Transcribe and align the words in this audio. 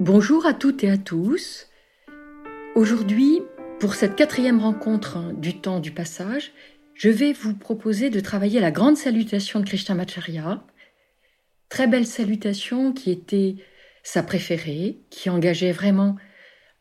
Bonjour 0.00 0.46
à 0.46 0.54
toutes 0.54 0.84
et 0.84 0.90
à 0.90 0.96
tous. 0.96 1.66
Aujourd'hui, 2.76 3.40
pour 3.80 3.94
cette 3.94 4.14
quatrième 4.14 4.60
rencontre 4.60 5.32
du 5.32 5.60
temps 5.60 5.80
du 5.80 5.90
passage, 5.90 6.52
je 6.94 7.08
vais 7.10 7.32
vous 7.32 7.52
proposer 7.52 8.08
de 8.08 8.20
travailler 8.20 8.60
la 8.60 8.70
grande 8.70 8.96
salutation 8.96 9.58
de 9.58 9.64
Krishnamacharya. 9.64 10.62
Très 11.68 11.88
belle 11.88 12.06
salutation 12.06 12.92
qui 12.92 13.10
était 13.10 13.56
sa 14.04 14.22
préférée, 14.22 15.00
qui 15.10 15.30
engageait 15.30 15.72
vraiment 15.72 16.14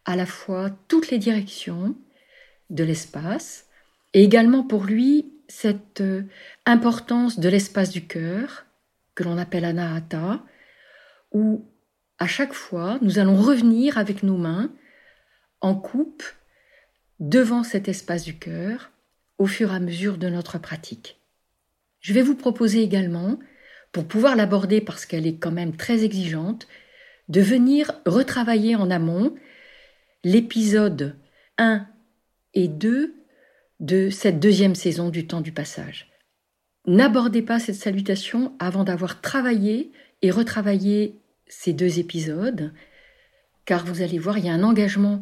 à 0.06 0.16
la 0.16 0.28
fois 0.28 0.70
toutes 0.88 1.10
les 1.10 1.18
directions 1.18 1.96
de 2.70 2.84
l'espace 2.84 3.66
et 4.14 4.24
également 4.24 4.62
pour 4.62 4.84
lui 4.84 5.34
cette 5.48 6.02
euh, 6.02 6.22
importance 6.68 7.40
de 7.40 7.50
l'espace 7.50 7.90
du 7.90 8.06
cœur 8.06 8.68
que 9.16 9.24
l'on 9.24 9.40
appelle 9.40 9.66
anahata, 9.66 10.44
où 11.32 11.66
à 12.20 12.28
chaque 12.28 12.54
fois 12.54 12.98
nous 13.02 13.20
allons 13.20 13.36
revenir 13.36 13.98
avec 13.98 14.24
nos 14.24 14.38
mains 14.38 14.72
en 15.62 15.76
coupe 15.76 16.24
devant 17.20 17.64
cet 17.64 17.88
espace 17.88 18.24
du 18.24 18.38
cœur 18.38 18.92
au 19.38 19.46
fur 19.46 19.72
et 19.72 19.76
à 19.76 19.80
mesure 19.80 20.18
de 20.18 20.30
notre 20.30 20.58
pratique. 20.58 21.20
Je 22.00 22.14
vais 22.14 22.22
vous 22.22 22.36
proposer 22.36 22.82
également, 22.82 23.40
pour 23.92 24.06
pouvoir 24.06 24.36
l'aborder 24.36 24.82
parce 24.82 25.06
qu'elle 25.06 25.28
est 25.28 25.38
quand 25.38 25.52
même 25.52 25.76
très 25.76 26.04
exigeante, 26.04 26.68
de 27.30 27.42
venir 27.42 27.92
retravailler 28.06 28.76
en 28.76 28.90
amont 28.90 29.36
l'épisode 30.24 31.16
1 31.58 31.86
et 32.54 32.68
2 32.68 33.14
de 33.80 34.10
cette 34.10 34.40
deuxième 34.40 34.76
saison 34.76 35.10
du 35.10 35.28
temps 35.28 35.42
du 35.42 35.52
passage. 35.52 36.10
N'abordez 36.86 37.42
pas 37.42 37.60
cette 37.60 37.76
salutation 37.76 38.56
avant 38.60 38.84
d'avoir 38.84 39.22
travaillé 39.22 39.92
et 40.22 40.32
retravaillé 40.32 41.20
ces 41.50 41.74
deux 41.74 42.00
épisodes, 42.00 42.74
car 43.66 43.86
vous 43.86 44.02
allez 44.02 44.20
voir, 44.20 44.38
il 44.38 44.46
y 44.46 44.50
a 44.50 44.54
un 44.54 44.64
engagement 44.64 45.22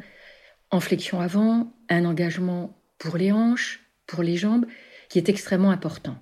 en 0.72 0.80
flexion 0.80 1.19
avant, 1.19 1.73
un 1.89 2.05
engagement 2.05 2.77
pour 2.97 3.17
les 3.17 3.31
hanches, 3.31 3.81
pour 4.08 4.23
les 4.23 4.38
jambes, 4.38 4.66
qui 5.09 5.17
est 5.17 5.30
extrêmement 5.30 5.72
important. 5.72 6.17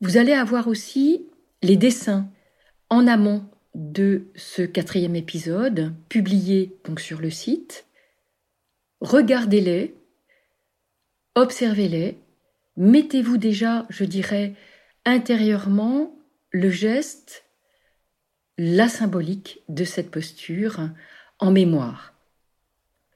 Vous 0.00 0.16
allez 0.16 0.32
avoir 0.32 0.68
aussi 0.68 1.26
les 1.62 1.76
dessins 1.76 2.28
en 2.90 3.06
amont 3.06 3.44
de 3.74 4.28
ce 4.34 4.62
quatrième 4.62 5.16
épisode, 5.16 5.92
publiés 6.08 6.76
donc 6.84 7.00
sur 7.00 7.20
le 7.20 7.30
site. 7.30 7.86
Regardez-les, 9.00 9.94
observez-les, 11.34 12.18
mettez-vous 12.76 13.36
déjà, 13.36 13.86
je 13.88 14.04
dirais, 14.04 14.54
intérieurement 15.04 16.16
le 16.50 16.70
geste, 16.70 17.44
la 18.58 18.88
symbolique 18.88 19.60
de 19.68 19.84
cette 19.84 20.10
posture 20.10 20.90
en 21.38 21.52
mémoire. 21.52 22.12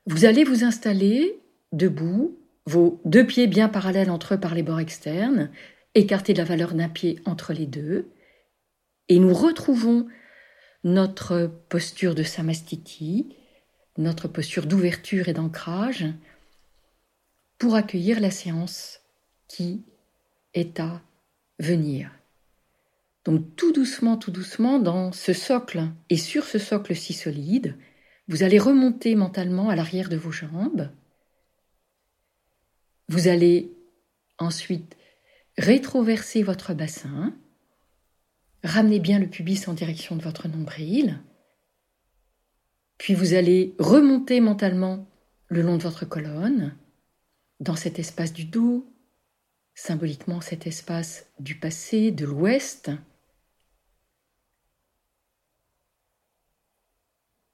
Vous 0.07 0.25
allez 0.25 0.45
vous 0.45 0.65
installer 0.65 1.41
debout, 1.73 2.39
vos 2.65 3.01
deux 3.05 3.27
pieds 3.27 3.49
bien 3.49 3.69
parallèles 3.69 4.11
entre 4.11 4.35
eux 4.35 4.41
par 4.41 4.55
les 4.55 4.63
bords 4.63 4.81
externes, 4.81 5.51
écarter 5.95 6.33
la 6.33 6.45
valeur 6.45 6.75
d'un 6.75 6.89
pied 6.89 7.19
entre 7.25 7.53
les 7.53 7.67
deux, 7.67 8.09
et 9.09 9.19
nous 9.19 9.35
retrouvons 9.35 10.07
notre 10.85 11.51
posture 11.69 12.15
de 12.15 12.23
samastiti, 12.23 13.37
notre 13.99 14.29
posture 14.29 14.67
d'ouverture 14.67 15.29
et 15.29 15.33
d'ancrage, 15.33 16.07
pour 17.59 17.75
accueillir 17.75 18.21
la 18.21 18.31
séance 18.31 19.01
qui 19.49 19.83
est 20.55 20.79
à 20.81 21.01
venir. 21.59 22.11
Donc 23.25 23.55
tout 23.57 23.73
doucement, 23.73 24.17
tout 24.17 24.31
doucement, 24.31 24.79
dans 24.79 25.13
ce 25.13 25.33
socle 25.33 25.89
et 26.11 26.17
sur 26.17 26.45
ce 26.45 26.59
socle 26.59 26.97
si 26.97 27.13
solide, 27.13 27.77
vous 28.29 28.43
allez 28.43 28.59
remonter 28.59 29.15
mentalement 29.15 29.69
à 29.69 29.77
l'arrière 29.77 30.09
de 30.09 30.17
vos 30.17 30.33
jambes. 30.33 30.91
Vous 33.09 33.29
allez 33.29 33.73
ensuite 34.39 34.97
rétroverser 35.59 36.43
votre 36.43 36.75
bassin. 36.75 37.35
Ramenez 38.65 39.01
bien 39.01 39.19
le 39.19 39.29
pubis 39.29 39.69
en 39.69 39.75
direction 39.75 40.17
de 40.17 40.23
votre 40.23 40.49
nombril. 40.49 41.21
Puis 42.99 43.15
vous 43.15 43.35
allez 43.35 43.75
remonter 43.79 44.41
mentalement 44.41 45.07
le 45.49 45.63
long 45.63 45.77
de 45.77 45.83
votre 45.83 46.07
colonne, 46.07 46.75
dans 47.61 47.77
cet 47.77 47.99
espace 47.99 48.33
du 48.33 48.45
dos, 48.45 48.87
symboliquement 49.75 50.41
cet 50.41 50.67
espace 50.67 51.27
du 51.39 51.59
passé, 51.59 52.11
de 52.11 52.25
l'ouest. 52.25 52.91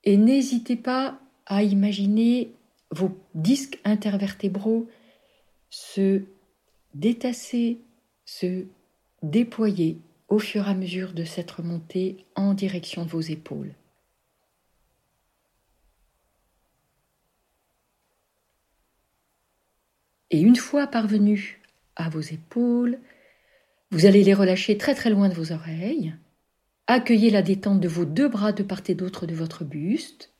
Et 0.09 0.17
n'hésitez 0.17 0.75
pas 0.75 1.19
à 1.45 1.61
imaginer 1.61 2.55
vos 2.89 3.15
disques 3.35 3.79
intervertébraux 3.83 4.89
se 5.69 6.23
détasser, 6.95 7.77
se 8.25 8.65
déployer 9.21 10.01
au 10.27 10.39
fur 10.39 10.67
et 10.67 10.71
à 10.71 10.73
mesure 10.73 11.13
de 11.13 11.25
cette 11.25 11.51
remontée 11.51 12.25
en 12.35 12.55
direction 12.55 13.05
de 13.05 13.09
vos 13.11 13.21
épaules. 13.21 13.75
Et 20.31 20.41
une 20.41 20.55
fois 20.55 20.87
parvenu 20.87 21.61
à 21.95 22.09
vos 22.09 22.21
épaules, 22.21 22.97
vous 23.91 24.07
allez 24.07 24.23
les 24.23 24.33
relâcher 24.33 24.75
très 24.75 24.95
très 24.95 25.11
loin 25.11 25.29
de 25.29 25.35
vos 25.35 25.51
oreilles. 25.51 26.15
Accueillez 26.91 27.29
la 27.29 27.43
détente 27.43 27.79
de 27.79 27.87
vos 27.87 28.03
deux 28.03 28.27
bras 28.27 28.51
de 28.51 28.63
part 28.63 28.81
et 28.87 28.95
d'autre 28.95 29.27
de 29.27 29.35
votre 29.35 29.63
buste. 29.63 30.33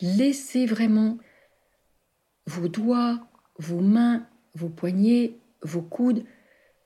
Laissez 0.00 0.66
vraiment 0.66 1.16
vos 2.46 2.66
doigts, 2.66 3.24
vos 3.60 3.80
mains, 3.80 4.28
vos 4.56 4.68
poignets, 4.68 5.36
vos 5.62 5.82
coudes 5.82 6.24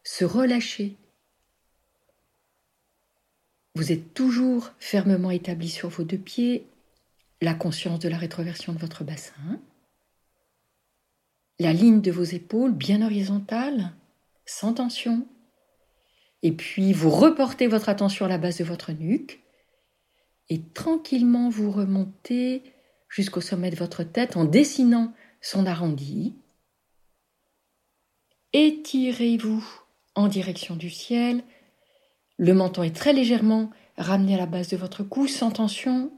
se 0.05 0.27
relâcher. 0.27 0.99
Vous 3.75 3.91
êtes 3.91 4.13
toujours 4.13 4.73
fermement 4.79 5.31
établi 5.31 5.71
sur 5.71 5.89
vos 5.89 6.05
deux 6.05 6.19
pieds, 6.19 6.67
la 7.41 7.55
conscience 7.55 7.99
de 7.99 8.11
la 8.11 8.19
rétroversion 8.19 8.75
de 8.75 8.79
votre 8.79 9.05
bassin, 9.05 9.59
la 11.59 11.73
ligne 11.73 12.03
de 12.03 12.13
vos 12.13 12.25
épaules 12.25 12.75
bien 12.75 13.01
horizontale, 13.01 13.95
sans 14.45 14.75
tension, 14.75 15.27
et 16.43 16.53
puis 16.53 16.93
vous 16.93 17.11
reportez 17.11 17.67
votre 17.67 17.89
attention 17.89 18.27
à 18.27 18.29
la 18.29 18.39
base 18.39 18.59
de 18.59 18.65
votre 18.65 18.93
nuque, 18.93 19.41
et 20.49 20.61
tranquillement 20.61 21.49
vous 21.49 21.71
remontez 21.71 22.63
jusqu'au 23.09 23.41
sommet 23.41 23.71
de 23.71 23.77
votre 23.77 24.03
tête 24.03 24.37
en 24.37 24.45
dessinant 24.45 25.13
son 25.41 25.67
arrondi. 25.67 26.35
Étirez-vous 28.53 29.65
en 30.15 30.29
direction 30.29 30.77
du 30.77 30.91
ciel. 30.91 31.45
Le 32.37 32.53
menton 32.53 32.83
est 32.83 32.97
très 32.97 33.13
légèrement 33.13 33.71
ramené 33.97 34.35
à 34.35 34.39
la 34.39 34.47
base 34.47 34.69
de 34.69 34.77
votre 34.77 35.05
cou 35.05 35.29
sans 35.29 35.51
tension 35.51 36.11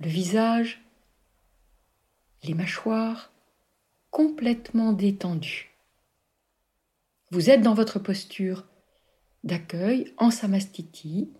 le 0.00 0.08
visage, 0.08 0.82
les 2.42 2.54
mâchoires 2.54 3.30
complètement 4.10 4.92
détendues. 4.92 5.76
Vous 7.30 7.50
êtes 7.50 7.60
dans 7.60 7.74
votre 7.74 7.98
posture 7.98 8.64
d'accueil 9.44 10.12
en 10.16 10.30
samastiti. 10.30 11.30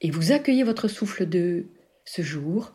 Et 0.00 0.10
vous 0.10 0.32
accueillez 0.32 0.64
votre 0.64 0.88
souffle 0.88 1.28
de 1.28 1.66
ce 2.04 2.22
jour, 2.22 2.74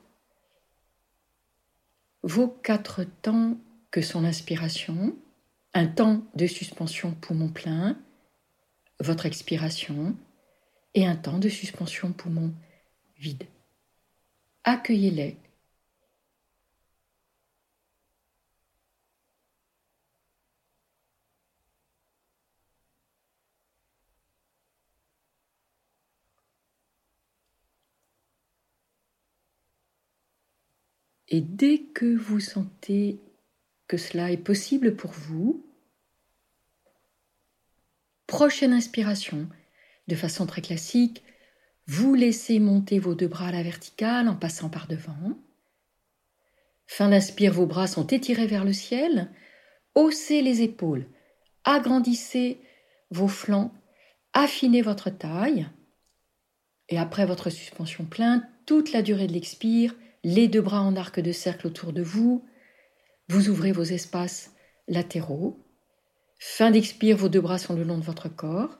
vos 2.23 2.47
quatre 2.47 3.03
temps 3.21 3.57
que 3.91 4.01
sont 4.01 4.21
l'inspiration, 4.21 5.15
un 5.73 5.87
temps 5.87 6.23
de 6.35 6.47
suspension 6.47 7.11
poumon 7.13 7.49
plein, 7.49 7.97
votre 8.99 9.25
expiration 9.25 10.15
et 10.95 11.05
un 11.05 11.15
temps 11.15 11.39
de 11.39 11.49
suspension 11.49 12.11
poumon 12.11 12.53
vide. 13.17 13.45
Accueillez-les. 14.63 15.37
Et 31.29 31.41
dès 31.41 31.79
que 31.79 32.15
vous 32.15 32.39
sentez 32.39 33.19
que 33.87 33.97
cela 33.97 34.31
est 34.31 34.37
possible 34.37 34.95
pour 34.95 35.11
vous, 35.11 35.65
prochaine 38.27 38.73
inspiration, 38.73 39.47
de 40.07 40.15
façon 40.15 40.45
très 40.45 40.61
classique, 40.61 41.23
vous 41.85 42.13
laissez 42.13 42.59
monter 42.59 42.99
vos 42.99 43.15
deux 43.15 43.27
bras 43.27 43.47
à 43.47 43.51
la 43.51 43.63
verticale 43.63 44.27
en 44.27 44.35
passant 44.35 44.69
par 44.69 44.87
devant. 44.87 45.37
Fin 46.85 47.09
d'inspire, 47.09 47.53
vos 47.53 47.67
bras 47.67 47.87
sont 47.87 48.07
étirés 48.07 48.47
vers 48.47 48.65
le 48.65 48.73
ciel. 48.73 49.29
Haussez 49.95 50.41
les 50.41 50.61
épaules. 50.61 51.07
Agrandissez 51.63 52.59
vos 53.11 53.27
flancs. 53.27 53.71
Affinez 54.33 54.81
votre 54.81 55.09
taille. 55.09 55.67
Et 56.89 56.97
après 56.97 57.27
votre 57.27 57.51
suspension 57.51 58.05
pleine, 58.05 58.47
toute 58.65 58.91
la 58.91 59.03
durée 59.03 59.27
de 59.27 59.33
l'expire, 59.33 59.95
les 60.23 60.47
deux 60.47 60.61
bras 60.61 60.81
en 60.81 60.95
arc 60.95 61.19
de 61.19 61.31
cercle 61.31 61.67
autour 61.67 61.93
de 61.93 62.01
vous, 62.01 62.45
vous 63.27 63.49
ouvrez 63.49 63.71
vos 63.71 63.83
espaces 63.83 64.53
latéraux. 64.87 65.63
Fin 66.39 66.71
d'expire, 66.71 67.17
vos 67.17 67.29
deux 67.29 67.41
bras 67.41 67.59
sont 67.59 67.75
le 67.75 67.83
long 67.83 67.97
de 67.97 68.03
votre 68.03 68.29
corps. 68.29 68.79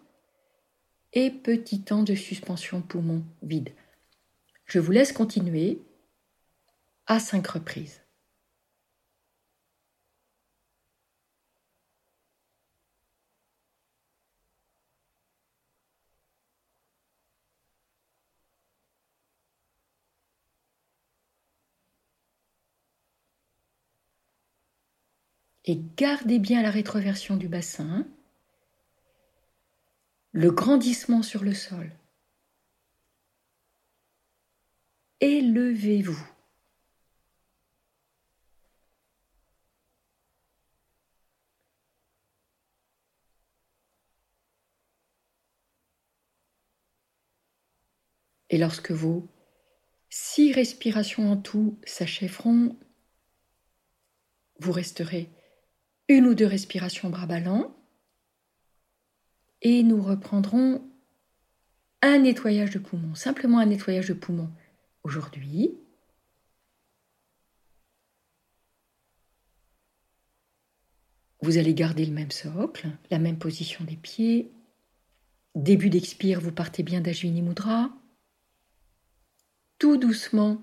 Et 1.13 1.31
petit 1.31 1.81
temps 1.81 2.03
de 2.03 2.15
suspension 2.15 2.81
poumon 2.81 3.23
vide. 3.41 3.69
Je 4.65 4.79
vous 4.79 4.91
laisse 4.91 5.11
continuer 5.11 5.81
à 7.07 7.19
cinq 7.19 7.47
reprises. 7.47 7.98
Et 25.69 25.79
gardez 25.97 26.39
bien 26.39 26.63
la 26.63 26.71
rétroversion 26.71 27.37
du 27.37 27.47
bassin, 27.47 28.07
le 30.31 30.49
grandissement 30.49 31.21
sur 31.21 31.43
le 31.43 31.53
sol. 31.53 31.91
Élevez-vous. 35.19 36.19
Et 48.49 48.57
lorsque 48.57 48.89
vos 48.89 49.29
six 50.09 50.51
respirations 50.51 51.31
en 51.31 51.37
tout 51.37 51.77
s'achèveront, 51.85 52.75
vous 54.57 54.71
resterez 54.71 55.29
une 56.09 56.25
ou 56.25 56.33
deux 56.33 56.47
respirations 56.47 57.09
bras 57.09 57.27
ballants 57.27 57.73
et 59.61 59.83
nous 59.83 60.01
reprendrons 60.01 60.81
un 62.01 62.17
nettoyage 62.17 62.71
de 62.71 62.79
poumon, 62.79 63.13
simplement 63.13 63.59
un 63.59 63.67
nettoyage 63.67 64.07
de 64.07 64.13
poumon 64.13 64.49
aujourd'hui. 65.03 65.77
Vous 71.41 71.57
allez 71.57 71.73
garder 71.73 72.05
le 72.05 72.11
même 72.11 72.31
socle, 72.31 72.87
la 73.11 73.19
même 73.19 73.37
position 73.37 73.85
des 73.85 73.95
pieds. 73.95 74.51
Début 75.55 75.89
d'expire, 75.89 76.41
vous 76.41 76.51
partez 76.51 76.83
bien 76.83 77.01
d'Ajvini 77.01 77.41
Mudra. 77.41 77.91
Tout 79.77 79.97
doucement, 79.97 80.61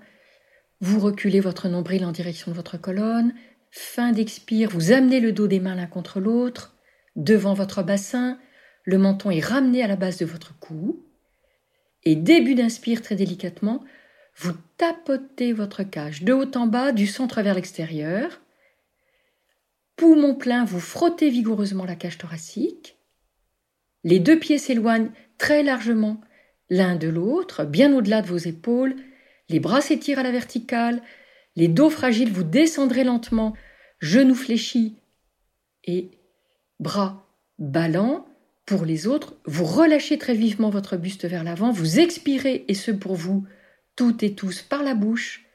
vous 0.81 0.99
reculez 0.99 1.39
votre 1.39 1.67
nombril 1.67 2.05
en 2.05 2.11
direction 2.11 2.51
de 2.51 2.55
votre 2.55 2.77
colonne, 2.77 3.33
Fin 3.71 4.11
d'expire, 4.11 4.69
vous 4.69 4.91
amenez 4.91 5.19
le 5.19 5.31
dos 5.31 5.47
des 5.47 5.59
mains 5.59 5.75
l'un 5.75 5.87
contre 5.87 6.19
l'autre, 6.19 6.75
devant 7.15 7.53
votre 7.53 7.83
bassin, 7.83 8.39
le 8.83 8.97
menton 8.97 9.31
est 9.31 9.43
ramené 9.43 9.83
à 9.83 9.87
la 9.87 9.95
base 9.95 10.17
de 10.17 10.25
votre 10.25 10.57
cou. 10.59 11.03
Et 12.03 12.15
début 12.15 12.55
d'inspire 12.55 13.01
très 13.01 13.15
délicatement, 13.15 13.83
vous 14.37 14.53
tapotez 14.77 15.51
votre 15.51 15.83
cage 15.83 16.23
de 16.23 16.31
haut 16.31 16.55
en 16.55 16.67
bas, 16.67 16.91
du 16.91 17.07
centre 17.07 17.41
vers 17.41 17.55
l'extérieur. 17.55 18.39
Poumon 19.95 20.35
plein, 20.35 20.63
vous 20.63 20.79
frottez 20.79 21.29
vigoureusement 21.29 21.85
la 21.85 21.95
cage 21.95 22.17
thoracique. 22.17 22.97
Les 24.03 24.19
deux 24.19 24.39
pieds 24.39 24.59
s'éloignent 24.59 25.11
très 25.37 25.63
largement 25.63 26.21
l'un 26.69 26.95
de 26.95 27.07
l'autre, 27.07 27.65
bien 27.65 27.93
au-delà 27.93 28.21
de 28.21 28.27
vos 28.27 28.37
épaules. 28.37 28.95
Les 29.49 29.59
bras 29.59 29.81
s'étirent 29.81 30.19
à 30.19 30.23
la 30.23 30.31
verticale, 30.31 31.01
les 31.57 31.67
dos 31.67 31.89
fragiles, 31.89 32.31
vous 32.31 32.43
descendrez 32.43 33.03
lentement, 33.03 33.53
genoux 33.99 34.35
fléchis 34.35 34.95
et 35.83 36.11
bras 36.79 37.27
ballants. 37.59 38.25
Pour 38.65 38.85
les 38.85 39.07
autres, 39.07 39.35
vous 39.45 39.65
relâchez 39.65 40.17
très 40.17 40.35
vivement 40.35 40.69
votre 40.69 40.97
buste 40.97 41.25
vers 41.25 41.43
l'avant, 41.43 41.71
vous 41.71 41.99
expirez, 41.99 42.65
et 42.67 42.73
ce 42.73 42.91
pour 42.91 43.15
vous, 43.15 43.45
toutes 43.95 44.23
et 44.23 44.35
tous, 44.35 44.61
par 44.61 44.83
la 44.83 44.93
bouche. 44.93 45.45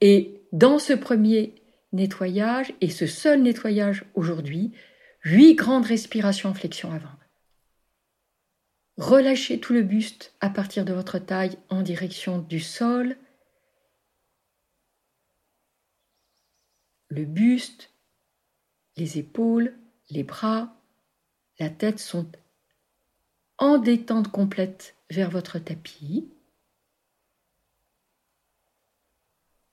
Et 0.00 0.42
dans 0.52 0.78
ce 0.78 0.92
premier 0.92 1.54
nettoyage, 1.92 2.72
et 2.80 2.90
ce 2.90 3.06
seul 3.06 3.42
nettoyage 3.42 4.04
aujourd'hui, 4.14 4.72
huit 5.24 5.54
grandes 5.54 5.86
respirations 5.86 6.50
en 6.50 6.54
flexion 6.54 6.92
avant. 6.92 7.08
Relâchez 8.98 9.58
tout 9.58 9.72
le 9.72 9.82
buste 9.82 10.34
à 10.40 10.50
partir 10.50 10.84
de 10.84 10.92
votre 10.92 11.18
taille 11.18 11.56
en 11.70 11.82
direction 11.82 12.38
du 12.38 12.60
sol. 12.60 13.16
Le 17.08 17.24
buste, 17.24 17.90
les 18.96 19.18
épaules, 19.18 19.76
les 20.10 20.24
bras, 20.24 20.74
la 21.58 21.70
tête 21.70 21.98
sont 21.98 22.30
en 23.58 23.78
détente 23.78 24.30
complète 24.30 24.96
vers 25.10 25.30
votre 25.30 25.58
tapis. 25.58 26.28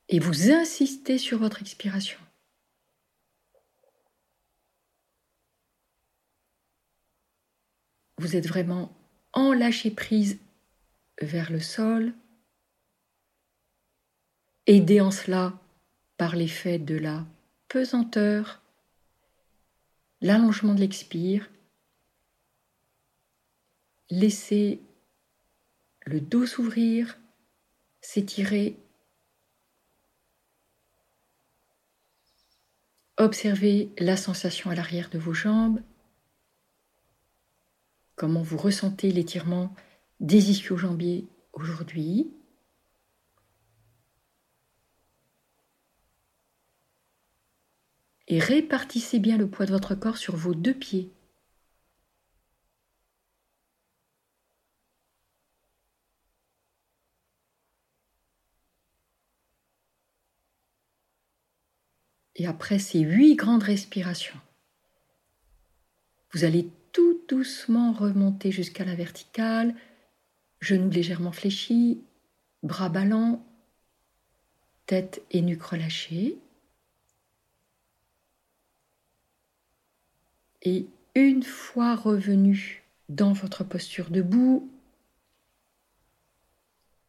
Et 0.09 0.19
vous 0.19 0.51
insistez 0.51 1.17
sur 1.17 1.39
votre 1.39 1.61
expiration. 1.61 2.19
Vous 8.19 8.35
êtes 8.35 8.47
vraiment 8.47 8.95
en 9.33 9.53
lâcher 9.53 9.91
prise 9.91 10.39
vers 11.19 11.51
le 11.51 11.59
sol, 11.59 12.13
aidé 14.65 15.01
en 15.01 15.11
cela 15.11 15.59
l'effet 16.31 16.79
de 16.79 16.95
la 16.95 17.25
pesanteur, 17.67 18.61
l'allongement 20.21 20.73
de 20.73 20.79
l'expire, 20.79 21.49
laissez 24.09 24.81
le 26.05 26.21
dos 26.21 26.45
s'ouvrir, 26.45 27.17
s'étirer, 28.01 28.77
observez 33.17 33.91
la 33.99 34.17
sensation 34.17 34.69
à 34.69 34.75
l'arrière 34.75 35.09
de 35.09 35.19
vos 35.19 35.33
jambes, 35.33 35.81
comment 38.15 38.41
vous 38.41 38.57
ressentez 38.57 39.11
l'étirement 39.11 39.73
des 40.19 40.51
ischio-jambiers 40.51 41.27
aujourd'hui. 41.53 42.31
Et 48.33 48.39
répartissez 48.39 49.19
bien 49.19 49.37
le 49.37 49.47
poids 49.47 49.67
de 49.67 49.71
votre 49.71 49.93
corps 49.93 50.17
sur 50.17 50.35
vos 50.35 50.55
deux 50.55 50.73
pieds. 50.73 51.11
Et 62.35 62.47
après 62.47 62.79
ces 62.79 63.01
huit 63.01 63.35
grandes 63.35 63.61
respirations, 63.61 64.39
vous 66.31 66.43
allez 66.43 66.67
tout 66.91 67.21
doucement 67.29 67.93
remonter 67.93 68.51
jusqu'à 68.51 68.83
la 68.83 68.95
verticale, 68.95 69.75
genoux 70.59 70.89
légèrement 70.89 71.31
fléchis, 71.31 72.01
bras 72.63 72.89
ballants, 72.89 73.45
tête 74.87 75.21
et 75.29 75.43
nuque 75.43 75.61
relâchées. 75.61 76.42
Et 80.63 80.87
une 81.15 81.43
fois 81.43 81.95
revenu 81.95 82.83
dans 83.09 83.33
votre 83.33 83.63
posture 83.63 84.09
debout, 84.09 84.71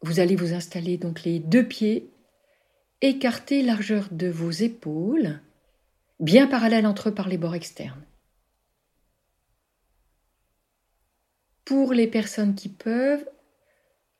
vous 0.01 0.19
allez 0.19 0.35
vous 0.35 0.53
installer 0.53 0.97
donc 0.97 1.23
les 1.23 1.39
deux 1.39 1.65
pieds, 1.65 2.09
écartés 3.01 3.63
largeur 3.63 4.09
de 4.11 4.27
vos 4.27 4.51
épaules, 4.51 5.39
bien 6.19 6.47
parallèles 6.47 6.85
entre 6.85 7.09
eux 7.09 7.13
par 7.13 7.29
les 7.29 7.37
bords 7.37 7.55
externes. 7.55 8.03
Pour 11.63 11.93
les 11.93 12.07
personnes 12.07 12.55
qui 12.55 12.69
peuvent, 12.69 13.27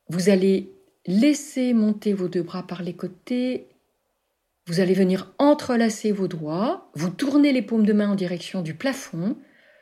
vous 0.08 0.30
allez 0.30 0.72
laisser 1.06 1.74
monter 1.74 2.12
vos 2.14 2.28
deux 2.28 2.42
bras 2.42 2.66
par 2.66 2.82
les 2.82 2.94
côtés 2.94 3.68
vous 4.66 4.80
allez 4.80 4.94
venir 4.94 5.32
entrelacer 5.38 6.12
vos 6.12 6.28
doigts, 6.28 6.90
vous 6.94 7.10
tournez 7.10 7.52
les 7.52 7.62
paumes 7.62 7.86
de 7.86 7.92
main 7.92 8.10
en 8.10 8.14
direction 8.16 8.62
du 8.62 8.74
plafond, 8.74 9.36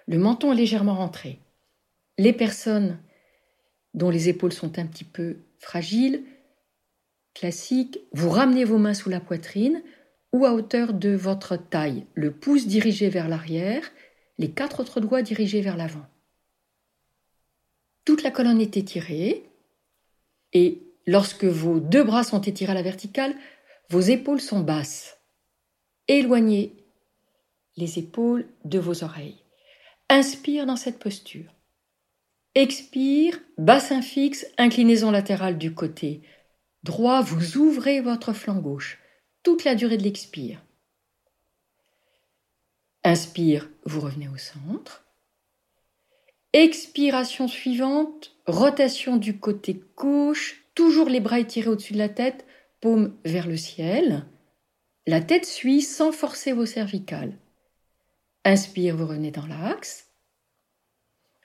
le 0.07 0.19
menton 0.19 0.53
légèrement 0.53 0.95
rentré. 0.95 1.41
Les 2.19 2.33
personnes 2.33 2.99
dont 3.95 4.11
les 4.11 4.29
épaules 4.29 4.53
sont 4.53 4.79
un 4.79 4.87
petit 4.87 5.05
peu 5.05 5.39
fragiles, 5.59 6.23
classiques, 7.35 8.01
vous 8.13 8.29
ramenez 8.29 8.65
vos 8.65 8.79
mains 8.79 8.95
sous 8.95 9.09
la 9.09 9.21
poitrine 9.21 9.83
ou 10.33 10.45
à 10.45 10.53
hauteur 10.53 10.93
de 10.93 11.11
votre 11.11 11.57
taille, 11.57 12.07
le 12.15 12.33
pouce 12.33 12.67
dirigé 12.67 13.09
vers 13.09 13.29
l'arrière, 13.29 13.83
les 14.39 14.51
quatre 14.51 14.81
autres 14.81 15.01
doigts 15.01 15.23
dirigés 15.23 15.61
vers 15.61 15.77
l'avant. 15.77 16.07
Toute 18.05 18.23
la 18.23 18.31
colonne 18.31 18.61
est 18.61 18.77
étirée, 18.77 19.49
Et 20.53 20.83
lorsque 21.07 21.45
vos 21.45 21.81
deux 21.81 22.05
bras 22.05 22.23
sont 22.23 22.41
étirés 22.41 22.73
à 22.73 22.75
la 22.75 22.83
verticale, 22.83 23.35
vos 23.91 24.01
épaules 24.01 24.41
sont 24.41 24.61
basses. 24.61 25.19
Éloignez 26.09 26.77
les 27.77 27.99
épaules 27.99 28.47
de 28.65 28.79
vos 28.79 29.05
oreilles. 29.05 29.39
Inspire 30.09 30.67
dans 30.67 30.77
cette 30.77 30.99
posture. 30.99 31.53
Expire, 32.55 33.41
bassin 33.59 34.01
fixe, 34.01 34.47
inclinaison 34.59 35.11
latérale 35.11 35.59
du 35.59 35.75
côté 35.75 36.23
droit, 36.85 37.23
vous 37.23 37.57
ouvrez 37.57 38.01
votre 38.01 38.33
flanc 38.33 38.61
gauche 38.61 38.99
toute 39.43 39.65
la 39.65 39.75
durée 39.75 39.97
de 39.97 40.05
l'expire. 40.05 40.63
Inspire, 43.03 43.69
vous 43.85 44.01
revenez 44.01 44.29
au 44.29 44.37
centre. 44.37 45.05
Expiration 46.53 47.49
suivante, 47.49 48.37
rotation 48.47 49.17
du 49.17 49.39
côté 49.39 49.83
gauche, 49.97 50.65
toujours 50.75 51.09
les 51.09 51.21
bras 51.21 51.41
étirés 51.41 51.69
au-dessus 51.69 51.95
de 51.95 51.99
la 51.99 52.09
tête, 52.09 52.44
vers 53.25 53.47
le 53.47 53.57
ciel. 53.57 54.25
La 55.07 55.21
tête 55.21 55.47
suit 55.47 55.83
sans 55.83 56.13
forcer 56.13 56.53
vos 56.53 56.67
cervicales. 56.67 57.37
Inspire, 58.45 58.97
vous 58.97 59.07
revenez 59.07 59.31
dans 59.31 59.47
l'axe. 59.47 60.11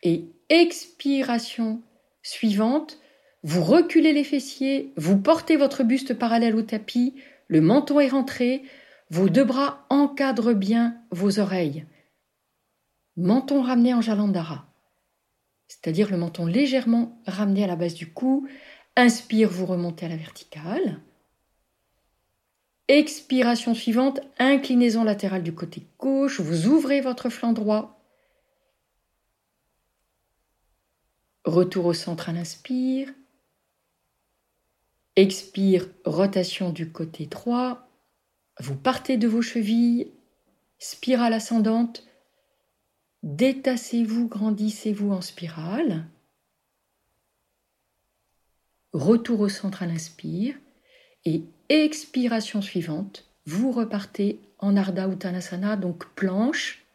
Et 0.04 0.26
expiration 0.50 1.82
suivante, 2.22 3.00
vous 3.44 3.64
reculez 3.64 4.14
les 4.14 4.24
fessiers, 4.24 4.94
vous 4.98 5.18
portez 5.18 5.56
votre 5.56 5.84
buste 5.84 6.14
parallèle 6.14 6.56
au 6.56 6.62
tapis, 6.62 7.16
le 7.48 7.62
menton 7.62 8.00
est 8.00 8.10
rentré, 8.10 8.64
vos 9.10 9.30
deux 9.30 9.44
bras 9.44 9.86
encadrent 9.90 10.54
bien 10.54 11.02
vos 11.12 11.40
oreilles. 11.40 11.86
Menton 13.18 13.62
ramené 13.62 13.94
en 13.94 14.02
jalandhara, 14.02 14.68
c'est-à-dire 15.68 16.12
le 16.12 16.18
menton 16.18 16.46
légèrement 16.46 17.22
ramené 17.26 17.64
à 17.64 17.68
la 17.68 17.76
base 17.76 17.94
du 17.94 18.12
cou. 18.12 18.48
Inspire, 18.96 19.50
vous 19.50 19.66
remontez 19.66 20.06
à 20.06 20.10
la 20.10 20.18
verticale. 20.18 21.02
Expiration 22.90 23.76
suivante, 23.76 24.20
inclinaison 24.40 25.04
latérale 25.04 25.44
du 25.44 25.54
côté 25.54 25.86
gauche, 26.00 26.40
vous 26.40 26.66
ouvrez 26.66 27.02
votre 27.02 27.30
flanc 27.30 27.54
droit. 27.54 28.04
Retour 31.46 31.86
au 31.86 31.94
centre 31.94 32.30
à 32.30 32.34
l'inspire. 32.34 33.14
Expire, 35.16 35.88
rotation 36.04 36.72
du 36.72 36.92
côté 36.92 37.28
droit. 37.28 37.88
Vous 38.60 38.76
partez 38.76 39.18
de 39.18 39.28
vos 39.28 39.44
chevilles, 39.44 40.12
spirale 40.80 41.34
ascendante. 41.34 42.08
Détassez-vous, 43.22 44.28
grandissez-vous 44.28 45.12
en 45.12 45.22
spirale. 45.22 46.08
Retour 48.94 49.42
au 49.42 49.50
centre 49.50 49.84
à 49.84 49.86
l'inspire. 49.86 50.56
Et 51.26 51.44
expiration 51.70 52.62
suivante, 52.62 53.26
vous 53.46 53.72
repartez 53.72 54.40
en 54.60 54.76
Ardha 54.76 55.08
Uttanasana, 55.08 55.76
donc 55.76 56.08
planche, 56.16 56.86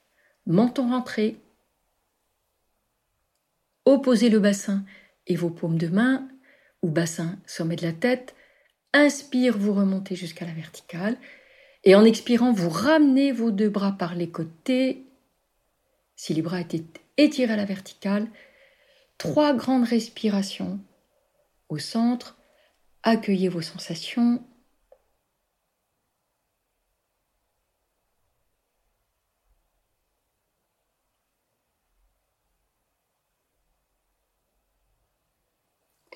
menton 0.46 0.90
rentré. 0.90 1.36
Opposez 3.84 4.28
le 4.28 4.40
bassin 4.40 4.84
et 5.26 5.36
vos 5.36 5.50
paumes 5.50 5.78
de 5.78 5.88
main, 5.88 6.28
ou 6.82 6.90
bassin, 6.90 7.38
sommet 7.46 7.76
de 7.76 7.86
la 7.86 7.92
tête. 7.92 8.34
Inspire, 8.92 9.56
vous 9.56 9.72
remontez 9.72 10.16
jusqu'à 10.16 10.44
la 10.44 10.52
verticale. 10.52 11.16
Et 11.82 11.94
en 11.94 12.04
expirant, 12.04 12.52
vous 12.52 12.68
ramenez 12.68 13.32
vos 13.32 13.50
deux 13.50 13.68
bras 13.68 13.92
par 13.92 14.14
les 14.14 14.28
côtés. 14.28 15.06
Si 16.16 16.34
les 16.34 16.42
bras 16.42 16.60
étaient 16.60 16.84
étirés 17.16 17.52
à 17.52 17.56
la 17.56 17.64
verticale, 17.64 18.28
trois 19.18 19.54
grandes 19.54 19.84
respirations 19.84 20.80
au 21.68 21.78
centre. 21.78 22.38
Accueillez 23.02 23.48
vos 23.48 23.62
sensations. 23.62 24.42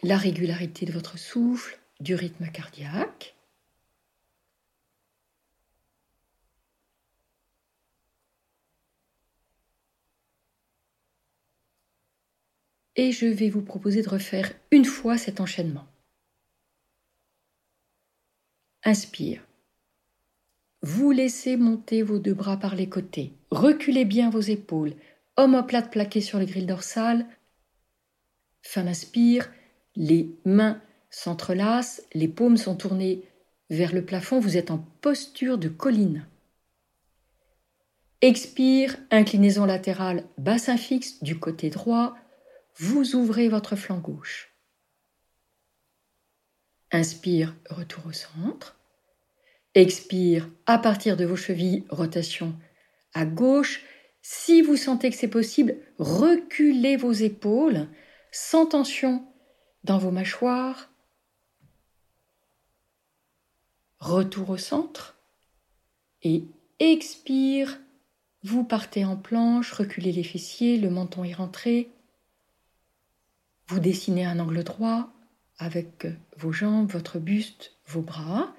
La 0.02 0.16
régularité 0.16 0.86
de 0.86 0.92
votre 0.92 1.18
souffle, 1.18 1.78
du 1.98 2.14
rythme 2.14 2.46
cardiaque. 2.46 3.34
Et 12.94 13.12
je 13.12 13.26
vais 13.26 13.48
vous 13.48 13.62
proposer 13.62 14.02
de 14.02 14.08
refaire 14.08 14.52
une 14.70 14.84
fois 14.84 15.18
cet 15.18 15.40
enchaînement. 15.40 15.86
Inspire. 18.84 19.44
Vous 20.82 21.10
laissez 21.10 21.56
monter 21.56 22.02
vos 22.02 22.18
deux 22.18 22.34
bras 22.34 22.56
par 22.56 22.76
les 22.76 22.88
côtés. 22.88 23.32
Reculez 23.50 24.04
bien 24.04 24.30
vos 24.30 24.40
épaules. 24.40 24.94
Omoplate 25.36 25.90
plaqué 25.90 26.20
sur 26.20 26.38
les 26.38 26.46
grilles 26.46 26.66
dorsales. 26.66 27.26
Fin 28.62 28.84
d'inspire. 28.84 29.50
Les 29.98 30.30
mains 30.44 30.80
s'entrelacent. 31.10 32.02
Les 32.14 32.28
paumes 32.28 32.56
sont 32.56 32.76
tournées 32.76 33.24
vers 33.68 33.92
le 33.92 34.04
plafond. 34.04 34.38
Vous 34.38 34.56
êtes 34.56 34.70
en 34.70 34.78
posture 35.00 35.58
de 35.58 35.68
colline. 35.68 36.24
Expire, 38.20 38.96
inclinaison 39.10 39.64
latérale, 39.64 40.24
bassin 40.38 40.76
fixe 40.76 41.22
du 41.22 41.38
côté 41.38 41.68
droit. 41.68 42.16
Vous 42.76 43.16
ouvrez 43.16 43.48
votre 43.48 43.74
flanc 43.74 43.98
gauche. 43.98 44.54
Inspire, 46.92 47.56
retour 47.68 48.06
au 48.06 48.12
centre. 48.12 48.78
Expire, 49.74 50.48
à 50.66 50.78
partir 50.78 51.16
de 51.16 51.24
vos 51.24 51.36
chevilles, 51.36 51.84
rotation 51.90 52.54
à 53.14 53.26
gauche. 53.26 53.82
Si 54.22 54.62
vous 54.62 54.76
sentez 54.76 55.10
que 55.10 55.16
c'est 55.16 55.26
possible, 55.26 55.76
reculez 55.98 56.96
vos 56.96 57.12
épaules 57.12 57.88
sans 58.30 58.66
tension 58.66 59.24
dans 59.84 59.98
vos 59.98 60.10
mâchoires. 60.10 60.90
Retour 64.00 64.50
au 64.50 64.56
centre 64.56 65.16
et 66.22 66.44
expire. 66.78 67.78
Vous 68.44 68.64
partez 68.64 69.04
en 69.04 69.16
planche, 69.16 69.72
reculez 69.72 70.12
les 70.12 70.22
fessiers, 70.22 70.78
le 70.78 70.90
menton 70.90 71.24
est 71.24 71.34
rentré. 71.34 71.90
Vous 73.66 73.80
dessinez 73.80 74.24
un 74.24 74.38
angle 74.38 74.62
droit, 74.62 75.12
avec 75.58 76.06
vos 76.36 76.52
jambes, 76.52 76.90
votre 76.90 77.18
buste, 77.18 77.74
vos 77.86 78.00
bras. 78.00 78.54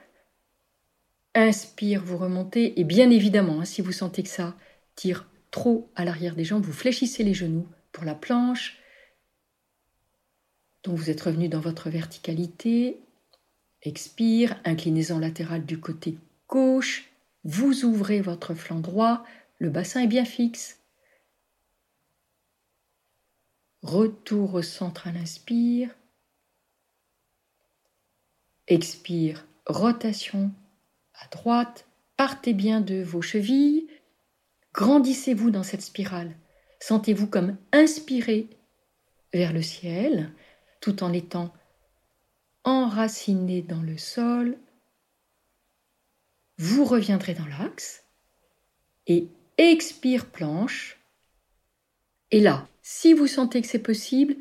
Inspire, 1.33 2.03
vous 2.03 2.17
remontez 2.17 2.79
et 2.79 2.83
bien 2.83 3.09
évidemment, 3.09 3.61
hein, 3.61 3.65
si 3.65 3.81
vous 3.81 3.91
sentez 3.91 4.23
que 4.23 4.29
ça 4.29 4.55
tire 4.95 5.27
trop 5.51 5.89
à 5.95 6.03
l'arrière 6.03 6.35
des 6.35 6.43
jambes, 6.43 6.63
vous 6.63 6.73
fléchissez 6.73 7.23
les 7.23 7.33
genoux 7.33 7.67
pour 7.91 8.03
la 8.03 8.15
planche. 8.15 8.77
Vous 10.95 11.11
êtes 11.11 11.21
revenu 11.21 11.49
dans 11.49 11.59
votre 11.59 11.91
verticalité. 11.91 12.99
Expire, 13.83 14.59
inclinaison 14.65 15.19
latérale 15.19 15.63
du 15.63 15.79
côté 15.79 16.17
gauche. 16.47 17.11
Vous 17.43 17.85
ouvrez 17.85 18.21
votre 18.21 18.55
flanc 18.55 18.79
droit, 18.79 19.23
le 19.59 19.69
bassin 19.69 20.01
est 20.01 20.07
bien 20.07 20.25
fixe. 20.25 20.79
Retour 23.83 24.55
au 24.55 24.63
centre 24.63 25.07
à 25.07 25.11
l'inspire. 25.11 25.95
Expire, 28.67 29.45
rotation 29.67 30.51
à 31.13 31.27
droite. 31.27 31.85
Partez 32.17 32.53
bien 32.53 32.81
de 32.81 33.03
vos 33.03 33.21
chevilles. 33.21 33.87
Grandissez-vous 34.73 35.51
dans 35.51 35.63
cette 35.63 35.83
spirale. 35.83 36.35
Sentez-vous 36.79 37.27
comme 37.27 37.57
inspiré 37.73 38.47
vers 39.33 39.53
le 39.53 39.61
ciel, 39.61 40.31
tout 40.79 41.03
en 41.03 41.13
étant 41.13 41.53
enraciné 42.63 43.61
dans 43.61 43.81
le 43.81 43.97
sol. 43.97 44.57
Vous 46.57 46.85
reviendrez 46.85 47.33
dans 47.33 47.47
l'axe 47.47 48.03
et 49.07 49.27
expire 49.57 50.25
planche. 50.25 50.99
Et 52.31 52.39
là, 52.39 52.67
si 52.81 53.13
vous 53.13 53.27
sentez 53.27 53.61
que 53.61 53.67
c'est 53.67 53.79
possible, 53.79 54.35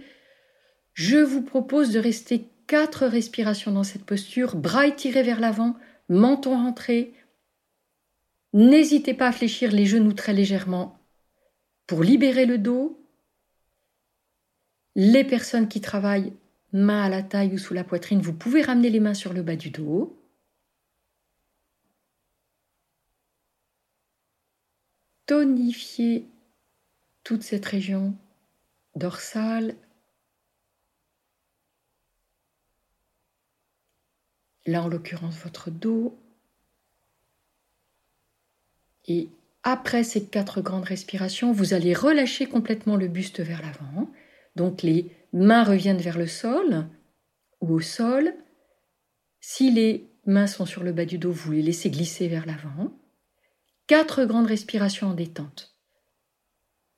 je 0.95 1.19
vous 1.19 1.43
propose 1.43 1.91
de 1.91 2.01
rester 2.01 2.49
quatre 2.67 3.07
respirations 3.07 3.73
dans 3.73 3.85
cette 3.85 4.05
posture, 4.05 4.57
bras 4.57 4.87
étirés 4.87 5.23
vers 5.23 5.41
l'avant, 5.41 5.77
menton 6.09 6.57
rentré. 6.57 7.15
N'hésitez 8.53 9.15
pas 9.15 9.29
à 9.29 9.33
fléchir 9.33 9.73
les 9.73 9.87
genoux 9.87 10.13
très 10.13 10.33
légèrement 10.33 10.99
pour 11.87 12.03
libérer 12.03 12.47
le 12.47 12.59
dos. 12.59 12.98
Les 15.01 15.23
personnes 15.23 15.69
qui 15.69 15.81
travaillent 15.81 16.33
main 16.73 17.05
à 17.05 17.09
la 17.09 17.23
taille 17.23 17.55
ou 17.55 17.59
sous 17.59 17.73
la 17.73 17.85
poitrine, 17.85 18.21
vous 18.21 18.33
pouvez 18.33 18.63
ramener 18.63 18.91
les 18.91 18.99
mains 18.99 19.15
sur 19.15 19.33
le 19.33 19.43
bas 19.43 19.55
du 19.55 19.71
dos. 19.71 20.21
Tonifiez 25.27 26.27
toute 27.23 27.45
cette 27.45 27.65
région 27.65 28.17
dorsale 28.97 29.77
là 34.67 34.83
en 34.83 34.89
l'occurrence 34.89 35.39
votre 35.39 35.71
dos. 35.71 36.19
Et 39.07 39.29
après 39.63 40.03
ces 40.03 40.27
quatre 40.27 40.61
grandes 40.61 40.87
respirations, 40.87 41.53
vous 41.53 41.73
allez 41.73 41.95
relâcher 41.95 42.47
complètement 42.49 42.97
le 42.97 43.07
buste 43.07 43.39
vers 43.39 43.63
l'avant. 43.63 44.11
Donc 44.59 44.83
les 44.83 45.13
mains 45.33 45.63
reviennent 45.63 46.01
vers 46.01 46.19
le 46.19 46.27
sol 46.27 46.89
ou 47.61 47.75
au 47.75 47.81
sol. 47.81 48.35
Si 49.41 49.71
les 49.71 50.11
mains 50.27 50.49
sont 50.49 50.67
sur 50.67 50.83
le 50.83 50.93
bas 50.93 51.05
du 51.05 51.17
dos, 51.17 51.31
vous 51.31 51.53
les 51.53 51.63
laissez 51.63 51.91
glisser 51.91 52.27
vers 52.27 52.45
l'avant. 52.45 52.93
Quatre 53.87 54.25
grandes 54.25 54.49
respirations 54.49 55.07
en 55.07 55.15
détente. 55.15 55.79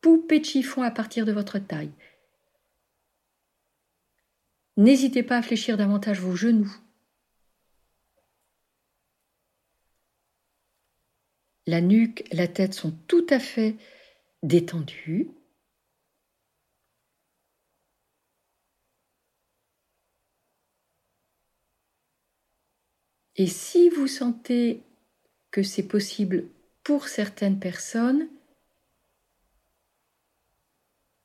Poupée 0.00 0.40
de 0.40 0.46
chiffon 0.46 0.82
à 0.82 0.90
partir 0.90 1.26
de 1.26 1.32
votre 1.32 1.58
taille. 1.58 1.92
N'hésitez 4.78 5.22
pas 5.22 5.36
à 5.36 5.42
fléchir 5.42 5.76
davantage 5.76 6.18
vos 6.18 6.34
genoux. 6.34 6.74
La 11.66 11.82
nuque, 11.82 12.24
la 12.32 12.48
tête 12.48 12.72
sont 12.72 12.92
tout 13.06 13.26
à 13.28 13.38
fait 13.38 13.76
détendues. 14.42 15.28
Et 23.36 23.46
si 23.46 23.88
vous 23.88 24.06
sentez 24.06 24.82
que 25.50 25.62
c'est 25.62 25.86
possible 25.86 26.44
pour 26.82 27.08
certaines 27.08 27.58
personnes, 27.58 28.28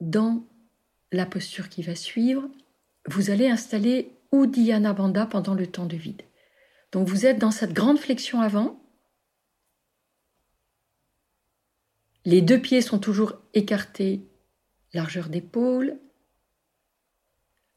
dans 0.01 0.45
la 1.11 1.25
posture 1.25 1.69
qui 1.69 1.81
va 1.81 1.95
suivre, 1.95 2.49
vous 3.07 3.29
allez 3.29 3.47
installer 3.47 4.11
Uddiyana 4.31 4.93
Bandha 4.93 5.25
pendant 5.25 5.53
le 5.53 5.67
temps 5.67 5.85
de 5.85 5.95
vide. 5.95 6.21
Donc 6.91 7.07
vous 7.07 7.25
êtes 7.25 7.39
dans 7.39 7.51
cette 7.51 7.73
grande 7.73 7.99
flexion 7.99 8.41
avant. 8.41 8.81
Les 12.25 12.41
deux 12.41 12.59
pieds 12.59 12.81
sont 12.81 12.99
toujours 12.99 13.33
écartés, 13.53 14.27
largeur 14.93 15.29
d'épaule. 15.29 15.99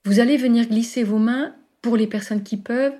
Vous 0.04 0.20
allez 0.20 0.36
venir 0.36 0.66
glisser 0.66 1.04
vos 1.04 1.18
mains, 1.18 1.54
pour 1.82 1.96
les 1.96 2.06
personnes 2.06 2.42
qui 2.42 2.56
peuvent, 2.56 2.98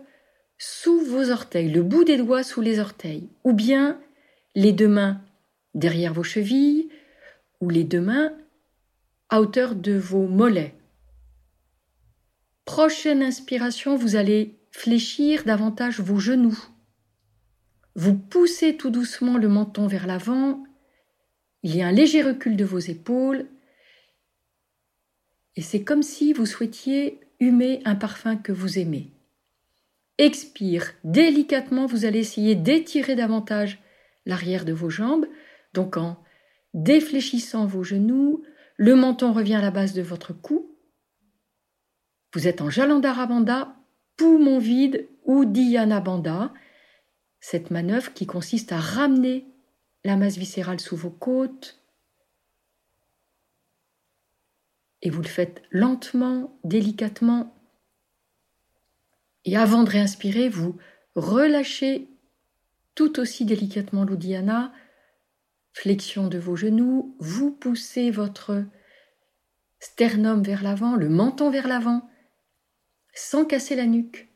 sous 0.59 1.01
vos 1.01 1.31
orteils, 1.31 1.71
le 1.71 1.83
bout 1.83 2.05
des 2.05 2.17
doigts 2.17 2.43
sous 2.43 2.61
les 2.61 2.81
orteils, 2.81 3.29
ou 3.45 3.53
bien 3.53 4.01
les 4.55 4.73
deux 4.73 4.89
mains 4.89 5.23
derrière 5.75 6.13
vos 6.13 6.25
chevilles, 6.25 6.91
ou 7.61 7.71
les 7.71 7.85
deux 7.85 8.01
mains 8.01 8.33
à 9.29 9.41
hauteur 9.41 9.75
de 9.75 9.93
vos 9.93 10.27
mollets. 10.27 10.75
Prochaine 12.65 13.23
inspiration, 13.23 13.97
vous 13.97 14.17
allez 14.17 14.59
fléchir 14.71 15.45
davantage 15.45 16.01
vos 16.01 16.19
genoux. 16.19 16.59
Vous 17.95 18.15
poussez 18.15 18.77
tout 18.77 18.91
doucement 18.91 19.39
le 19.39 19.49
menton 19.49 19.87
vers 19.87 20.07
l'avant. 20.07 20.65
Il 21.63 21.75
y 21.75 21.83
a 21.83 21.89
un 21.89 21.93
léger 21.93 22.23
recul 22.23 22.57
de 22.57 22.65
vos 22.65 22.79
épaules. 22.79 23.47
Et 25.57 25.63
c'est 25.63 25.83
comme 25.83 26.03
si 26.03 26.33
vous 26.33 26.47
souhaitiez 26.47 27.21
humer 27.41 27.81
un 27.85 27.97
parfum 27.97 28.37
que 28.37 28.53
vous 28.53 28.79
aimez. 28.79 29.18
Expire. 30.19 30.95
Délicatement, 31.05 31.87
vous 31.87 32.05
allez 32.05 32.19
essayer 32.19 32.57
d'étirer 32.57 33.15
davantage 33.15 33.81
l'arrière 34.27 34.65
de 34.65 34.73
vos 34.73 34.91
jambes. 34.91 35.27
Donc 35.75 35.97
en 35.97 36.23
défléchissant 36.75 37.67
vos 37.67 37.85
genoux, 37.85 38.43
le 38.77 38.97
menton 38.97 39.33
revient 39.33 39.55
à 39.55 39.63
la 39.63 39.71
base 39.71 39.95
de 39.95 40.03
votre 40.03 40.33
cou. 40.33 40.77
Vous 42.35 42.47
êtes 42.47 42.61
en 42.61 42.69
Jalandhara 42.69 43.27
Bandha, 43.27 43.77
poumon 44.17 44.59
vide 44.59 45.09
ou 45.25 45.45
Dhyana 45.45 46.01
Bandha. 46.01 46.53
Cette 47.41 47.71
manœuvre 47.71 48.13
qui 48.13 48.27
consiste 48.27 48.73
à 48.73 48.79
ramener 48.79 49.47
la 50.05 50.17
masse 50.17 50.37
viscérale 50.37 50.81
sous 50.81 50.97
vos 50.97 51.11
côtes. 51.11 51.81
Et 55.03 55.11
vous 55.11 55.23
le 55.23 55.29
faites 55.29 55.63
lentement, 55.71 56.59
délicatement, 56.65 57.55
et 59.45 59.57
avant 59.57 59.85
de 59.85 59.91
réinspirer, 59.91 60.49
vous 60.49 60.77
relâchez 61.15 62.09
tout 62.95 63.21
aussi 63.21 63.45
délicatement 63.45 64.05
l'Uddiyana, 64.05 64.73
flexion 65.73 66.27
de 66.29 66.39
vos 66.39 66.57
genoux, 66.57 67.17
vous 67.21 67.51
poussez 67.51 68.11
votre 68.11 68.65
sternum 69.79 70.43
vers 70.43 70.63
l'avant, 70.63 70.97
le 70.97 71.09
menton 71.09 71.51
vers 71.51 71.69
l'avant, 71.69 72.09
sans 73.15 73.45
casser 73.45 73.77
la 73.77 73.87
nuque. 73.87 74.29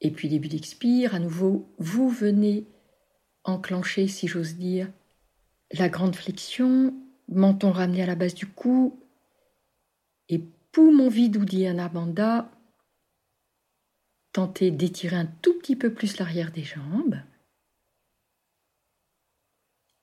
Et 0.00 0.10
puis 0.10 0.28
début 0.28 0.48
d'expire, 0.48 1.14
à 1.14 1.18
nouveau, 1.18 1.72
vous 1.78 2.08
venez 2.08 2.66
enclencher, 3.44 4.08
si 4.08 4.28
j'ose 4.28 4.56
dire, 4.56 4.90
la 5.72 5.88
grande 5.88 6.16
flexion, 6.16 6.94
menton 7.28 7.70
ramené 7.72 8.02
à 8.02 8.06
la 8.06 8.14
base 8.14 8.34
du 8.34 8.46
cou, 8.46 9.00
et 10.28 10.40
poumon 10.72 11.08
vide 11.08 11.36
Uddiyana 11.36 11.88
Bandha, 11.88 12.50
Tentez 14.32 14.70
d'étirer 14.70 15.16
un 15.16 15.26
tout 15.26 15.58
petit 15.58 15.76
peu 15.76 15.92
plus 15.92 16.18
l'arrière 16.18 16.52
des 16.52 16.64
jambes. 16.64 17.16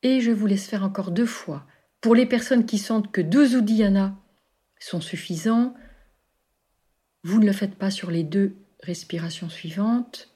Et 0.04 0.22
je 0.22 0.32
vous 0.32 0.46
laisse 0.46 0.68
faire 0.68 0.84
encore 0.84 1.12
deux 1.12 1.26
fois. 1.26 1.66
Pour 2.00 2.16
les 2.16 2.26
personnes 2.26 2.66
qui 2.66 2.78
sentent 2.78 3.12
que 3.12 3.22
deux 3.22 3.58
Uddiyana 3.58 4.16
sont 4.80 5.02
suffisants, 5.02 5.74
vous 7.24 7.40
ne 7.40 7.46
le 7.46 7.52
faites 7.52 7.76
pas 7.76 7.92
sur 7.92 8.12
les 8.12 8.24
deux 8.24 8.56
respirations 8.82 9.50
suivantes, 9.50 10.34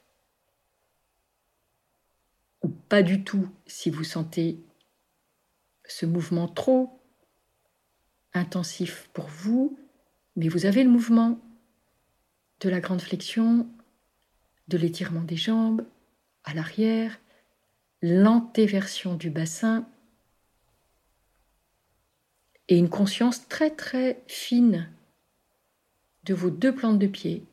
ou 2.62 2.70
pas 2.70 3.04
du 3.04 3.24
tout 3.24 3.48
si 3.66 3.90
vous 3.90 4.04
sentez 4.04 4.60
ce 5.86 6.06
mouvement 6.06 6.48
trop 6.48 7.00
intensif 8.34 9.10
pour 9.14 9.28
vous, 9.28 9.78
mais 10.36 10.50
vous 10.50 10.66
avez 10.66 10.84
le 10.84 10.90
mouvement 10.90 11.40
de 12.60 12.70
la 12.70 12.80
grande 12.80 13.02
flexion 13.02 13.70
de 14.68 14.78
l'étirement 14.78 15.24
des 15.24 15.38
jambes 15.38 15.86
à 16.44 16.54
l'arrière, 16.54 17.20
l'antéversion 18.02 19.16
du 19.16 19.30
bassin 19.30 19.88
et 22.68 22.78
une 22.78 22.90
conscience 22.90 23.48
très 23.48 23.72
très 23.72 24.24
fine 24.28 24.90
de 26.24 26.34
vos 26.34 26.50
deux 26.50 26.74
plantes 26.74 27.00
de 27.00 27.08
pied 27.08 27.46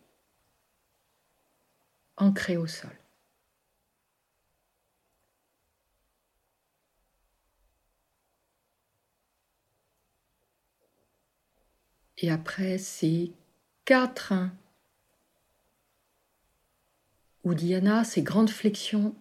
ancrées 2.16 2.57
au 2.57 2.66
sol. 2.66 2.90
Et 12.18 12.31
après 12.31 12.77
ces 12.77 13.33
quatre 13.87 14.35
Diana, 17.44 18.05
ces 18.05 18.22
grandes 18.22 18.50
flexions 18.50 19.14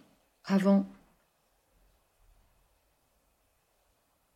avant 0.44 0.88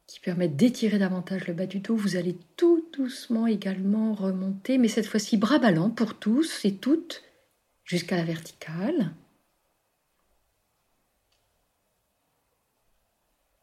qui 0.08 0.20
permettent 0.20 0.56
d'étirer 0.56 1.00
davantage 1.00 1.48
le 1.48 1.54
bas 1.54 1.66
du 1.66 1.80
dos. 1.80 1.96
Vous 1.96 2.16
allez 2.16 2.38
tout 2.56 2.86
doucement 2.94 3.48
également 3.48 4.14
remonter, 4.14 4.78
mais 4.78 4.88
cette 4.88 5.08
fois-ci 5.08 5.38
bras 5.38 5.60
ballants 5.60 5.90
pour 5.90 6.14
tous 6.14 6.66
et 6.66 6.76
toutes 6.76 7.24
jusqu'à 7.84 8.16
la 8.16 8.24
verticale. 8.24 9.12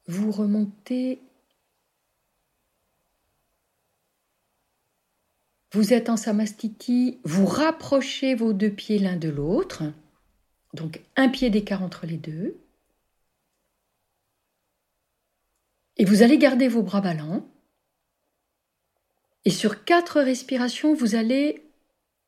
Vous 0.06 0.32
remontez. 0.32 1.20
Vous 5.72 5.92
êtes 5.92 6.08
en 6.08 6.16
samastiti, 6.16 7.20
vous 7.22 7.46
rapprochez 7.46 8.34
vos 8.34 8.52
deux 8.52 8.72
pieds 8.72 8.98
l'un 8.98 9.16
de 9.16 9.28
l'autre. 9.28 9.84
Donc 10.74 11.00
un 11.16 11.28
pied 11.28 11.50
d'écart 11.50 11.82
entre 11.82 12.06
les 12.06 12.16
deux. 12.16 12.56
Et 15.96 16.04
vous 16.04 16.22
allez 16.22 16.38
garder 16.38 16.68
vos 16.68 16.82
bras 16.82 17.00
ballants. 17.00 17.46
Et 19.44 19.50
sur 19.50 19.84
quatre 19.84 20.20
respirations, 20.20 20.94
vous 20.94 21.14
allez, 21.14 21.64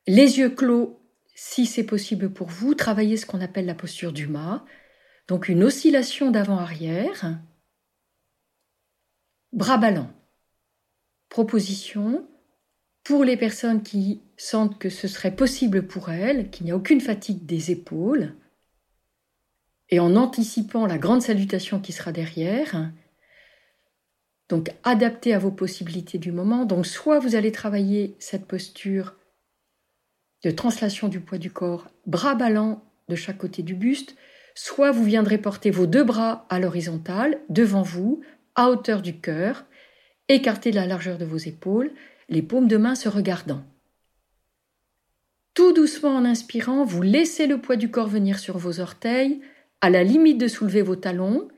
les 0.06 0.38
yeux 0.38 0.50
clos, 0.50 1.00
si 1.34 1.66
c'est 1.66 1.84
possible 1.84 2.32
pour 2.32 2.48
vous, 2.48 2.74
travailler 2.74 3.16
ce 3.16 3.26
qu'on 3.26 3.40
appelle 3.40 3.66
la 3.66 3.74
posture 3.74 4.12
du 4.12 4.26
mât. 4.26 4.64
Donc 5.28 5.48
une 5.48 5.64
oscillation 5.64 6.30
d'avant-arrière. 6.30 7.38
Bras 9.52 9.78
ballants. 9.78 10.12
Proposition. 11.28 12.26
Pour 13.04 13.24
les 13.24 13.36
personnes 13.36 13.82
qui 13.82 14.22
sentent 14.36 14.78
que 14.78 14.90
ce 14.90 15.08
serait 15.08 15.34
possible 15.34 15.86
pour 15.86 16.10
elles, 16.10 16.50
qu'il 16.50 16.66
n'y 16.66 16.72
a 16.72 16.76
aucune 16.76 17.00
fatigue 17.00 17.44
des 17.46 17.70
épaules, 17.70 18.34
et 19.88 20.00
en 20.00 20.16
anticipant 20.16 20.86
la 20.86 20.98
grande 20.98 21.22
salutation 21.22 21.80
qui 21.80 21.92
sera 21.92 22.12
derrière, 22.12 22.90
donc 24.48 24.70
adapté 24.84 25.34
à 25.34 25.38
vos 25.38 25.50
possibilités 25.50 26.18
du 26.18 26.32
moment. 26.32 26.64
Donc 26.64 26.86
soit 26.86 27.18
vous 27.18 27.34
allez 27.34 27.52
travailler 27.52 28.16
cette 28.18 28.46
posture 28.46 29.16
de 30.44 30.50
translation 30.50 31.08
du 31.08 31.20
poids 31.20 31.38
du 31.38 31.50
corps, 31.50 31.88
bras 32.06 32.34
ballants 32.34 32.82
de 33.08 33.16
chaque 33.16 33.38
côté 33.38 33.62
du 33.62 33.74
buste, 33.74 34.16
soit 34.54 34.90
vous 34.90 35.04
viendrez 35.04 35.38
porter 35.38 35.70
vos 35.70 35.86
deux 35.86 36.04
bras 36.04 36.46
à 36.50 36.58
l'horizontale, 36.58 37.40
devant 37.48 37.82
vous, 37.82 38.22
à 38.54 38.70
hauteur 38.70 39.02
du 39.02 39.18
cœur, 39.18 39.64
écartés 40.28 40.70
de 40.70 40.76
la 40.76 40.86
largeur 40.86 41.18
de 41.18 41.24
vos 41.24 41.38
épaules, 41.38 41.90
les 42.32 42.42
paumes 42.42 42.66
de 42.66 42.78
main 42.78 42.94
se 42.94 43.10
regardant. 43.10 43.62
Tout 45.52 45.74
doucement 45.74 46.16
en 46.16 46.24
inspirant, 46.24 46.82
vous 46.82 47.02
laissez 47.02 47.46
le 47.46 47.60
poids 47.60 47.76
du 47.76 47.90
corps 47.90 48.08
venir 48.08 48.38
sur 48.38 48.56
vos 48.56 48.80
orteils, 48.80 49.42
à 49.82 49.90
la 49.90 50.02
limite 50.02 50.38
de 50.38 50.48
soulever 50.48 50.80
vos 50.80 50.96
talons, 50.96 51.48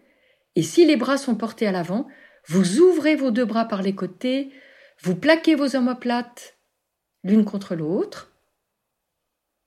et 0.56 0.62
si 0.62 0.84
les 0.84 0.96
bras 0.96 1.16
sont 1.16 1.36
portés 1.36 1.68
à 1.68 1.72
l'avant, 1.72 2.08
vous 2.48 2.80
ouvrez 2.80 3.14
vos 3.14 3.30
deux 3.30 3.44
bras 3.44 3.66
par 3.66 3.82
les 3.82 3.94
côtés, 3.94 4.50
vous 5.00 5.14
plaquez 5.14 5.54
vos 5.54 5.76
omoplates 5.76 6.56
l'une 7.22 7.44
contre 7.44 7.76
l'autre, 7.76 8.32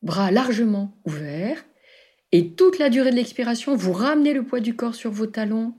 bras 0.01 0.29
largement 0.29 0.93
ouverts, 1.05 1.63
et 2.33 2.51
toute 2.51 2.79
la 2.79 2.89
durée 2.89 3.11
de 3.11 3.15
l'expiration, 3.15 3.77
vous 3.77 3.93
ramenez 3.93 4.33
le 4.33 4.43
poids 4.43 4.59
du 4.59 4.75
corps 4.75 4.95
sur 4.95 5.11
vos 5.11 5.27
talons, 5.27 5.73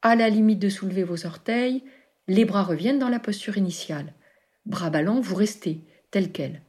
à 0.00 0.16
la 0.16 0.30
limite 0.30 0.58
de 0.58 0.70
soulever 0.70 1.04
vos 1.04 1.26
orteils, 1.26 1.84
les 2.28 2.46
bras 2.46 2.62
reviennent 2.62 2.98
dans 2.98 3.10
la 3.10 3.20
posture 3.20 3.58
initiale. 3.58 4.14
Bras 4.66 4.90
ballants, 4.90 5.20
vous 5.20 5.34
restez 5.34 5.80
tel 6.10 6.32
quel. 6.32 6.62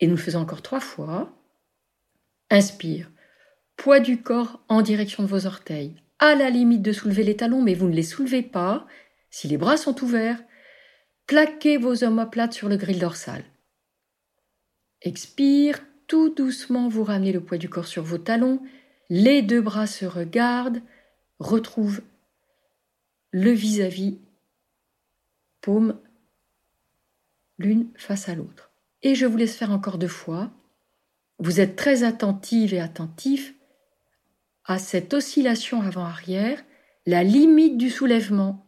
Et 0.00 0.06
nous 0.06 0.16
le 0.16 0.22
faisons 0.22 0.40
encore 0.40 0.62
trois 0.62 0.80
fois. 0.80 1.32
Inspire. 2.50 3.10
Poids 3.76 4.00
du 4.00 4.22
corps 4.22 4.60
en 4.68 4.82
direction 4.82 5.22
de 5.22 5.28
vos 5.28 5.46
orteils, 5.46 5.94
à 6.18 6.34
la 6.34 6.50
limite 6.50 6.82
de 6.82 6.92
soulever 6.92 7.22
les 7.22 7.36
talons, 7.36 7.62
mais 7.62 7.74
vous 7.74 7.88
ne 7.88 7.94
les 7.94 8.02
soulevez 8.02 8.42
pas. 8.42 8.86
Si 9.30 9.48
les 9.48 9.56
bras 9.56 9.76
sont 9.76 10.02
ouverts, 10.02 10.42
plaquez 11.26 11.76
vos 11.76 12.04
omoplates 12.04 12.52
sur 12.52 12.68
le 12.68 12.76
grill 12.76 12.98
dorsal. 12.98 13.44
Expire, 15.02 15.80
tout 16.06 16.28
doucement 16.28 16.88
vous 16.88 17.04
ramenez 17.04 17.32
le 17.32 17.40
poids 17.40 17.56
du 17.56 17.70
corps 17.70 17.86
sur 17.86 18.02
vos 18.02 18.18
talons, 18.18 18.60
les 19.08 19.42
deux 19.42 19.60
bras 19.60 19.86
se 19.86 20.04
regardent, 20.04 20.82
retrouvent 21.38 22.02
le 23.30 23.52
vis-à-vis, 23.52 24.18
paume 25.60 25.98
l'une 27.60 27.90
face 27.96 28.28
à 28.28 28.34
l'autre. 28.34 28.72
Et 29.02 29.14
je 29.14 29.26
vous 29.26 29.36
laisse 29.36 29.56
faire 29.56 29.70
encore 29.70 29.98
deux 29.98 30.08
fois. 30.08 30.50
Vous 31.38 31.60
êtes 31.60 31.76
très 31.76 32.02
attentive 32.02 32.74
et 32.74 32.80
attentif 32.80 33.54
à 34.64 34.78
cette 34.78 35.14
oscillation 35.14 35.82
avant-arrière, 35.82 36.62
la 37.06 37.22
limite 37.22 37.76
du 37.76 37.90
soulèvement 37.90 38.66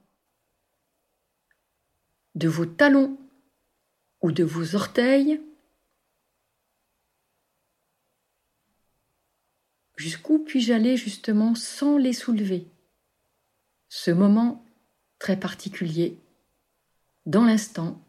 de 2.34 2.48
vos 2.48 2.66
talons 2.66 3.18
ou 4.20 4.32
de 4.32 4.44
vos 4.44 4.74
orteils. 4.74 5.40
Jusqu'où 9.96 10.38
puis-je 10.38 10.72
aller 10.72 10.96
justement 10.96 11.54
sans 11.54 11.98
les 11.98 12.12
soulever 12.12 12.66
Ce 13.88 14.10
moment 14.10 14.64
très 15.18 15.38
particulier, 15.38 16.18
dans 17.26 17.44
l'instant, 17.44 18.02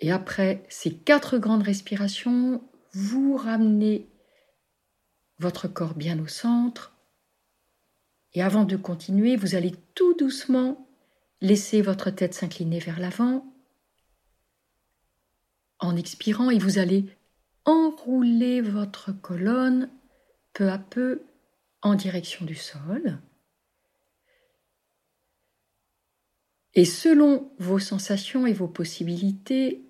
Et 0.00 0.12
après 0.12 0.64
ces 0.68 0.94
quatre 0.94 1.38
grandes 1.38 1.62
respirations, 1.62 2.62
vous 2.92 3.36
ramenez 3.36 4.08
votre 5.38 5.68
corps 5.68 5.94
bien 5.94 6.18
au 6.20 6.26
centre. 6.26 6.94
Et 8.34 8.42
avant 8.42 8.64
de 8.64 8.76
continuer, 8.76 9.36
vous 9.36 9.54
allez 9.54 9.74
tout 9.94 10.14
doucement 10.14 10.88
laisser 11.40 11.82
votre 11.82 12.10
tête 12.10 12.34
s'incliner 12.34 12.78
vers 12.78 13.00
l'avant 13.00 13.44
en 15.80 15.96
expirant 15.96 16.50
et 16.50 16.58
vous 16.58 16.78
allez 16.78 17.04
enrouler 17.64 18.60
votre 18.60 19.12
colonne 19.12 19.90
peu 20.52 20.68
à 20.70 20.78
peu 20.78 21.22
en 21.82 21.94
direction 21.94 22.44
du 22.44 22.56
sol. 22.56 23.20
Et 26.74 26.84
selon 26.84 27.50
vos 27.58 27.78
sensations 27.78 28.46
et 28.46 28.52
vos 28.52 28.68
possibilités, 28.68 29.87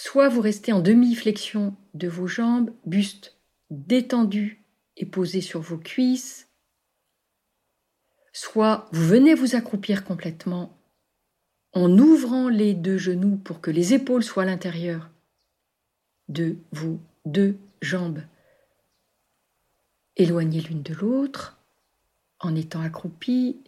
Soit 0.00 0.28
vous 0.28 0.40
restez 0.40 0.70
en 0.72 0.78
demi-flexion 0.78 1.74
de 1.94 2.06
vos 2.06 2.28
jambes, 2.28 2.70
buste 2.86 3.36
détendu 3.68 4.62
et 4.96 5.04
posé 5.04 5.40
sur 5.40 5.60
vos 5.60 5.76
cuisses, 5.76 6.46
soit 8.32 8.88
vous 8.92 9.04
venez 9.04 9.34
vous 9.34 9.56
accroupir 9.56 10.04
complètement 10.04 10.78
en 11.72 11.98
ouvrant 11.98 12.48
les 12.48 12.74
deux 12.74 12.96
genoux 12.96 13.38
pour 13.38 13.60
que 13.60 13.72
les 13.72 13.92
épaules 13.92 14.22
soient 14.22 14.44
à 14.44 14.46
l'intérieur 14.46 15.10
de 16.28 16.58
vos 16.70 17.00
deux 17.24 17.58
jambes 17.82 18.22
éloignées 20.14 20.60
l'une 20.60 20.84
de 20.84 20.94
l'autre, 20.94 21.58
en 22.38 22.54
étant 22.54 22.82
accroupi, 22.82 23.60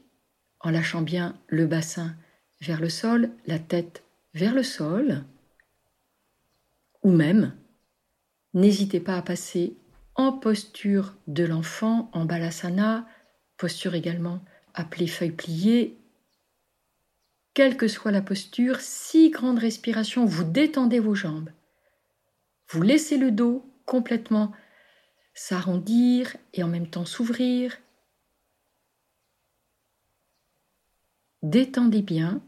en 0.61 0.71
lâchant 0.71 1.03
bien 1.03 1.37
le 1.49 1.67
bassin 1.67 2.15
vers 2.61 2.81
le 2.81 2.89
sol, 2.89 3.31
la 3.49 3.59
tête 3.59 4.05
vers 4.33 4.55
le 4.55 4.63
sol. 4.63 5.25
Ou 7.03 7.11
même, 7.11 7.57
n'hésitez 8.55 9.01
pas 9.01 9.17
à 9.17 9.23
passer 9.23 9.77
en 10.15 10.33
posture 10.33 11.15
de 11.27 11.45
l'enfant, 11.45 12.11
en 12.13 12.25
balasana, 12.25 13.07
posture 13.57 13.95
également 13.95 14.45
appelée 14.75 15.07
feuille 15.07 15.31
pliée. 15.31 15.99
Quelle 17.55 17.77
que 17.77 17.89
soit 17.89 18.13
la 18.13 18.23
posture, 18.23 18.81
six 18.81 19.31
grandes 19.31 19.59
respirations, 19.59 20.25
vous 20.25 20.45
détendez 20.45 21.01
vos 21.01 21.15
jambes. 21.15 21.51
Vous 22.69 22.83
laissez 22.83 23.17
le 23.17 23.31
dos 23.31 23.65
complètement 23.87 24.53
s'arrondir 25.35 26.37
et 26.55 26.63
en 26.63 26.69
même 26.69 26.89
temps 26.89 27.07
s'ouvrir. 27.07 27.77
Détendez 31.43 32.03
bien 32.03 32.43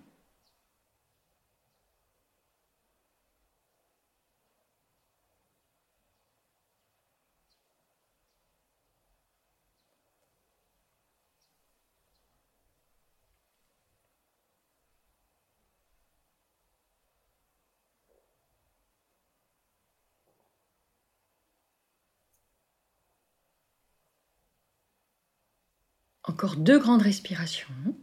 Encore 26.25 26.57
deux 26.57 26.79
grandes 26.79 27.03
respirations. 27.03 27.97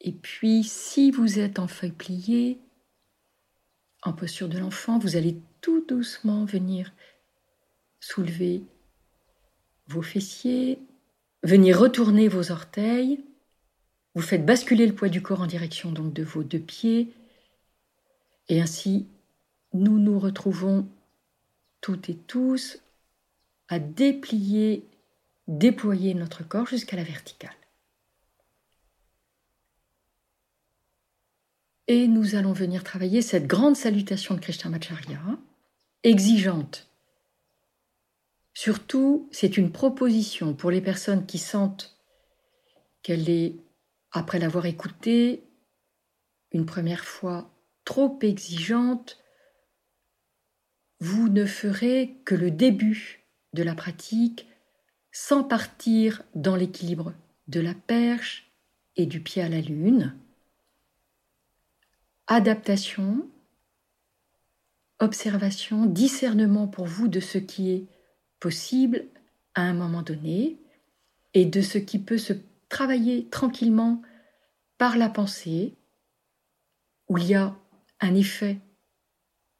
Et 0.00 0.12
puis, 0.12 0.62
si 0.62 1.10
vous 1.10 1.40
êtes 1.40 1.58
en 1.58 1.66
feuille 1.66 1.90
pliée, 1.90 2.60
en 4.02 4.12
posture 4.12 4.48
de 4.48 4.58
l'enfant, 4.58 4.98
vous 4.98 5.16
allez 5.16 5.36
tout 5.60 5.84
doucement 5.84 6.44
venir 6.44 6.92
soulever 7.98 8.62
vos 9.88 10.02
fessiers, 10.02 10.78
venir 11.42 11.78
retourner 11.78 12.28
vos 12.28 12.52
orteils 12.52 13.24
vous 14.16 14.22
faites 14.22 14.46
basculer 14.46 14.86
le 14.86 14.94
poids 14.94 15.10
du 15.10 15.20
corps 15.20 15.42
en 15.42 15.46
direction 15.46 15.92
donc 15.92 16.14
de 16.14 16.22
vos 16.22 16.42
deux 16.42 16.58
pieds. 16.58 17.12
Et 18.48 18.62
ainsi, 18.62 19.06
nous 19.74 19.98
nous 19.98 20.18
retrouvons 20.18 20.88
toutes 21.82 22.08
et 22.08 22.14
tous 22.16 22.78
à 23.68 23.78
déplier, 23.78 24.86
déployer 25.48 26.14
notre 26.14 26.48
corps 26.48 26.66
jusqu'à 26.66 26.96
la 26.96 27.04
verticale. 27.04 27.54
Et 31.86 32.08
nous 32.08 32.36
allons 32.36 32.54
venir 32.54 32.84
travailler 32.84 33.20
cette 33.20 33.46
grande 33.46 33.76
salutation 33.76 34.34
de 34.34 34.40
Krishnamacharya, 34.40 35.20
exigeante. 36.04 36.88
Surtout, 38.54 39.28
c'est 39.30 39.58
une 39.58 39.70
proposition 39.70 40.54
pour 40.54 40.70
les 40.70 40.80
personnes 40.80 41.26
qui 41.26 41.36
sentent 41.36 41.98
qu'elle 43.02 43.28
est 43.28 43.56
après 44.16 44.38
l'avoir 44.38 44.64
écoutée 44.64 45.44
une 46.52 46.64
première 46.64 47.04
fois 47.04 47.50
trop 47.84 48.18
exigeante, 48.22 49.18
vous 51.00 51.28
ne 51.28 51.44
ferez 51.44 52.16
que 52.24 52.34
le 52.34 52.50
début 52.50 53.26
de 53.52 53.62
la 53.62 53.74
pratique 53.74 54.48
sans 55.12 55.44
partir 55.44 56.22
dans 56.34 56.56
l'équilibre 56.56 57.12
de 57.48 57.60
la 57.60 57.74
perche 57.74 58.50
et 58.96 59.04
du 59.04 59.20
pied 59.20 59.42
à 59.42 59.50
la 59.50 59.60
lune. 59.60 60.16
Adaptation, 62.26 63.28
observation, 64.98 65.84
discernement 65.84 66.68
pour 66.68 66.86
vous 66.86 67.08
de 67.08 67.20
ce 67.20 67.36
qui 67.36 67.70
est 67.70 67.84
possible 68.40 69.04
à 69.54 69.60
un 69.62 69.74
moment 69.74 70.02
donné 70.02 70.56
et 71.34 71.44
de 71.44 71.60
ce 71.60 71.76
qui 71.76 71.98
peut 71.98 72.18
se 72.18 72.32
travailler 72.68 73.28
tranquillement 73.28 74.02
par 74.78 74.96
la 74.96 75.08
pensée, 75.08 75.78
où 77.08 77.18
il 77.18 77.26
y 77.26 77.34
a 77.34 77.56
un 78.00 78.14
effet 78.14 78.58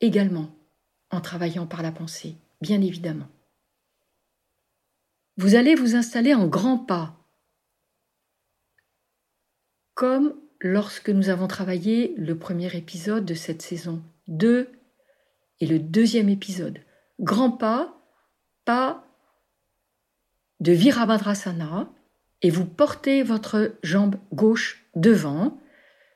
également 0.01 0.55
en 1.11 1.21
travaillant 1.21 1.67
par 1.67 1.83
la 1.83 1.93
pensée, 1.93 2.37
bien 2.61 2.81
évidemment. 2.81 3.29
Vous 5.37 5.55
allez 5.55 5.75
vous 5.75 5.95
installer 5.97 6.35
en 6.35 6.47
grands 6.47 6.79
pas, 6.79 7.17
comme 9.95 10.35
lorsque 10.61 11.11
nous 11.11 11.29
avons 11.29 11.47
travaillé 11.47 12.15
le 12.17 12.39
premier 12.39 12.75
épisode 12.77 13.25
de 13.25 13.35
cette 13.35 13.63
saison 13.63 14.03
2 14.29 14.71
et 15.61 15.67
le 15.67 15.79
deuxième 15.79 16.29
épisode. 16.29 16.81
Grand 17.21 17.51
pas, 17.51 17.99
pas 18.65 19.07
de 20.61 20.73
Virabhadrasana, 20.73 21.91
et 22.43 22.51
vous 22.51 22.67
portez 22.67 23.23
votre 23.23 23.73
jambe 23.83 24.17
gauche 24.33 24.85
devant, 24.95 25.61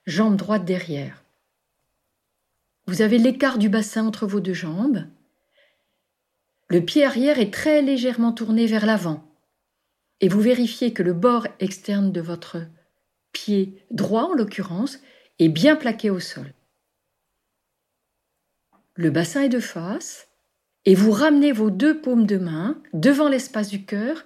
jambe 0.06 0.36
droite 0.36 0.64
derrière. 0.64 1.24
Vous 2.86 3.02
avez 3.02 3.18
l'écart 3.18 3.58
du 3.58 3.68
bassin 3.68 4.04
entre 4.04 4.26
vos 4.26 4.40
deux 4.40 4.54
jambes. 4.54 5.04
Le 6.68 6.80
pied 6.80 7.04
arrière 7.04 7.38
est 7.38 7.52
très 7.52 7.82
légèrement 7.82 8.32
tourné 8.32 8.66
vers 8.66 8.86
l'avant. 8.86 9.24
Et 10.20 10.28
vous 10.28 10.40
vérifiez 10.40 10.92
que 10.92 11.02
le 11.02 11.12
bord 11.12 11.46
externe 11.60 12.12
de 12.12 12.20
votre 12.20 12.58
pied 13.32 13.84
droit, 13.90 14.24
en 14.24 14.34
l'occurrence, 14.34 14.98
est 15.38 15.48
bien 15.48 15.76
plaqué 15.76 16.10
au 16.10 16.20
sol. 16.20 16.52
Le 18.94 19.10
bassin 19.10 19.42
est 19.42 19.48
de 19.48 19.60
face 19.60 20.28
et 20.84 20.94
vous 20.94 21.12
ramenez 21.12 21.52
vos 21.52 21.70
deux 21.70 22.00
paumes 22.00 22.26
de 22.26 22.36
main 22.36 22.82
devant 22.92 23.28
l'espace 23.28 23.68
du 23.68 23.84
cœur, 23.84 24.24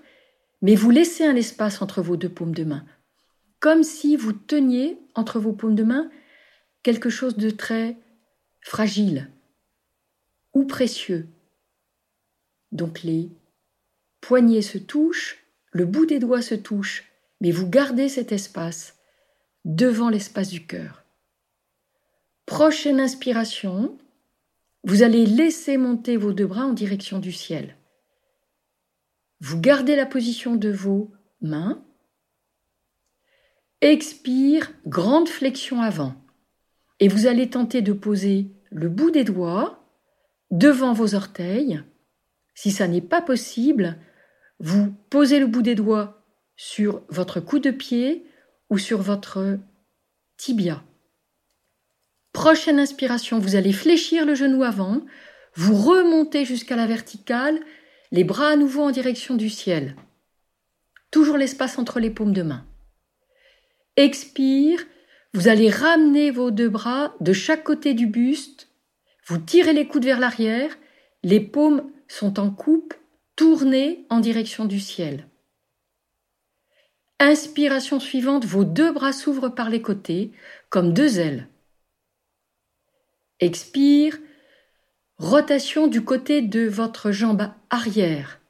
mais 0.64 0.76
vous 0.76 0.88
laissez 0.88 1.26
un 1.26 1.36
espace 1.36 1.82
entre 1.82 2.00
vos 2.00 2.16
deux 2.16 2.30
paumes 2.30 2.54
de 2.54 2.64
main, 2.64 2.86
comme 3.60 3.82
si 3.82 4.16
vous 4.16 4.32
teniez 4.32 4.98
entre 5.14 5.38
vos 5.38 5.52
paumes 5.52 5.74
de 5.74 5.82
main 5.82 6.10
quelque 6.82 7.10
chose 7.10 7.36
de 7.36 7.50
très 7.50 7.98
fragile 8.62 9.30
ou 10.54 10.64
précieux. 10.64 11.28
Donc 12.72 13.02
les 13.02 13.28
poignets 14.22 14.62
se 14.62 14.78
touchent, 14.78 15.44
le 15.70 15.84
bout 15.84 16.06
des 16.06 16.18
doigts 16.18 16.40
se 16.40 16.54
touche, 16.54 17.04
mais 17.42 17.50
vous 17.50 17.68
gardez 17.68 18.08
cet 18.08 18.32
espace 18.32 18.96
devant 19.66 20.08
l'espace 20.08 20.48
du 20.48 20.66
cœur. 20.66 21.04
Prochaine 22.46 23.00
inspiration, 23.00 23.98
vous 24.82 25.02
allez 25.02 25.26
laisser 25.26 25.76
monter 25.76 26.16
vos 26.16 26.32
deux 26.32 26.46
bras 26.46 26.64
en 26.64 26.72
direction 26.72 27.18
du 27.18 27.32
ciel. 27.32 27.76
Vous 29.44 29.60
gardez 29.60 29.94
la 29.94 30.06
position 30.06 30.56
de 30.56 30.70
vos 30.70 31.12
mains. 31.42 31.84
Expire, 33.82 34.72
grande 34.86 35.28
flexion 35.28 35.82
avant. 35.82 36.14
Et 36.98 37.08
vous 37.08 37.26
allez 37.26 37.50
tenter 37.50 37.82
de 37.82 37.92
poser 37.92 38.48
le 38.70 38.88
bout 38.88 39.10
des 39.10 39.22
doigts 39.22 39.86
devant 40.50 40.94
vos 40.94 41.14
orteils. 41.14 41.82
Si 42.54 42.70
ça 42.70 42.88
n'est 42.88 43.02
pas 43.02 43.20
possible, 43.20 43.98
vous 44.60 44.94
posez 45.10 45.40
le 45.40 45.46
bout 45.46 45.60
des 45.60 45.74
doigts 45.74 46.24
sur 46.56 47.02
votre 47.10 47.38
coup 47.38 47.58
de 47.58 47.70
pied 47.70 48.26
ou 48.70 48.78
sur 48.78 49.02
votre 49.02 49.58
tibia. 50.38 50.82
Prochaine 52.32 52.78
inspiration, 52.78 53.40
vous 53.40 53.56
allez 53.56 53.74
fléchir 53.74 54.24
le 54.24 54.34
genou 54.34 54.62
avant, 54.62 55.04
vous 55.52 55.76
remontez 55.76 56.46
jusqu'à 56.46 56.76
la 56.76 56.86
verticale, 56.86 57.60
les 58.14 58.22
bras 58.22 58.50
à 58.50 58.56
nouveau 58.56 58.82
en 58.82 58.92
direction 58.92 59.34
du 59.34 59.50
ciel. 59.50 59.96
Toujours 61.10 61.36
l'espace 61.36 61.80
entre 61.80 61.98
les 61.98 62.10
paumes 62.10 62.32
de 62.32 62.42
main. 62.42 62.64
Expire, 63.96 64.78
vous 65.32 65.48
allez 65.48 65.68
ramener 65.68 66.30
vos 66.30 66.52
deux 66.52 66.68
bras 66.68 67.16
de 67.18 67.32
chaque 67.32 67.64
côté 67.64 67.92
du 67.92 68.06
buste, 68.06 68.68
vous 69.26 69.38
tirez 69.38 69.72
les 69.72 69.88
coudes 69.88 70.04
vers 70.04 70.20
l'arrière, 70.20 70.78
les 71.24 71.40
paumes 71.40 71.90
sont 72.06 72.38
en 72.38 72.50
coupe, 72.50 72.94
tournées 73.34 74.06
en 74.10 74.20
direction 74.20 74.64
du 74.64 74.78
ciel. 74.78 75.26
Inspiration 77.18 77.98
suivante, 77.98 78.44
vos 78.44 78.62
deux 78.62 78.92
bras 78.92 79.12
s'ouvrent 79.12 79.48
par 79.48 79.70
les 79.70 79.82
côtés 79.82 80.30
comme 80.70 80.92
deux 80.92 81.18
ailes. 81.18 81.48
Expire. 83.40 84.16
Rotation 85.18 85.86
du 85.86 86.04
côté 86.04 86.42
de 86.42 86.66
votre 86.66 87.12
jambe 87.12 87.48
arrière. 87.70 88.40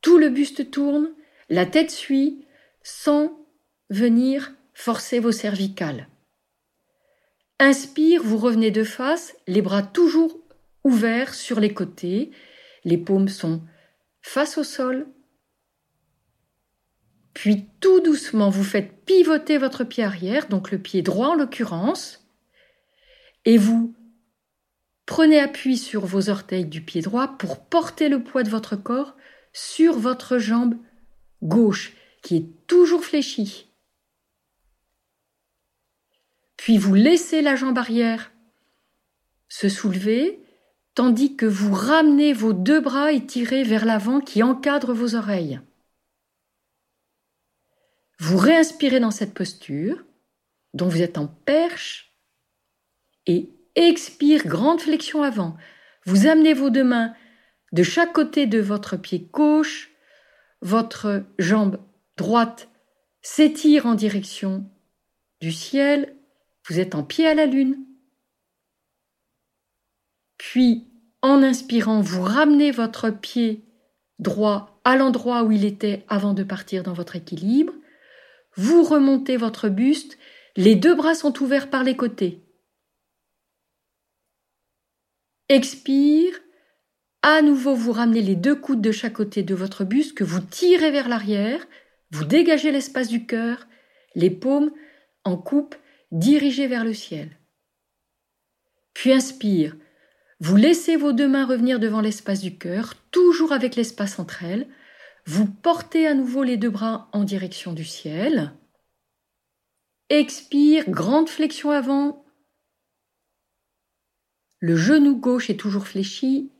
Tout 0.00 0.18
le 0.18 0.28
buste 0.28 0.70
tourne, 0.72 1.10
la 1.48 1.66
tête 1.66 1.92
suit, 1.92 2.44
sans 2.82 3.46
venir 3.88 4.52
forcer 4.74 5.20
vos 5.20 5.32
cervicales. 5.32 6.08
Inspire, 7.60 8.22
vous 8.22 8.38
revenez 8.38 8.70
de 8.70 8.84
face, 8.84 9.36
les 9.46 9.62
bras 9.62 9.82
toujours 9.82 10.38
ouverts 10.84 11.34
sur 11.34 11.60
les 11.60 11.72
côtés, 11.72 12.32
les 12.84 12.98
paumes 12.98 13.28
sont 13.28 13.62
face 14.20 14.58
au 14.58 14.64
sol. 14.64 15.06
Puis 17.34 17.66
tout 17.80 18.00
doucement, 18.00 18.50
vous 18.50 18.64
faites 18.64 19.04
pivoter 19.04 19.58
votre 19.58 19.84
pied 19.84 20.02
arrière, 20.02 20.48
donc 20.48 20.72
le 20.72 20.78
pied 20.78 21.02
droit 21.02 21.28
en 21.28 21.34
l'occurrence, 21.34 22.28
et 23.44 23.58
vous 23.58 23.94
prenez 25.08 25.40
appui 25.40 25.78
sur 25.78 26.04
vos 26.04 26.28
orteils 26.28 26.66
du 26.66 26.82
pied 26.82 27.00
droit 27.00 27.38
pour 27.38 27.64
porter 27.64 28.10
le 28.10 28.22
poids 28.22 28.42
de 28.42 28.50
votre 28.50 28.76
corps 28.76 29.16
sur 29.54 29.98
votre 29.98 30.36
jambe 30.36 30.76
gauche 31.42 31.94
qui 32.22 32.36
est 32.36 32.66
toujours 32.66 33.02
fléchie. 33.02 33.72
Puis 36.58 36.76
vous 36.76 36.94
laissez 36.94 37.40
la 37.40 37.56
jambe 37.56 37.78
arrière 37.78 38.32
se 39.48 39.70
soulever 39.70 40.44
tandis 40.94 41.36
que 41.36 41.46
vous 41.46 41.72
ramenez 41.72 42.34
vos 42.34 42.52
deux 42.52 42.80
bras 42.80 43.10
étirés 43.10 43.62
vers 43.62 43.86
l'avant 43.86 44.20
qui 44.20 44.42
encadrent 44.42 44.92
vos 44.92 45.14
oreilles. 45.14 45.58
Vous 48.18 48.36
réinspirez 48.36 49.00
dans 49.00 49.10
cette 49.10 49.32
posture 49.32 50.04
dont 50.74 50.88
vous 50.88 51.00
êtes 51.00 51.16
en 51.16 51.28
perche 51.28 52.14
et 53.24 53.48
expire, 53.86 54.46
grande 54.46 54.80
flexion 54.80 55.22
avant. 55.22 55.56
Vous 56.04 56.26
amenez 56.26 56.54
vos 56.54 56.70
deux 56.70 56.84
mains 56.84 57.14
de 57.72 57.82
chaque 57.82 58.12
côté 58.12 58.46
de 58.46 58.60
votre 58.60 58.96
pied 58.96 59.28
gauche, 59.32 59.90
votre 60.62 61.24
jambe 61.38 61.78
droite 62.16 62.68
s'étire 63.22 63.86
en 63.86 63.94
direction 63.94 64.64
du 65.40 65.52
ciel, 65.52 66.16
vous 66.68 66.80
êtes 66.80 66.94
en 66.94 67.02
pied 67.02 67.26
à 67.26 67.34
la 67.34 67.46
lune. 67.46 67.84
Puis, 70.38 70.88
en 71.20 71.42
inspirant, 71.42 72.00
vous 72.00 72.22
ramenez 72.22 72.70
votre 72.70 73.10
pied 73.10 73.64
droit 74.18 74.80
à 74.84 74.96
l'endroit 74.96 75.42
où 75.42 75.52
il 75.52 75.64
était 75.64 76.04
avant 76.08 76.32
de 76.32 76.42
partir 76.42 76.82
dans 76.82 76.92
votre 76.92 77.16
équilibre. 77.16 77.72
Vous 78.56 78.82
remontez 78.82 79.36
votre 79.36 79.68
buste, 79.68 80.18
les 80.56 80.74
deux 80.74 80.94
bras 80.94 81.14
sont 81.14 81.42
ouverts 81.42 81.70
par 81.70 81.84
les 81.84 81.96
côtés. 81.96 82.47
Expire. 85.48 86.34
À 87.22 87.40
nouveau, 87.42 87.74
vous 87.74 87.92
ramenez 87.92 88.20
les 88.20 88.36
deux 88.36 88.54
coudes 88.54 88.82
de 88.82 88.92
chaque 88.92 89.14
côté 89.14 89.42
de 89.42 89.54
votre 89.54 89.84
buste 89.84 90.14
que 90.14 90.24
vous 90.24 90.40
tirez 90.40 90.90
vers 90.90 91.08
l'arrière. 91.08 91.66
Vous 92.10 92.24
dégagez 92.24 92.70
l'espace 92.70 93.08
du 93.08 93.26
cœur, 93.26 93.66
les 94.14 94.30
paumes 94.30 94.70
en 95.24 95.36
coupe 95.36 95.74
dirigées 96.12 96.66
vers 96.66 96.84
le 96.84 96.94
ciel. 96.94 97.30
Puis 98.94 99.12
inspire. 99.12 99.76
Vous 100.40 100.56
laissez 100.56 100.96
vos 100.96 101.12
deux 101.12 101.28
mains 101.28 101.46
revenir 101.46 101.80
devant 101.80 102.00
l'espace 102.00 102.40
du 102.40 102.56
cœur, 102.56 102.94
toujours 103.10 103.52
avec 103.52 103.74
l'espace 103.74 104.18
entre 104.18 104.44
elles. 104.44 104.68
Vous 105.26 105.46
portez 105.46 106.06
à 106.06 106.14
nouveau 106.14 106.42
les 106.42 106.56
deux 106.56 106.70
bras 106.70 107.08
en 107.12 107.24
direction 107.24 107.72
du 107.72 107.84
ciel. 107.84 108.52
Expire, 110.10 110.88
grande 110.88 111.28
flexion 111.28 111.70
avant, 111.70 112.24
le 114.60 114.76
genou 114.76 115.16
gauche 115.16 115.50
est 115.50 115.60
toujours 115.60 115.86
fléchi 115.86 116.50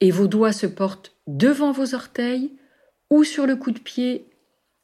et 0.00 0.10
vos 0.10 0.26
doigts 0.26 0.52
se 0.52 0.66
portent 0.66 1.16
devant 1.26 1.72
vos 1.72 1.94
orteils 1.94 2.52
ou 3.10 3.24
sur 3.24 3.46
le 3.46 3.56
coup 3.56 3.70
de 3.70 3.78
pied 3.78 4.28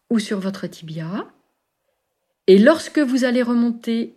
ou 0.09 0.19
sur 0.19 0.41
votre 0.41 0.67
tibia. 0.67 1.31
Et 2.47 2.59
lorsque 2.59 2.99
vous 2.99 3.25
allez 3.25 3.43
remonter 3.43 4.15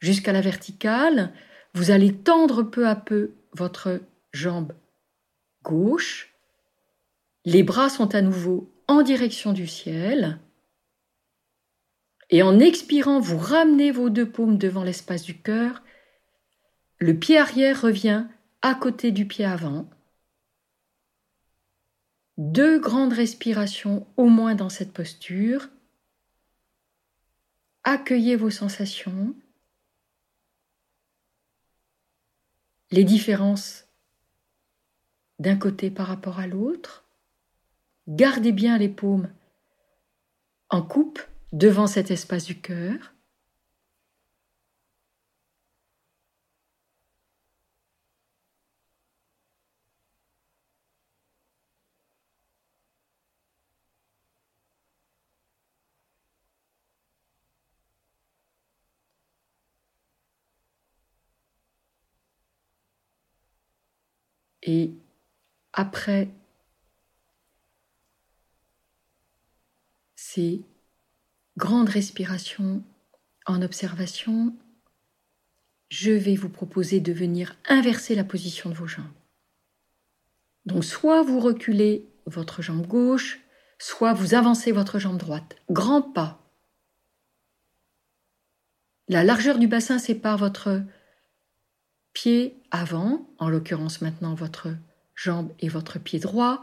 jusqu'à 0.00 0.32
la 0.32 0.40
verticale, 0.40 1.32
vous 1.74 1.90
allez 1.90 2.12
tendre 2.12 2.62
peu 2.62 2.86
à 2.86 2.96
peu 2.96 3.32
votre 3.54 4.00
jambe 4.32 4.72
gauche. 5.62 6.34
Les 7.44 7.62
bras 7.62 7.88
sont 7.88 8.14
à 8.14 8.22
nouveau 8.22 8.70
en 8.88 9.02
direction 9.02 9.52
du 9.52 9.66
ciel. 9.66 10.38
Et 12.30 12.42
en 12.42 12.58
expirant, 12.58 13.20
vous 13.20 13.38
ramenez 13.38 13.90
vos 13.90 14.10
deux 14.10 14.28
paumes 14.28 14.58
devant 14.58 14.84
l'espace 14.84 15.22
du 15.22 15.38
cœur 15.38 15.82
le 17.02 17.18
pied 17.18 17.36
arrière 17.36 17.82
revient 17.82 18.26
à 18.62 18.76
côté 18.76 19.10
du 19.10 19.26
pied 19.26 19.44
avant. 19.44 19.90
Deux 22.38 22.78
grandes 22.78 23.12
respirations 23.12 24.06
au 24.16 24.26
moins 24.26 24.54
dans 24.54 24.68
cette 24.68 24.92
posture. 24.92 25.68
Accueillez 27.82 28.36
vos 28.36 28.50
sensations. 28.50 29.34
Les 32.92 33.02
différences 33.02 33.88
d'un 35.40 35.56
côté 35.56 35.90
par 35.90 36.06
rapport 36.06 36.38
à 36.38 36.46
l'autre. 36.46 37.04
Gardez 38.06 38.52
bien 38.52 38.78
les 38.78 38.88
paumes 38.88 39.28
en 40.70 40.82
coupe 40.82 41.20
devant 41.52 41.88
cet 41.88 42.12
espace 42.12 42.44
du 42.44 42.60
cœur. 42.60 43.12
Et 64.62 64.92
après 65.72 66.28
ces 70.16 70.62
grandes 71.56 71.88
respirations 71.88 72.82
en 73.46 73.60
observation, 73.62 74.54
je 75.88 76.12
vais 76.12 76.36
vous 76.36 76.48
proposer 76.48 77.00
de 77.00 77.12
venir 77.12 77.56
inverser 77.68 78.14
la 78.14 78.24
position 78.24 78.70
de 78.70 78.74
vos 78.74 78.86
jambes. 78.86 79.04
Donc 80.64 80.84
soit 80.84 81.22
vous 81.22 81.40
reculez 81.40 82.08
votre 82.26 82.62
jambe 82.62 82.86
gauche, 82.86 83.40
soit 83.78 84.12
vous 84.12 84.34
avancez 84.34 84.72
votre 84.72 84.98
jambe 84.98 85.18
droite. 85.18 85.56
Grand 85.70 86.02
pas. 86.02 86.38
La 89.08 89.24
largeur 89.24 89.58
du 89.58 89.66
bassin 89.66 89.98
sépare 89.98 90.38
votre 90.38 90.82
pied 92.12 92.56
avant, 92.70 93.26
en 93.38 93.48
l'occurrence 93.48 94.00
maintenant 94.00 94.34
votre 94.34 94.68
jambe 95.14 95.50
et 95.60 95.68
votre 95.68 95.98
pied 95.98 96.18
droit, 96.18 96.62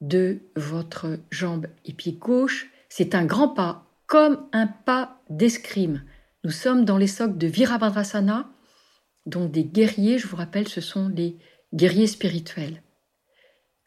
de 0.00 0.40
votre 0.54 1.18
jambe 1.30 1.66
et 1.84 1.92
pied 1.92 2.12
gauche. 2.12 2.68
C'est 2.88 3.14
un 3.14 3.24
grand 3.24 3.48
pas, 3.48 3.86
comme 4.06 4.46
un 4.52 4.66
pas 4.66 5.20
d'escrime. 5.30 6.02
Nous 6.44 6.50
sommes 6.50 6.84
dans 6.84 6.98
les 6.98 7.06
socles 7.06 7.38
de 7.38 7.46
Virabhadrasana, 7.46 8.48
donc 9.26 9.50
des 9.50 9.64
guerriers, 9.64 10.18
je 10.18 10.28
vous 10.28 10.36
rappelle, 10.36 10.68
ce 10.68 10.80
sont 10.80 11.08
les 11.08 11.36
guerriers 11.74 12.06
spirituels. 12.06 12.82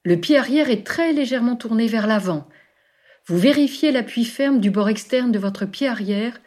Le 0.04 0.20
pied 0.20 0.38
arrière 0.38 0.70
est 0.70 0.86
très 0.86 1.14
légèrement 1.14 1.56
tourné 1.56 1.88
vers 1.88 2.08
l'avant. 2.08 2.48
Vous 3.26 3.38
vérifiez 3.38 3.92
l'appui 3.92 4.26
ferme 4.26 4.60
du 4.60 4.72
bord 4.72 4.90
externe 4.90 5.32
de 5.32 5.40
votre 5.40 5.66
pied 5.66 5.88
arrière 5.88 6.40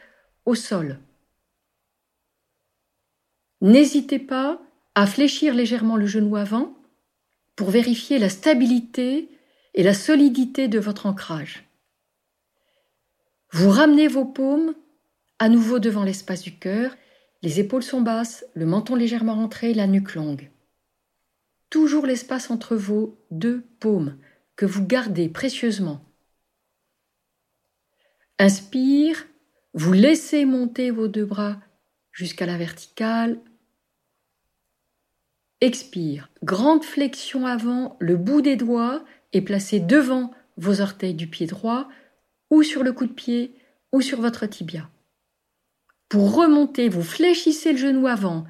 au 0.45 0.55
sol. 0.55 0.99
N'hésitez 3.63 4.19
pas 4.19 4.61
à 4.97 5.07
fléchir 5.07 5.55
légèrement 5.55 5.97
le 5.97 6.07
genou 6.07 6.35
avant 6.35 6.77
pour 7.55 7.71
vérifier 7.71 8.19
la 8.19 8.29
stabilité 8.29 9.31
et 9.75 9.85
la 9.85 9.95
solidité 9.95 10.67
de 10.67 10.81
votre 10.81 11.07
ancrage. 11.07 11.65
Vous 13.53 13.71
ramenez 13.71 14.09
vos 14.09 14.25
paumes 14.25 14.75
à 15.39 15.49
nouveau 15.49 15.79
devant 15.79 16.03
l'espace 16.03 16.43
du 16.43 16.59
cœur, 16.59 16.97
les 17.43 17.61
épaules 17.61 17.85
sont 17.85 18.01
basses, 18.01 18.45
le 18.55 18.67
menton 18.67 18.97
légèrement 18.97 19.35
rentré, 19.35 19.75
la 19.75 19.87
nuque 19.87 20.15
longue. 20.15 20.51
Toujours 21.71 22.05
l'espace 22.05 22.51
entre 22.51 22.75
vos 22.75 23.17
deux 23.31 23.63
paumes 23.79 24.19
que 24.57 24.67
vous 24.67 24.85
gardez 24.85 25.29
précieusement. 25.29 26.05
Inspire, 28.41 29.25
vous 29.73 29.93
laissez 29.93 30.45
monter 30.45 30.91
vos 30.91 31.07
deux 31.07 31.25
bras 31.25 31.61
jusqu'à 32.13 32.47
la 32.47 32.59
verticale, 32.59 33.41
Expire. 35.63 36.29
Grande 36.43 36.83
flexion 36.83 37.47
avant, 37.47 37.97
le 38.01 38.17
bout 38.17 38.43
des 38.43 38.57
doigts 38.57 39.05
est 39.33 39.43
placé 39.43 39.79
devant 39.79 40.33
vos 40.57 40.81
orteils 40.81 41.15
du 41.15 41.29
pied 41.29 41.47
droit 41.47 41.89
ou 42.51 42.65
sur 42.65 42.83
le 42.83 42.93
coup 42.93 43.07
de 43.07 43.13
pied 43.13 43.55
ou 43.93 44.01
sur 44.01 44.21
votre 44.21 44.45
tibia. 44.47 44.91
Pour 46.09 46.35
remonter, 46.35 46.89
vous 46.89 47.05
fléchissez 47.05 47.71
le 47.71 47.79
genou 47.79 48.09
avant. 48.09 48.45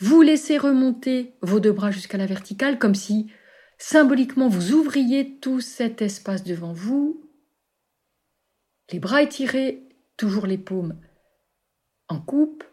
Vous 0.00 0.22
laissez 0.22 0.56
remonter 0.56 1.34
vos 1.42 1.60
deux 1.60 1.70
bras 1.70 1.90
jusqu'à 1.90 2.16
la 2.16 2.24
verticale 2.24 2.78
comme 2.78 2.94
si 2.94 3.30
symboliquement 3.76 4.48
vous 4.48 4.72
ouvriez 4.72 5.38
tout 5.38 5.60
cet 5.60 6.00
espace 6.00 6.44
devant 6.44 6.72
vous. 6.72 7.30
Les 8.90 9.00
bras 9.00 9.20
étirés, 9.22 9.86
toujours 10.16 10.46
les 10.46 10.56
paumes 10.56 10.98
en 12.08 12.20
coupe. 12.22 12.64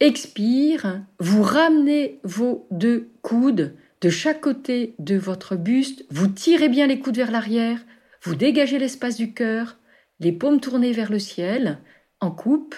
Expire, 0.00 1.02
vous 1.18 1.42
ramenez 1.42 2.20
vos 2.24 2.66
deux 2.70 3.10
coudes 3.20 3.76
de 4.00 4.08
chaque 4.08 4.40
côté 4.40 4.94
de 4.98 5.16
votre 5.16 5.56
buste, 5.56 6.06
vous 6.08 6.26
tirez 6.26 6.70
bien 6.70 6.86
les 6.86 7.00
coudes 7.00 7.18
vers 7.18 7.30
l'arrière, 7.30 7.84
vous 8.22 8.34
dégagez 8.34 8.78
l'espace 8.78 9.16
du 9.16 9.34
cœur, 9.34 9.76
les 10.18 10.32
paumes 10.32 10.60
tournées 10.60 10.92
vers 10.92 11.10
le 11.10 11.18
ciel, 11.18 11.80
en 12.20 12.30
coupe. 12.30 12.74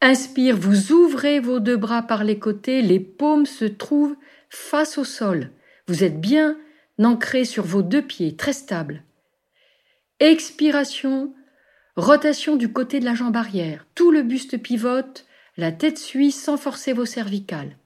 Inspire, 0.00 0.56
vous 0.56 0.90
ouvrez 0.90 1.38
vos 1.38 1.60
deux 1.60 1.76
bras 1.76 2.02
par 2.02 2.24
les 2.24 2.40
côtés, 2.40 2.82
les 2.82 3.00
paumes 3.00 3.46
se 3.46 3.64
trouvent 3.64 4.16
face 4.50 4.98
au 4.98 5.04
sol. 5.04 5.50
Vous 5.86 6.02
êtes 6.02 6.20
bien 6.20 6.58
ancré 7.00 7.44
sur 7.44 7.64
vos 7.64 7.82
deux 7.82 8.02
pieds, 8.02 8.34
très 8.34 8.52
stable. 8.52 9.04
Expiration, 10.18 11.32
Rotation 11.96 12.56
du 12.56 12.72
côté 12.72 13.00
de 13.00 13.06
la 13.06 13.14
jambe 13.14 13.36
arrière. 13.36 13.86
Tout 13.94 14.10
le 14.10 14.22
buste 14.22 14.58
pivote, 14.58 15.24
la 15.56 15.72
tête 15.72 15.98
suit 15.98 16.30
sans 16.30 16.58
forcer 16.58 16.92
vos 16.92 17.06
cervicales. 17.06 17.78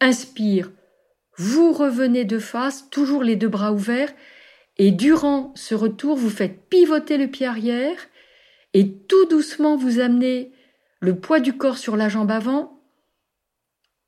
Inspire. 0.00 0.70
Vous 1.38 1.72
revenez 1.72 2.26
de 2.26 2.38
face, 2.38 2.90
toujours 2.90 3.22
les 3.22 3.36
deux 3.36 3.48
bras 3.48 3.72
ouverts, 3.72 4.12
et 4.76 4.90
durant 4.90 5.54
ce 5.56 5.74
retour, 5.74 6.16
vous 6.16 6.28
faites 6.28 6.68
pivoter 6.68 7.16
le 7.16 7.28
pied 7.28 7.46
arrière, 7.46 7.96
et 8.74 8.92
tout 8.92 9.24
doucement 9.26 9.76
vous 9.76 9.98
amenez 9.98 10.52
le 11.00 11.18
poids 11.18 11.40
du 11.40 11.56
corps 11.56 11.78
sur 11.78 11.96
la 11.96 12.10
jambe 12.10 12.30
avant, 12.30 12.82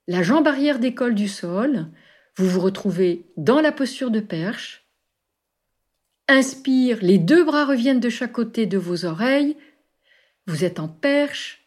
la 0.07 0.23
jambe 0.23 0.47
arrière 0.47 0.79
décolle 0.79 1.15
du 1.15 1.29
sol, 1.29 1.87
vous 2.37 2.49
vous 2.49 2.61
retrouvez 2.61 3.27
dans 3.37 3.61
la 3.61 3.73
posture 3.73 4.11
de 4.11 4.21
perche, 4.21 4.88
Inspire, 6.29 6.99
les 7.01 7.17
deux 7.17 7.43
bras 7.43 7.65
reviennent 7.65 8.01
de 8.01 8.11
chaque 8.11 8.33
côté 8.33 8.67
de 8.67 8.77
vos 8.77 9.07
oreilles. 9.07 9.57
Vous 10.47 10.63
êtes 10.63 10.79
en 10.79 10.89
perche. 10.89 11.67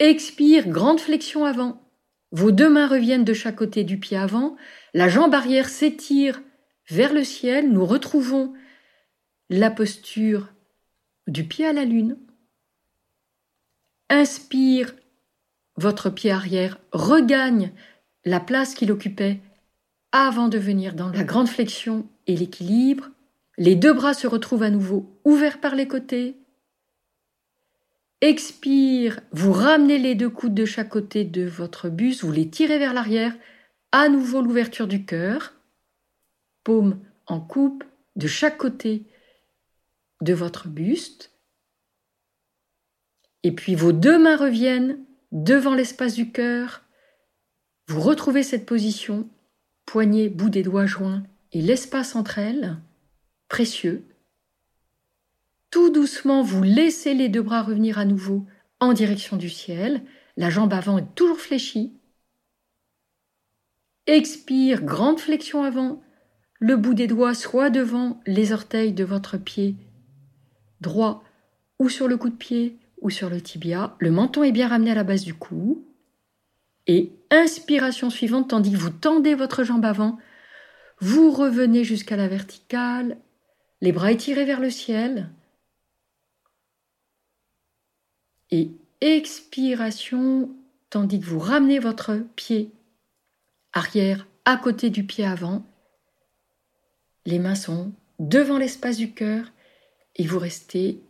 Expire, 0.00 0.68
grande 0.68 1.00
flexion 1.00 1.44
avant. 1.44 1.88
Vos 2.32 2.50
deux 2.50 2.68
mains 2.68 2.88
reviennent 2.88 3.24
de 3.24 3.32
chaque 3.32 3.56
côté 3.56 3.84
du 3.84 3.98
pied 3.98 4.16
avant. 4.16 4.56
La 4.94 5.08
jambe 5.08 5.32
arrière 5.32 5.68
s'étire 5.68 6.42
vers 6.88 7.12
le 7.12 7.22
ciel. 7.22 7.70
Nous 7.70 7.86
retrouvons 7.86 8.52
la 9.48 9.70
posture 9.70 10.52
du 11.28 11.44
pied 11.44 11.66
à 11.66 11.72
la 11.72 11.84
lune. 11.84 12.18
Inspire, 14.10 14.92
votre 15.76 16.10
pied 16.10 16.32
arrière 16.32 16.78
regagne 16.92 17.72
la 18.24 18.40
place 18.40 18.74
qu'il 18.74 18.90
occupait 18.90 19.40
avant 20.10 20.48
de 20.48 20.58
venir 20.58 20.94
dans 20.94 21.10
la 21.10 21.22
grande 21.22 21.48
flexion 21.48 22.08
l'équilibre. 22.36 23.10
Les 23.56 23.74
deux 23.74 23.92
bras 23.92 24.14
se 24.14 24.26
retrouvent 24.26 24.62
à 24.62 24.70
nouveau 24.70 25.18
ouverts 25.24 25.60
par 25.60 25.74
les 25.74 25.88
côtés. 25.88 26.36
Expire, 28.20 29.20
vous 29.32 29.52
ramenez 29.52 29.98
les 29.98 30.14
deux 30.14 30.30
coudes 30.30 30.54
de 30.54 30.64
chaque 30.64 30.88
côté 30.88 31.24
de 31.24 31.44
votre 31.46 31.88
buste, 31.88 32.24
vous 32.24 32.32
les 32.32 32.48
tirez 32.48 32.78
vers 32.78 32.94
l'arrière. 32.94 33.34
À 33.92 34.08
nouveau 34.08 34.42
l'ouverture 34.42 34.86
du 34.86 35.04
cœur. 35.04 35.54
Paume 36.64 37.00
en 37.26 37.40
coupe 37.40 37.84
de 38.16 38.26
chaque 38.26 38.58
côté 38.58 39.04
de 40.20 40.34
votre 40.34 40.68
buste. 40.68 41.32
Et 43.44 43.52
puis 43.52 43.74
vos 43.74 43.92
deux 43.92 44.18
mains 44.18 44.36
reviennent 44.36 44.98
devant 45.32 45.74
l'espace 45.74 46.14
du 46.14 46.32
cœur. 46.32 46.82
Vous 47.86 48.00
retrouvez 48.00 48.42
cette 48.42 48.66
position, 48.66 49.28
poignée, 49.86 50.28
bout 50.28 50.50
des 50.50 50.62
doigts 50.62 50.86
joints 50.86 51.22
et 51.52 51.62
l'espace 51.62 52.16
entre 52.16 52.38
elles, 52.38 52.76
précieux. 53.48 54.04
Tout 55.70 55.90
doucement, 55.90 56.42
vous 56.42 56.62
laissez 56.62 57.14
les 57.14 57.28
deux 57.28 57.42
bras 57.42 57.62
revenir 57.62 57.98
à 57.98 58.04
nouveau 58.04 58.46
en 58.80 58.92
direction 58.92 59.36
du 59.36 59.50
ciel. 59.50 60.02
La 60.36 60.50
jambe 60.50 60.72
avant 60.72 60.98
est 60.98 61.14
toujours 61.14 61.40
fléchie. 61.40 61.92
Expire, 64.06 64.82
grande 64.82 65.20
flexion 65.20 65.62
avant. 65.62 66.02
Le 66.60 66.76
bout 66.76 66.94
des 66.94 67.06
doigts 67.06 67.34
soit 67.34 67.70
devant 67.70 68.20
les 68.26 68.52
orteils 68.52 68.92
de 68.92 69.04
votre 69.04 69.36
pied 69.36 69.76
droit 70.80 71.22
ou 71.78 71.88
sur 71.88 72.08
le 72.08 72.16
coup 72.16 72.30
de 72.30 72.36
pied 72.36 72.78
ou 73.00 73.10
sur 73.10 73.30
le 73.30 73.40
tibia. 73.40 73.96
Le 73.98 74.10
menton 74.10 74.42
est 74.42 74.52
bien 74.52 74.68
ramené 74.68 74.90
à 74.90 74.94
la 74.94 75.04
base 75.04 75.24
du 75.24 75.34
cou. 75.34 75.84
Et 76.86 77.12
inspiration 77.30 78.10
suivante, 78.10 78.48
tandis 78.48 78.72
que 78.72 78.76
vous 78.76 78.90
tendez 78.90 79.34
votre 79.34 79.62
jambe 79.62 79.84
avant, 79.84 80.18
vous 81.00 81.30
revenez 81.30 81.84
jusqu'à 81.84 82.16
la 82.16 82.28
verticale, 82.28 83.18
les 83.80 83.92
bras 83.92 84.12
étirés 84.12 84.44
vers 84.44 84.60
le 84.60 84.70
ciel. 84.70 85.30
Et 88.50 88.70
expiration, 89.00 90.50
tandis 90.90 91.20
que 91.20 91.26
vous 91.26 91.38
ramenez 91.38 91.78
votre 91.78 92.16
pied 92.34 92.72
arrière 93.72 94.26
à 94.44 94.56
côté 94.56 94.90
du 94.90 95.04
pied 95.04 95.24
avant. 95.24 95.64
Les 97.26 97.38
mains 97.38 97.54
sont 97.54 97.92
devant 98.18 98.58
l'espace 98.58 98.96
du 98.96 99.12
cœur 99.12 99.52
et 100.16 100.26
vous 100.26 100.38
restez 100.38 101.00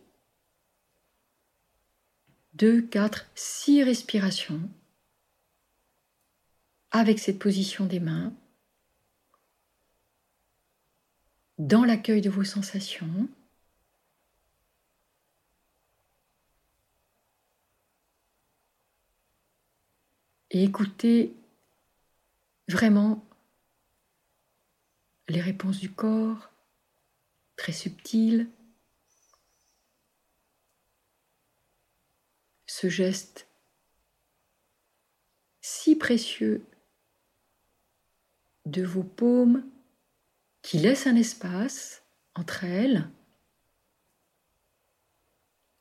2, 2.53 2.81
4, 2.81 3.25
6 3.35 3.83
respirations 3.83 4.69
avec 6.91 7.19
cette 7.19 7.39
position 7.39 7.85
des 7.85 7.99
mains, 7.99 8.33
dans 11.59 11.83
l'accueil 11.83 12.21
de 12.21 12.29
vos 12.29 12.45
sensations. 12.45 13.29
Et 20.51 20.63
écoutez 20.63 21.35
vraiment 22.69 23.23
les 25.27 25.41
réponses 25.41 25.79
du 25.79 25.91
corps, 25.91 26.49
très 27.55 27.73
subtiles. 27.73 28.49
Ce 32.65 32.87
geste 32.87 33.47
si 35.61 35.97
précieux 35.97 36.65
de 38.65 38.83
vos 38.83 39.03
paumes 39.03 39.69
qui 40.61 40.77
laissent 40.77 41.07
un 41.07 41.15
espace 41.15 42.03
entre 42.35 42.63
elles 42.63 43.09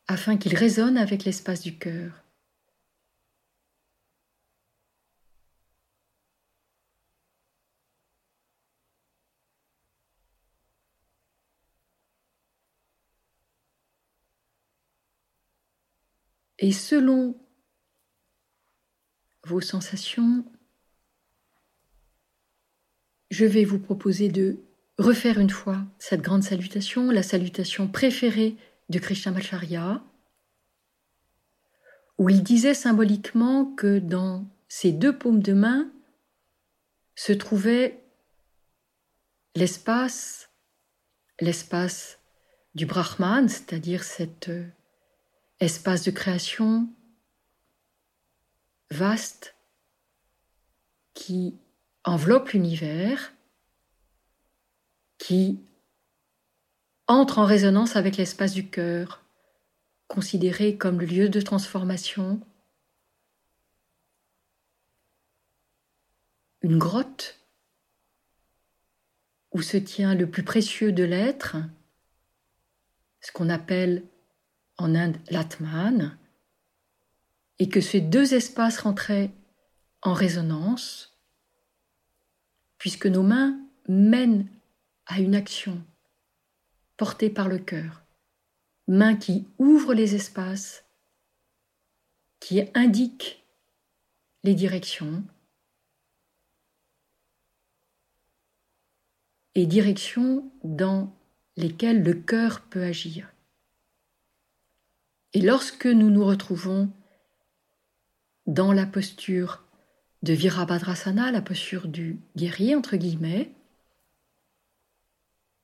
afin 0.06 0.38
qu'il 0.38 0.56
résonne 0.56 0.96
avec 0.96 1.24
l'espace 1.24 1.60
du 1.62 1.78
cœur. 1.78 2.24
Et 16.58 16.72
selon 16.72 17.38
vos 19.44 19.60
sensations, 19.60 20.44
je 23.30 23.44
vais 23.44 23.64
vous 23.64 23.78
proposer 23.78 24.28
de 24.28 24.58
refaire 24.98 25.38
une 25.38 25.50
fois 25.50 25.78
cette 25.98 26.22
grande 26.22 26.42
salutation, 26.42 27.10
la 27.10 27.22
salutation 27.22 27.88
préférée 27.88 28.56
de 28.88 28.98
Krishnamacharya, 28.98 30.02
où 32.18 32.28
il 32.28 32.42
disait 32.42 32.74
symboliquement 32.74 33.64
que 33.64 33.98
dans 33.98 34.44
ses 34.68 34.92
deux 34.92 35.16
paumes 35.16 35.40
de 35.40 35.52
main 35.52 35.90
se 37.14 37.32
trouvait 37.32 38.02
l'espace, 39.54 40.50
l'espace 41.40 42.18
du 42.74 42.86
Brahman, 42.86 43.48
c'est-à-dire 43.48 44.04
cet 44.04 44.48
euh, 44.48 44.66
espace 45.60 46.04
de 46.04 46.10
création 46.10 46.88
vaste 48.90 49.54
qui 51.14 51.58
enveloppe 52.04 52.50
l'univers, 52.50 53.32
qui 55.18 55.60
entre 57.06 57.38
en 57.38 57.44
résonance 57.44 57.96
avec 57.96 58.16
l'espace 58.16 58.52
du 58.52 58.68
cœur, 58.68 59.24
considéré 60.06 60.76
comme 60.76 61.00
le 61.00 61.06
lieu 61.06 61.28
de 61.28 61.40
transformation, 61.40 62.40
une 66.62 66.78
grotte 66.78 67.40
où 69.52 69.62
se 69.62 69.76
tient 69.76 70.14
le 70.14 70.28
plus 70.28 70.42
précieux 70.42 70.92
de 70.92 71.04
l'être, 71.04 71.56
ce 73.20 73.32
qu'on 73.32 73.48
appelle 73.48 74.04
en 74.76 74.94
Inde 74.94 75.16
l'Atman, 75.30 76.16
et 77.58 77.68
que 77.68 77.80
ces 77.80 78.00
deux 78.00 78.34
espaces 78.34 78.78
rentraient 78.80 79.32
en 80.02 80.12
résonance, 80.12 81.18
puisque 82.76 83.06
nos 83.06 83.22
mains 83.22 83.58
mènent 83.88 84.48
à 85.08 85.18
une 85.18 85.34
action 85.34 85.82
portée 86.96 87.30
par 87.30 87.48
le 87.48 87.58
cœur, 87.58 88.02
mains 88.86 89.16
qui 89.16 89.46
ouvrent 89.58 89.94
les 89.94 90.14
espaces, 90.14 90.84
qui 92.40 92.62
indiquent 92.74 93.44
les 94.44 94.54
directions, 94.54 95.24
et 99.54 99.66
directions 99.66 100.50
dans 100.62 101.12
lesquelles 101.56 102.04
le 102.04 102.14
cœur 102.14 102.60
peut 102.60 102.84
agir. 102.84 103.32
Et 105.32 105.40
lorsque 105.40 105.86
nous 105.86 106.10
nous 106.10 106.24
retrouvons 106.24 106.90
dans 108.46 108.72
la 108.72 108.86
posture 108.86 109.64
de 110.22 110.32
Virabhadrasana, 110.32 111.32
la 111.32 111.42
posture 111.42 111.88
du 111.88 112.20
guerrier, 112.36 112.76
entre 112.76 112.96
guillemets, 112.96 113.52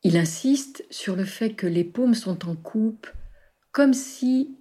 il 0.04 0.18
insiste 0.18 0.84
sur 0.90 1.16
le 1.16 1.24
fait 1.24 1.54
que 1.54 1.66
les 1.66 1.82
paumes 1.82 2.14
sont 2.14 2.46
en 2.46 2.54
coupe, 2.54 3.08
comme 3.72 3.94
si 3.94 4.54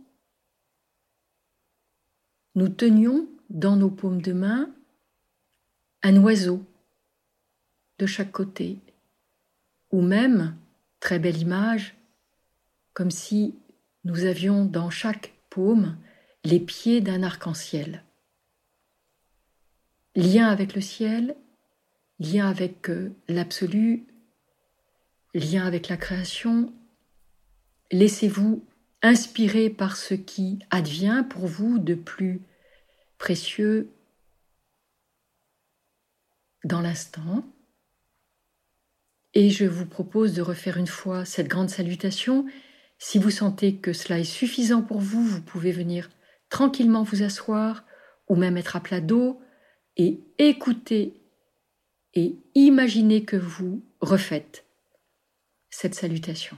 nous 2.56 2.70
tenions 2.70 3.28
dans 3.50 3.76
nos 3.76 3.90
paumes 3.90 4.22
de 4.22 4.32
main 4.32 4.74
un 6.02 6.16
oiseau 6.24 6.64
de 8.00 8.06
chaque 8.06 8.32
côté, 8.32 8.80
ou 9.92 10.02
même, 10.02 10.58
très 11.00 11.20
belle 11.20 11.38
image, 11.38 11.96
comme 12.94 13.12
si 13.12 13.54
nous 14.06 14.24
avions 14.24 14.66
dans 14.66 14.90
chaque 14.90 15.34
paume 15.50 15.98
les 16.46 16.60
pieds 16.60 17.02
d'un 17.02 17.22
arc-en-ciel. 17.22 18.04
Lien 20.16 20.48
avec 20.48 20.74
le 20.74 20.82
ciel, 20.82 21.36
lien 22.20 22.48
avec 22.48 22.90
euh, 22.90 23.14
l'absolu, 23.28 24.06
lien 25.34 25.66
avec 25.66 25.90
la 25.90 25.98
création. 25.98 26.74
Laissez-vous 27.92 28.64
inspirer 29.02 29.70
par 29.70 29.98
ce 29.98 30.14
qui 30.14 30.60
advient 30.70 31.26
pour 31.30 31.48
vous 31.48 31.78
de 31.78 31.96
plus 31.96 32.42
précieux 33.18 33.90
dans 36.64 36.82
l'instant. 36.82 37.46
Et 39.34 39.50
je 39.50 39.66
vous 39.66 39.86
propose 39.86 40.34
de 40.34 40.42
refaire 40.42 40.78
une 40.78 40.88
fois 40.88 41.26
cette 41.26 41.48
grande 41.48 41.70
salutation. 41.70 42.46
Si 43.00 43.18
vous 43.18 43.32
sentez 43.32 43.76
que 43.76 43.92
cela 43.92 44.20
est 44.20 44.24
suffisant 44.24 44.82
pour 44.82 45.00
vous, 45.00 45.24
vous 45.24 45.42
pouvez 45.42 45.72
venir 45.72 46.10
tranquillement 46.50 47.04
vous 47.04 47.24
asseoir 47.24 47.84
ou 48.30 48.36
même 48.36 48.58
être 48.58 48.76
à 48.76 48.80
plat 48.80 49.02
dos 49.02 49.42
et 49.98 50.22
écoutez 50.38 51.14
et 52.14 52.38
imaginez 52.56 53.26
que 53.26 53.36
vous 53.36 53.84
refaites 54.02 54.63
cette 55.74 55.96
salutation. 55.96 56.58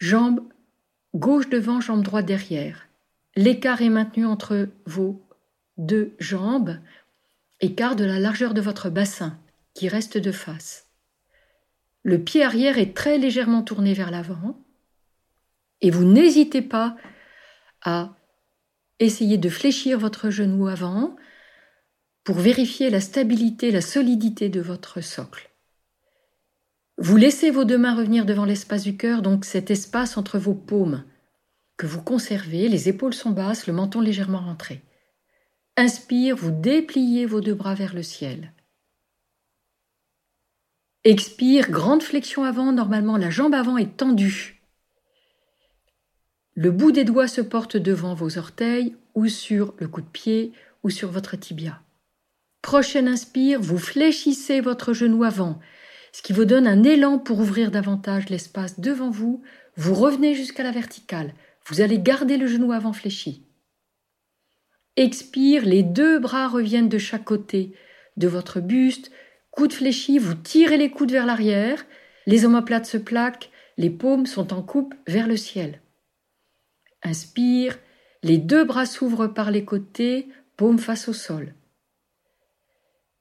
Jambe 0.00 0.40
gauche 1.14 1.48
devant, 1.48 1.80
jambe 1.80 2.02
droite 2.02 2.26
derrière. 2.26 2.88
L'écart 3.36 3.82
est 3.82 3.90
maintenu 3.90 4.26
entre 4.26 4.68
vos 4.86 5.26
deux 5.76 6.14
jambes, 6.18 6.78
écart 7.60 7.96
de 7.96 8.04
la 8.04 8.18
largeur 8.18 8.54
de 8.54 8.60
votre 8.60 8.90
bassin 8.90 9.38
qui 9.74 9.88
reste 9.88 10.18
de 10.18 10.32
face. 10.32 10.90
Le 12.02 12.22
pied 12.22 12.44
arrière 12.44 12.78
est 12.78 12.94
très 12.94 13.18
légèrement 13.18 13.62
tourné 13.62 13.94
vers 13.94 14.10
l'avant 14.10 14.60
et 15.80 15.90
vous 15.90 16.04
n'hésitez 16.04 16.62
pas 16.62 16.96
à 17.82 18.14
Essayez 19.00 19.38
de 19.38 19.48
fléchir 19.48 19.98
votre 19.98 20.30
genou 20.30 20.68
avant 20.68 21.16
pour 22.22 22.36
vérifier 22.36 22.90
la 22.90 23.00
stabilité, 23.00 23.70
la 23.70 23.80
solidité 23.80 24.48
de 24.48 24.60
votre 24.60 25.00
socle. 25.00 25.50
Vous 26.96 27.16
laissez 27.16 27.50
vos 27.50 27.64
deux 27.64 27.78
mains 27.78 27.96
revenir 27.96 28.24
devant 28.24 28.44
l'espace 28.44 28.84
du 28.84 28.96
cœur, 28.96 29.20
donc 29.20 29.44
cet 29.44 29.70
espace 29.70 30.16
entre 30.16 30.38
vos 30.38 30.54
paumes, 30.54 31.04
que 31.76 31.86
vous 31.86 32.02
conservez, 32.02 32.68
les 32.68 32.88
épaules 32.88 33.14
sont 33.14 33.30
basses, 33.30 33.66
le 33.66 33.72
menton 33.72 34.00
légèrement 34.00 34.38
rentré. 34.38 34.82
Inspire, 35.76 36.36
vous 36.36 36.52
dépliez 36.52 37.26
vos 37.26 37.40
deux 37.40 37.54
bras 37.54 37.74
vers 37.74 37.94
le 37.94 38.04
ciel. 38.04 38.52
Expire, 41.02 41.70
grande 41.70 42.02
flexion 42.02 42.44
avant, 42.44 42.72
normalement 42.72 43.16
la 43.16 43.28
jambe 43.28 43.54
avant 43.54 43.76
est 43.76 43.96
tendue. 43.96 44.62
Le 46.54 46.70
bout 46.70 46.92
des 46.92 47.04
doigts 47.04 47.26
se 47.26 47.40
porte 47.40 47.76
devant 47.76 48.14
vos 48.14 48.38
orteils 48.38 48.96
ou 49.14 49.26
sur 49.26 49.74
le 49.78 49.88
coup 49.88 50.00
de 50.00 50.06
pied 50.06 50.52
ou 50.84 50.90
sur 50.90 51.10
votre 51.10 51.36
tibia. 51.36 51.82
Prochaine 52.62 53.08
inspire, 53.08 53.60
vous 53.60 53.78
fléchissez 53.78 54.60
votre 54.60 54.92
genou 54.94 55.24
avant, 55.24 55.58
ce 56.14 56.22
qui 56.22 56.32
vous 56.32 56.44
donne 56.44 56.68
un 56.68 56.84
élan 56.84 57.18
pour 57.18 57.40
ouvrir 57.40 57.72
davantage 57.72 58.28
l'espace 58.28 58.78
devant 58.78 59.10
vous. 59.10 59.42
Vous 59.74 59.94
revenez 59.94 60.36
jusqu'à 60.36 60.62
la 60.62 60.70
verticale. 60.70 61.34
Vous 61.66 61.80
allez 61.80 61.98
garder 61.98 62.36
le 62.36 62.46
genou 62.46 62.70
avant 62.70 62.92
fléchi. 62.92 63.42
Expire, 64.94 65.64
les 65.64 65.82
deux 65.82 66.20
bras 66.20 66.46
reviennent 66.46 66.88
de 66.88 66.98
chaque 66.98 67.24
côté 67.24 67.74
de 68.16 68.28
votre 68.28 68.60
buste. 68.60 69.10
Coude 69.50 69.72
fléchi, 69.72 70.20
vous 70.20 70.36
tirez 70.36 70.76
les 70.76 70.92
coudes 70.92 71.10
vers 71.10 71.26
l'arrière. 71.26 71.84
Les 72.26 72.44
omoplates 72.44 72.86
se 72.86 72.96
plaquent, 72.96 73.50
les 73.76 73.90
paumes 73.90 74.26
sont 74.26 74.52
en 74.52 74.62
coupe 74.62 74.94
vers 75.08 75.26
le 75.26 75.36
ciel. 75.36 75.80
Inspire, 77.02 77.76
les 78.22 78.38
deux 78.38 78.62
bras 78.62 78.86
s'ouvrent 78.86 79.26
par 79.26 79.50
les 79.50 79.64
côtés, 79.64 80.28
paume 80.56 80.78
face 80.78 81.08
au 81.08 81.12
sol. 81.12 81.54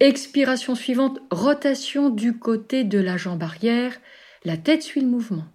Expiration 0.04 0.76
suivante, 0.76 1.22
rotation 1.32 2.10
du 2.10 2.38
côté 2.38 2.84
de 2.84 3.00
la 3.00 3.16
jambe 3.16 3.42
arrière, 3.42 4.02
la 4.44 4.58
tête 4.58 4.84
suit 4.84 5.00
le 5.00 5.08
mouvement. 5.08 5.46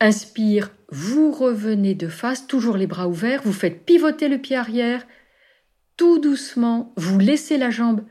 Inspire, 0.00 0.70
vous 0.88 1.32
revenez 1.32 1.94
de 1.94 2.08
face, 2.08 2.46
toujours 2.46 2.78
les 2.78 2.86
bras 2.86 3.08
ouverts, 3.08 3.42
vous 3.44 3.52
faites 3.52 3.84
pivoter 3.84 4.28
le 4.28 4.38
pied 4.38 4.56
arrière, 4.56 5.06
tout 5.98 6.18
doucement, 6.18 6.94
vous 6.96 7.18
laissez 7.18 7.58
la 7.58 7.68
jambe 7.68 8.02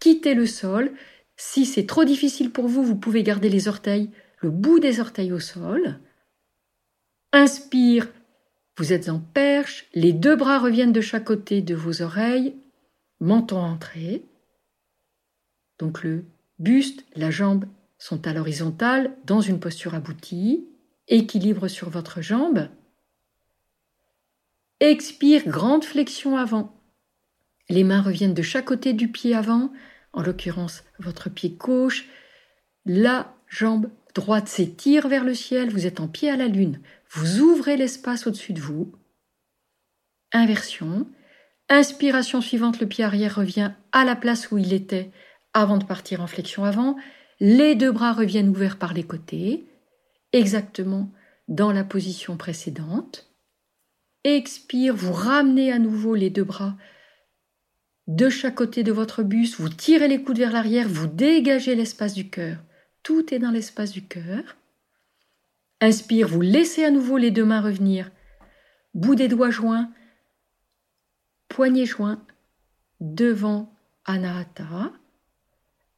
quitter 0.00 0.32
le 0.32 0.46
sol. 0.46 0.92
Si 1.36 1.66
c'est 1.66 1.84
trop 1.84 2.06
difficile 2.06 2.50
pour 2.50 2.68
vous, 2.68 2.82
vous 2.82 2.96
pouvez 2.96 3.22
garder 3.22 3.50
les 3.50 3.68
orteils, 3.68 4.08
le 4.38 4.48
bout 4.48 4.78
des 4.80 5.00
orteils 5.00 5.32
au 5.32 5.38
sol. 5.38 5.98
Inspire, 7.34 8.08
vous 8.78 8.94
êtes 8.94 9.10
en 9.10 9.18
perche, 9.18 9.86
les 9.92 10.14
deux 10.14 10.34
bras 10.34 10.60
reviennent 10.60 10.94
de 10.94 11.02
chaque 11.02 11.24
côté 11.24 11.60
de 11.60 11.74
vos 11.74 12.00
oreilles, 12.00 12.54
menton 13.22 13.58
entré. 13.58 14.24
Donc 15.78 16.02
le 16.02 16.24
buste, 16.58 17.04
la 17.14 17.30
jambe 17.30 17.64
sont 17.96 18.26
à 18.26 18.32
l'horizontale 18.32 19.16
dans 19.24 19.40
une 19.40 19.60
posture 19.60 19.94
aboutie, 19.94 20.68
équilibre 21.08 21.68
sur 21.68 21.88
votre 21.88 22.20
jambe. 22.20 22.68
Expire, 24.80 25.46
grande 25.46 25.84
flexion 25.84 26.36
avant. 26.36 26.76
Les 27.68 27.84
mains 27.84 28.02
reviennent 28.02 28.34
de 28.34 28.42
chaque 28.42 28.64
côté 28.64 28.92
du 28.92 29.08
pied 29.08 29.36
avant, 29.36 29.72
en 30.12 30.22
l'occurrence 30.22 30.82
votre 30.98 31.30
pied 31.30 31.50
gauche. 31.50 32.08
La 32.84 33.32
jambe 33.46 33.88
droite 34.16 34.48
s'étire 34.48 35.06
vers 35.06 35.22
le 35.22 35.34
ciel, 35.34 35.70
vous 35.70 35.86
êtes 35.86 36.00
en 36.00 36.08
pied 36.08 36.28
à 36.28 36.36
la 36.36 36.48
lune. 36.48 36.80
Vous 37.10 37.38
ouvrez 37.38 37.76
l'espace 37.76 38.26
au-dessus 38.26 38.52
de 38.52 38.60
vous. 38.60 38.92
Inversion. 40.32 41.06
Inspiration 41.72 42.42
suivante, 42.42 42.80
le 42.80 42.86
pied 42.86 43.02
arrière 43.02 43.36
revient 43.36 43.72
à 43.92 44.04
la 44.04 44.14
place 44.14 44.50
où 44.50 44.58
il 44.58 44.74
était 44.74 45.10
avant 45.54 45.78
de 45.78 45.84
partir 45.84 46.20
en 46.20 46.26
flexion 46.26 46.64
avant. 46.64 46.96
Les 47.40 47.74
deux 47.74 47.90
bras 47.90 48.12
reviennent 48.12 48.50
ouverts 48.50 48.76
par 48.76 48.92
les 48.92 49.04
côtés, 49.04 49.64
exactement 50.34 51.10
dans 51.48 51.72
la 51.72 51.82
position 51.82 52.36
précédente. 52.36 53.32
Expire, 54.22 54.94
vous 54.94 55.14
ramenez 55.14 55.72
à 55.72 55.78
nouveau 55.78 56.14
les 56.14 56.28
deux 56.28 56.44
bras 56.44 56.76
de 58.06 58.28
chaque 58.28 58.56
côté 58.56 58.82
de 58.82 58.92
votre 58.92 59.22
buste, 59.22 59.58
vous 59.58 59.70
tirez 59.70 60.08
les 60.08 60.22
coudes 60.22 60.40
vers 60.40 60.52
l'arrière, 60.52 60.88
vous 60.88 61.06
dégagez 61.06 61.74
l'espace 61.74 62.12
du 62.12 62.28
cœur. 62.28 62.58
Tout 63.02 63.32
est 63.32 63.38
dans 63.38 63.50
l'espace 63.50 63.92
du 63.92 64.02
cœur. 64.02 64.42
Inspire, 65.80 66.28
vous 66.28 66.42
laissez 66.42 66.84
à 66.84 66.90
nouveau 66.90 67.16
les 67.16 67.30
deux 67.30 67.46
mains 67.46 67.62
revenir. 67.62 68.10
Bout 68.92 69.14
des 69.14 69.28
doigts 69.28 69.50
joints, 69.50 69.90
poignets 71.52 71.84
joints, 71.84 72.24
devant 73.00 73.70
Anahata. 74.06 74.90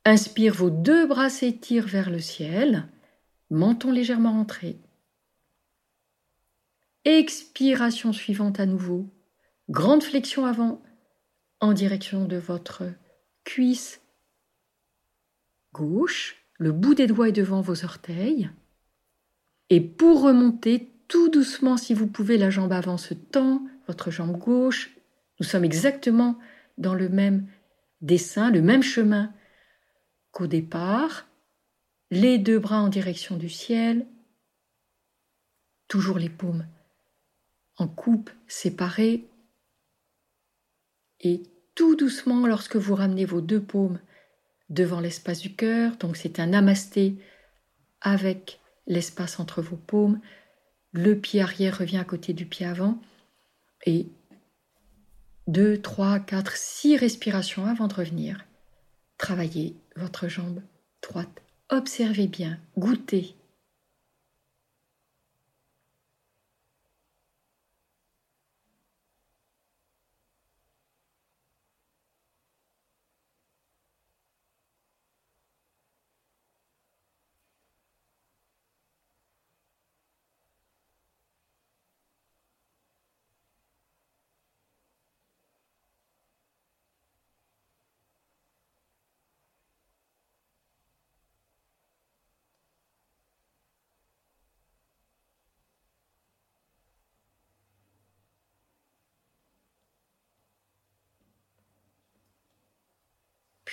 Inspire, 0.05 0.53
vos 0.53 0.69
deux 0.69 1.07
bras 1.07 1.31
s'étirent 1.31 1.87
vers 1.87 2.11
le 2.11 2.19
ciel, 2.19 2.89
menton 3.51 3.93
légèrement 3.93 4.33
rentré. 4.33 4.81
Expiration 7.05 8.13
suivante 8.13 8.59
à 8.59 8.67
nouveau. 8.67 9.07
Grande 9.71 10.03
flexion 10.03 10.45
avant 10.45 10.83
en 11.61 11.73
direction 11.73 12.25
de 12.25 12.37
votre 12.37 12.83
cuisse 13.45 14.01
gauche. 15.73 16.37
Le 16.59 16.73
bout 16.73 16.97
des 16.97 17.07
doigts 17.07 17.29
est 17.29 17.33
devant 17.33 17.61
vos 17.61 17.85
orteils. 17.85 18.51
Et 19.71 19.81
pour 19.81 20.21
remonter 20.21 20.91
tout 21.07 21.29
doucement, 21.29 21.77
si 21.77 21.95
vous 21.95 22.09
pouvez, 22.09 22.39
la 22.39 22.51
jambe 22.51 22.73
avant 22.73 22.99
se 22.99 23.15
tend, 23.15 23.63
votre 23.87 24.11
jambe 24.11 24.37
gauche. 24.37 24.91
Nous 25.41 25.47
sommes 25.47 25.64
exactement 25.64 26.39
dans 26.78 26.95
le 26.95 27.09
même 27.09 27.49
dessin, 28.01 28.51
le 28.51 28.62
même 28.62 28.82
chemin 28.82 29.32
qu'au 30.30 30.47
départ. 30.47 31.26
Les 32.11 32.39
deux 32.39 32.59
bras 32.59 32.80
en 32.80 32.89
direction 32.89 33.37
du 33.37 33.49
ciel. 33.49 34.07
Toujours 35.89 36.18
les 36.18 36.30
paumes 36.30 36.66
en 37.76 37.89
coupe 37.89 38.30
séparées. 38.47 39.28
Et 41.20 41.43
tout 41.74 41.97
doucement, 41.97 42.47
lorsque 42.47 42.76
vous 42.76 42.95
ramenez 42.95 43.24
vos 43.24 43.41
deux 43.41 43.62
paumes 43.62 44.01
devant 44.68 45.01
l'espace 45.01 45.41
du 45.41 45.55
cœur, 45.55 45.97
donc 45.97 46.16
c'est 46.16 46.39
un 46.39 46.47
namasté 46.47 47.18
avec 48.01 48.61
l'espace 48.87 49.41
entre 49.41 49.62
vos 49.62 49.76
paumes, 49.76 50.20
le 50.93 51.18
pied 51.18 51.41
arrière 51.41 51.78
revient 51.78 51.99
à 51.99 52.05
côté 52.05 52.32
du 52.32 52.47
pied 52.47 52.66
avant, 52.66 53.01
et 53.87 54.09
2, 55.47 55.82
3, 55.82 56.20
4, 56.20 56.57
6 56.57 56.97
respirations 56.97 57.66
avant 57.66 57.86
de 57.86 57.95
revenir. 57.95 58.47
Travaillez 59.18 59.76
votre 59.95 60.26
jambe 60.26 60.62
droite. 61.03 61.42
Observez 61.68 62.26
bien, 62.26 62.59
goûtez 62.78 63.34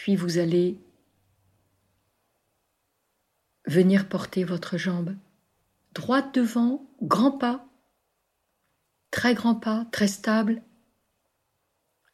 Puis 0.01 0.15
vous 0.15 0.39
allez 0.39 0.79
venir 3.67 4.09
porter 4.09 4.43
votre 4.43 4.75
jambe 4.75 5.15
droite 5.93 6.33
devant, 6.33 6.89
grand 7.03 7.31
pas, 7.31 7.69
très 9.11 9.35
grand 9.35 9.53
pas, 9.53 9.85
très 9.91 10.07
stable, 10.07 10.63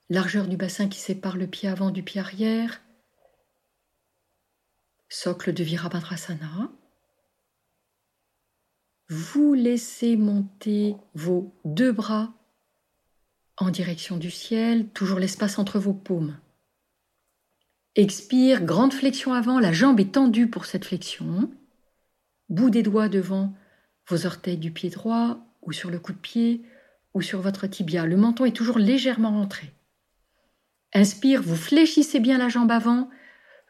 largeur 0.10 0.50
du 0.50 0.58
bassin 0.58 0.90
qui 0.90 1.00
sépare 1.00 1.38
le 1.38 1.48
pied 1.48 1.70
avant 1.70 1.90
du 1.90 2.04
pied 2.04 2.20
arrière, 2.20 2.82
socle 5.08 5.54
de 5.54 5.64
Virabhadrasana. 5.64 6.70
Vous 9.08 9.54
laissez 9.54 10.18
monter 10.18 10.98
vos 11.14 11.56
deux 11.64 11.94
bras 11.94 12.34
en 13.56 13.70
direction 13.70 14.18
du 14.18 14.30
ciel, 14.30 14.90
toujours 14.90 15.20
l'espace 15.20 15.58
entre 15.58 15.80
vos 15.80 15.94
paumes. 15.94 16.38
Expire, 17.98 18.64
grande 18.64 18.94
flexion 18.94 19.34
avant, 19.34 19.60
la 19.60 19.74
jambe 19.74 20.00
est 20.00 20.14
tendue 20.14 20.48
pour 20.48 20.66
cette 20.66 20.86
flexion. 20.86 21.50
Bout 22.48 22.70
des 22.70 22.84
doigts 22.84 23.10
devant 23.10 23.56
vos 24.08 24.28
orteils 24.28 24.60
du 24.60 24.70
pied 24.70 24.92
droit 24.92 25.40
ou 25.64 25.72
sur 25.72 25.90
le 25.90 25.98
coup 25.98 26.14
de 26.14 26.20
pied 26.20 26.64
ou 27.16 27.24
sur 27.24 27.42
votre 27.42 27.66
tibia. 27.66 28.06
Le 28.06 28.16
menton 28.16 28.46
est 28.46 28.56
toujours 28.56 28.78
légèrement 28.78 29.32
rentré. 29.32 29.74
Inspire, 30.94 31.42
vous 31.42 31.56
fléchissez 31.56 32.20
bien 32.20 32.38
la 32.38 32.50
jambe 32.50 32.70
avant, 32.70 33.10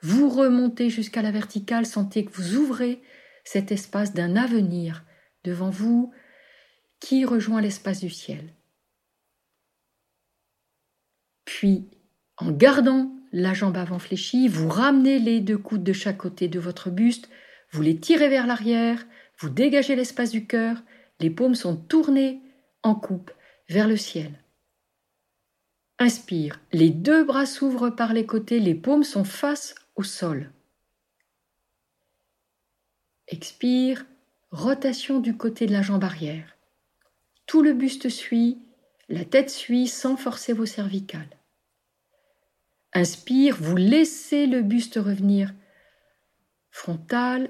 vous 0.02 0.28
remontez 0.28 0.90
jusqu'à 0.90 1.22
la 1.22 1.32
verticale, 1.32 1.86
sentez 1.86 2.26
que 2.26 2.34
vous 2.34 2.58
ouvrez 2.58 3.02
cet 3.46 3.72
espace 3.72 4.14
d'un 4.14 4.36
avenir 4.36 5.06
devant 5.46 5.70
vous 5.70 6.12
qui 7.00 7.24
rejoint 7.24 7.62
l'espace 7.62 8.02
du 8.02 8.10
ciel. 8.10 8.54
Puis, 11.46 11.90
en 12.36 12.52
gardant 12.52 13.17
la 13.38 13.54
jambe 13.54 13.78
avant 13.78 14.00
fléchie, 14.00 14.48
vous 14.48 14.68
ramenez 14.68 15.20
les 15.20 15.42
deux 15.42 15.60
coudes 15.60 15.84
de 15.84 15.94
chaque 15.94 16.18
côté 16.18 16.48
de 16.48 16.60
votre 16.60 16.90
buste, 16.90 17.30
vous 17.72 17.84
les 17.84 18.00
tirez 18.00 18.30
vers 18.30 18.48
l'arrière, 18.48 19.06
vous 19.38 19.50
dégagez 19.50 19.96
l'espace 19.96 20.32
du 20.32 20.48
cœur, 20.48 20.82
les 21.20 21.30
paumes 21.30 21.54
sont 21.54 21.76
tournées 21.76 22.42
en 22.82 22.96
coupe 22.96 23.32
vers 23.70 23.88
le 23.88 23.96
ciel. 23.96 24.32
Inspire, 26.00 26.60
les 26.72 26.90
deux 26.90 27.24
bras 27.24 27.46
s'ouvrent 27.46 27.92
par 27.92 28.12
les 28.12 28.26
côtés, 28.26 28.60
les 28.60 28.74
paumes 28.74 29.04
sont 29.04 29.24
face 29.24 29.76
au 29.96 30.04
sol. 30.04 30.52
Expire, 33.28 34.04
rotation 34.50 35.20
du 35.20 35.38
côté 35.38 35.68
de 35.68 35.74
la 35.74 35.84
jambe 35.84 36.04
arrière. 36.04 36.58
Tout 37.46 37.62
le 37.62 37.74
buste 37.74 38.10
suit, 38.10 38.58
la 39.10 39.26
tête 39.26 39.52
suit 39.52 39.88
sans 39.88 40.18
forcer 40.18 40.54
vos 40.54 40.66
cervicales. 40.66 41.37
Inspire, 42.94 43.58
vous 43.60 43.76
laissez 43.76 44.48
le 44.48 44.62
buste 44.62 44.96
revenir 44.96 45.54
frontal. 46.72 47.50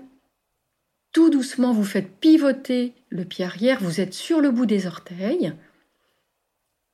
Tout 1.11 1.29
doucement, 1.29 1.73
vous 1.73 1.83
faites 1.83 2.19
pivoter 2.19 2.93
le 3.09 3.25
pied 3.25 3.45
arrière, 3.45 3.79
vous 3.81 3.99
êtes 3.99 4.13
sur 4.13 4.41
le 4.41 4.51
bout 4.51 4.65
des 4.65 4.87
orteils. 4.87 5.53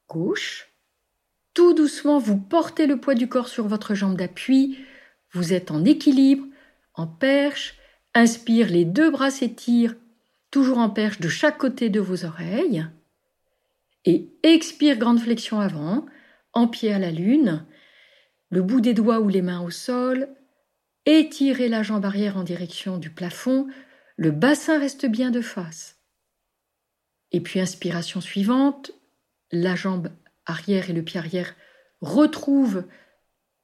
Gauche. 0.08 0.70
Tout 1.54 1.74
doucement, 1.74 2.20
vous 2.20 2.38
portez 2.38 2.88
le 2.88 3.00
poids 3.00 3.16
du 3.16 3.28
corps 3.28 3.48
sur 3.48 3.68
votre 3.68 3.94
jambe 3.94 4.18
d'appui. 4.18 4.80
Vous 5.32 5.54
êtes 5.54 5.72
en 5.72 5.86
équilibre, 5.86 6.46
en 6.96 7.06
perche. 7.08 7.78
Inspire, 8.16 8.70
les 8.70 8.86
deux 8.86 9.12
bras 9.12 9.32
s'étirent, 9.32 9.96
toujours 10.52 10.80
en 10.80 10.90
perche 10.90 11.20
de 11.20 11.30
chaque 11.30 11.58
côté 11.58 11.90
de 11.90 12.00
vos 12.00 12.26
oreilles. 12.26 12.86
Et 14.06 14.30
expire, 14.44 14.98
grande 14.98 15.20
flexion 15.20 15.60
avant, 15.60 16.06
en 16.54 16.68
pied 16.68 16.92
à 16.92 17.00
la 17.00 17.12
lune 17.12 17.66
le 18.54 18.62
bout 18.62 18.82
des 18.82 18.94
doigts 18.94 19.20
ou 19.20 19.30
les 19.30 19.42
mains 19.42 19.62
au 19.62 19.72
sol, 19.72 20.30
étirez 21.08 21.70
la 21.70 21.82
jambe 21.82 22.06
arrière 22.06 22.38
en 22.38 22.44
direction 22.44 23.00
du 23.00 23.10
plafond, 23.10 23.68
le 24.16 24.30
bassin 24.30 24.78
reste 24.78 25.08
bien 25.08 25.32
de 25.32 25.42
face. 25.42 25.98
Et 27.32 27.42
puis 27.42 27.60
inspiration 27.60 28.22
suivante, 28.22 28.92
la 29.52 29.74
jambe 29.74 30.10
arrière 30.46 30.92
et 30.92 30.94
le 30.94 31.02
pied 31.02 31.20
arrière 31.20 31.56
retrouvent 32.02 32.86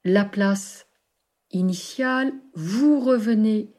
la 0.05 0.25
place 0.25 0.87
initiale, 1.51 2.33
vous 2.55 2.99
revenez 2.99 3.71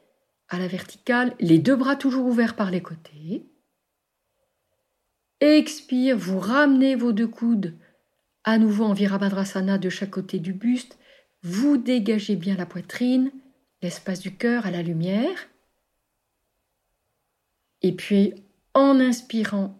à 0.48 0.60
la 0.60 0.68
verticale, 0.68 1.34
les 1.40 1.58
deux 1.58 1.74
bras 1.74 1.96
toujours 1.96 2.26
ouverts 2.26 2.54
par 2.54 2.70
les 2.70 2.82
côtés. 2.82 3.50
Expire, 5.40 6.16
vous 6.16 6.38
ramenez 6.38 6.94
vos 6.94 7.10
deux 7.10 7.26
coudes 7.26 7.76
à 8.44 8.58
nouveau 8.58 8.84
en 8.84 8.92
Virabhadrasana 8.92 9.76
de 9.76 9.88
chaque 9.88 10.10
côté 10.10 10.38
du 10.38 10.52
buste 10.52 10.99
vous 11.42 11.76
dégagez 11.76 12.36
bien 12.36 12.56
la 12.56 12.66
poitrine, 12.66 13.32
l'espace 13.82 14.20
du 14.20 14.36
cœur 14.36 14.66
à 14.66 14.70
la 14.70 14.82
lumière. 14.82 15.48
Et 17.82 17.92
puis, 17.92 18.34
en 18.74 19.00
inspirant, 19.00 19.78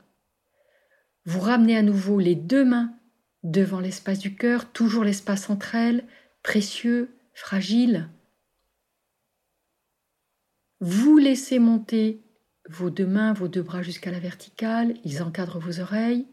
vous 1.26 1.40
ramenez 1.40 1.76
à 1.76 1.82
nouveau 1.82 2.18
les 2.18 2.34
deux 2.34 2.64
mains 2.64 2.94
devant 3.42 3.80
l'espace 3.80 4.18
du 4.18 4.34
cœur, 4.34 4.72
toujours 4.72 5.04
l'espace 5.04 5.50
entre 5.50 5.74
elles, 5.74 6.04
précieux, 6.42 7.14
fragile. 7.34 8.08
Vous 10.80 11.18
laissez 11.18 11.58
monter 11.58 12.22
vos 12.68 12.88
deux 12.88 13.06
mains, 13.06 13.32
vos 13.32 13.48
deux 13.48 13.62
bras 13.62 13.82
jusqu'à 13.82 14.11
la 14.11 14.20
verticale, 14.20 14.96
ils 15.04 15.22
encadrent 15.22 15.58
vos 15.58 15.80
oreilles. 15.80 16.26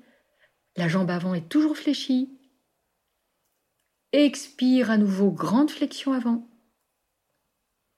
La 0.77 0.87
jambe 0.87 1.09
avant 1.09 1.33
est 1.33 1.49
toujours 1.49 1.75
fléchie, 1.75 2.36
Expire 4.13 4.91
à 4.91 4.97
nouveau, 4.97 5.31
grande 5.31 5.69
flexion 5.69 6.13
avant. 6.13 6.47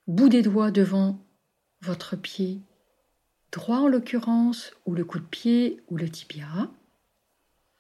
Bout 0.08 0.30
des 0.30 0.42
doigts 0.42 0.72
devant 0.72 1.20
votre 1.82 2.16
pied 2.16 2.62
droit 3.52 3.78
en 3.78 3.88
l'occurrence, 3.88 4.74
ou 4.86 4.94
le 4.94 5.04
coup 5.04 5.20
de 5.20 5.26
pied, 5.26 5.82
ou 5.90 5.98
le 5.98 6.10
tibia. 6.10 6.70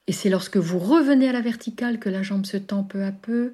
Et 0.08 0.12
c'est 0.12 0.30
lorsque 0.30 0.58
vous 0.58 0.80
revenez 0.80 1.30
à 1.30 1.34
la 1.34 1.42
verticale 1.42 2.00
que 2.00 2.10
la 2.10 2.24
jambe 2.24 2.46
se 2.46 2.58
tend 2.58 2.84
peu 2.84 3.04
à 3.04 3.12
peu. 3.12 3.54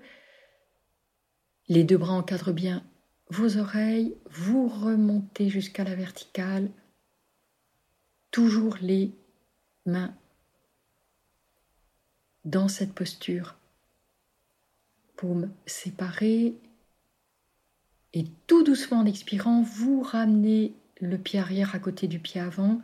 Les 1.68 1.84
deux 1.84 1.98
bras 1.98 2.14
encadrent 2.14 2.54
bien 2.54 2.84
vos 3.30 3.58
oreilles, 3.58 4.16
vous 4.30 4.68
remontez 4.68 5.50
jusqu'à 5.50 5.84
la 5.84 5.96
verticale. 5.96 6.70
Toujours 8.30 8.78
les 8.82 9.12
mains 9.86 10.14
dans 12.44 12.68
cette 12.68 12.94
posture 12.94 13.56
paumes 15.16 15.52
séparées. 15.66 16.56
Et 18.14 18.26
tout 18.48 18.64
doucement 18.64 19.00
en 19.00 19.06
expirant, 19.06 19.62
vous 19.62 20.02
ramenez 20.02 20.74
le 21.02 21.18
pied 21.18 21.40
arrière 21.40 21.76
à 21.76 21.80
côté 21.80 22.08
du 22.08 22.20
pied 22.20 22.40
avant, 22.40 22.80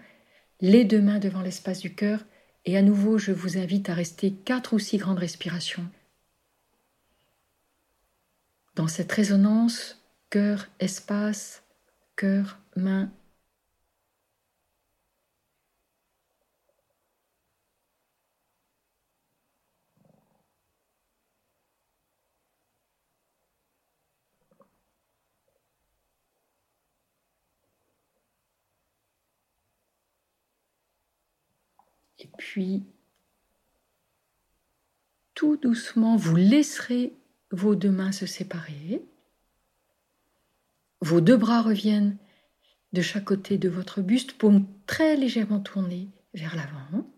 les 0.59 0.83
deux 0.83 1.01
mains 1.01 1.19
devant 1.19 1.41
l'espace 1.41 1.79
du 1.79 1.95
cœur. 1.95 2.23
Et 2.65 2.77
à 2.77 2.81
nouveau, 2.81 3.17
je 3.17 3.31
vous 3.31 3.57
invite 3.57 3.89
à 3.89 3.93
rester 3.93 4.31
quatre 4.31 4.73
ou 4.73 4.79
six 4.79 4.97
grandes 4.97 5.19
respirations. 5.19 5.85
Dans 8.75 8.87
cette 8.87 9.11
résonance, 9.11 10.01
cœur, 10.29 10.67
espace, 10.79 11.63
cœur, 12.15 12.59
main, 12.75 13.11
Et 32.21 32.29
puis, 32.51 32.83
tout 35.35 35.55
doucement, 35.55 36.17
vous 36.17 36.35
laisserez 36.35 37.13
vos 37.49 37.75
deux 37.75 37.91
mains 37.91 38.11
se 38.11 38.25
séparer. 38.25 39.01
Vos 40.99 41.21
deux 41.21 41.37
bras 41.37 41.61
reviennent 41.61 42.17
de 42.91 43.01
chaque 43.01 43.23
côté 43.23 43.57
de 43.57 43.69
votre 43.69 44.01
buste, 44.01 44.33
paume 44.33 44.67
très 44.85 45.15
légèrement 45.15 45.61
tournée 45.61 46.09
vers 46.33 46.57
l'avant. 46.57 47.09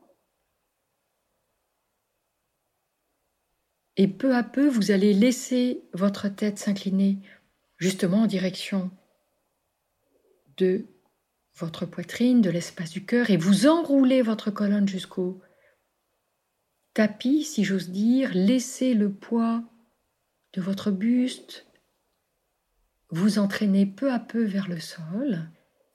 Et 3.97 4.07
peu 4.07 4.35
à 4.35 4.43
peu, 4.43 4.67
vous 4.67 4.91
allez 4.91 5.15
laisser 5.15 5.81
votre 5.93 6.29
tête 6.29 6.59
s'incliner 6.59 7.17
justement 7.77 8.21
en 8.21 8.27
direction 8.27 8.91
de 10.57 10.85
votre 11.55 11.85
poitrine, 11.85 12.41
de 12.41 12.49
l'espace 12.49 12.91
du 12.91 13.05
cœur, 13.05 13.29
et 13.29 13.37
vous 13.37 13.67
enroulez 13.67 14.21
votre 14.21 14.51
colonne 14.51 14.87
jusqu'au 14.87 15.41
tapis, 16.93 17.43
si 17.43 17.63
j'ose 17.63 17.89
dire, 17.89 18.31
laissez 18.33 18.93
le 18.93 19.11
poids 19.11 19.63
de 20.53 20.61
votre 20.61 20.91
buste 20.91 21.65
vous 23.09 23.37
entraîner 23.37 23.85
peu 23.85 24.11
à 24.11 24.19
peu 24.19 24.43
vers 24.43 24.67
le 24.67 24.79
sol, 24.79 25.47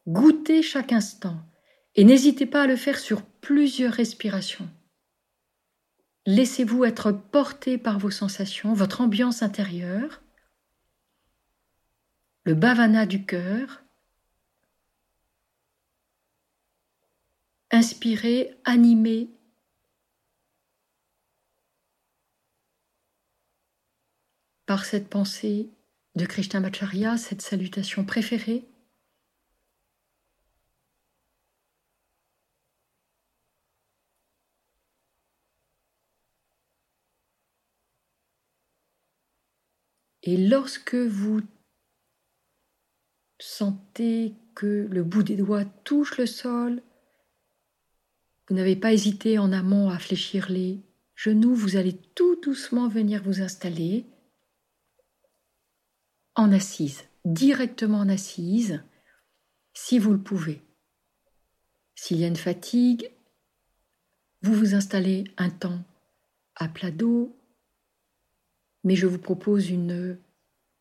goûtez 0.07 0.63
chaque 0.63 0.93
instant, 0.93 1.41
et 1.97 2.05
n'hésitez 2.05 2.47
pas 2.47 2.63
à 2.63 2.67
le 2.67 2.77
faire 2.77 2.99
sur 2.99 3.23
plusieurs 3.23 3.93
respirations. 3.93 4.69
Laissez-vous 6.27 6.85
être 6.85 7.11
porté 7.11 7.79
par 7.79 7.99
vos 7.99 8.11
sensations, 8.11 8.73
votre 8.73 9.01
ambiance 9.01 9.43
intérieure, 9.43 10.23
le 12.45 12.55
bhavana 12.55 13.05
du 13.07 13.25
cœur, 13.25 13.83
inspiré, 17.71 18.57
animé. 18.65 19.31
par 24.67 24.85
cette 24.85 25.09
pensée 25.09 25.71
de 26.15 26.27
Krishnamacharya, 26.27 27.17
cette 27.17 27.41
salutation 27.41 28.05
préférée. 28.05 28.67
Et 40.23 40.37
lorsque 40.37 40.95
vous 40.95 41.41
sentez 43.41 44.35
que 44.55 44.87
le 44.91 45.03
bout 45.03 45.23
des 45.23 45.37
doigts 45.37 45.65
touche 45.65 46.19
le 46.19 46.27
sol, 46.27 46.83
vous 48.49 48.57
n'avez 48.57 48.77
pas 48.77 48.93
hésité 48.93 49.39
en 49.39 49.53
amont 49.53 49.91
à 49.91 49.99
fléchir 49.99 50.49
les 50.49 50.81
genoux, 51.15 51.55
vous 51.55 51.77
allez 51.77 51.95
tout 52.15 52.41
doucement 52.41 52.89
venir 52.89 53.23
vous 53.23 53.43
installer 53.43 54.07
en 56.35 56.53
assise, 56.53 57.05
directement 57.25 57.99
en 57.99 58.09
assise, 58.09 58.83
si 59.75 59.99
vous 59.99 60.13
le 60.13 60.21
pouvez. 60.21 60.63
S'il 61.95 62.19
y 62.19 62.25
a 62.25 62.29
une 62.29 62.37
fatigue, 62.37 63.11
vous 64.43 64.55
vous 64.55 64.75
installez 64.75 65.25
un 65.37 65.51
temps 65.51 65.83
à 66.55 66.69
plat 66.69 66.93
dos, 66.93 67.37
mais 68.85 68.95
je 68.95 69.07
vous 69.07 69.19
propose 69.19 69.69
une 69.69 70.17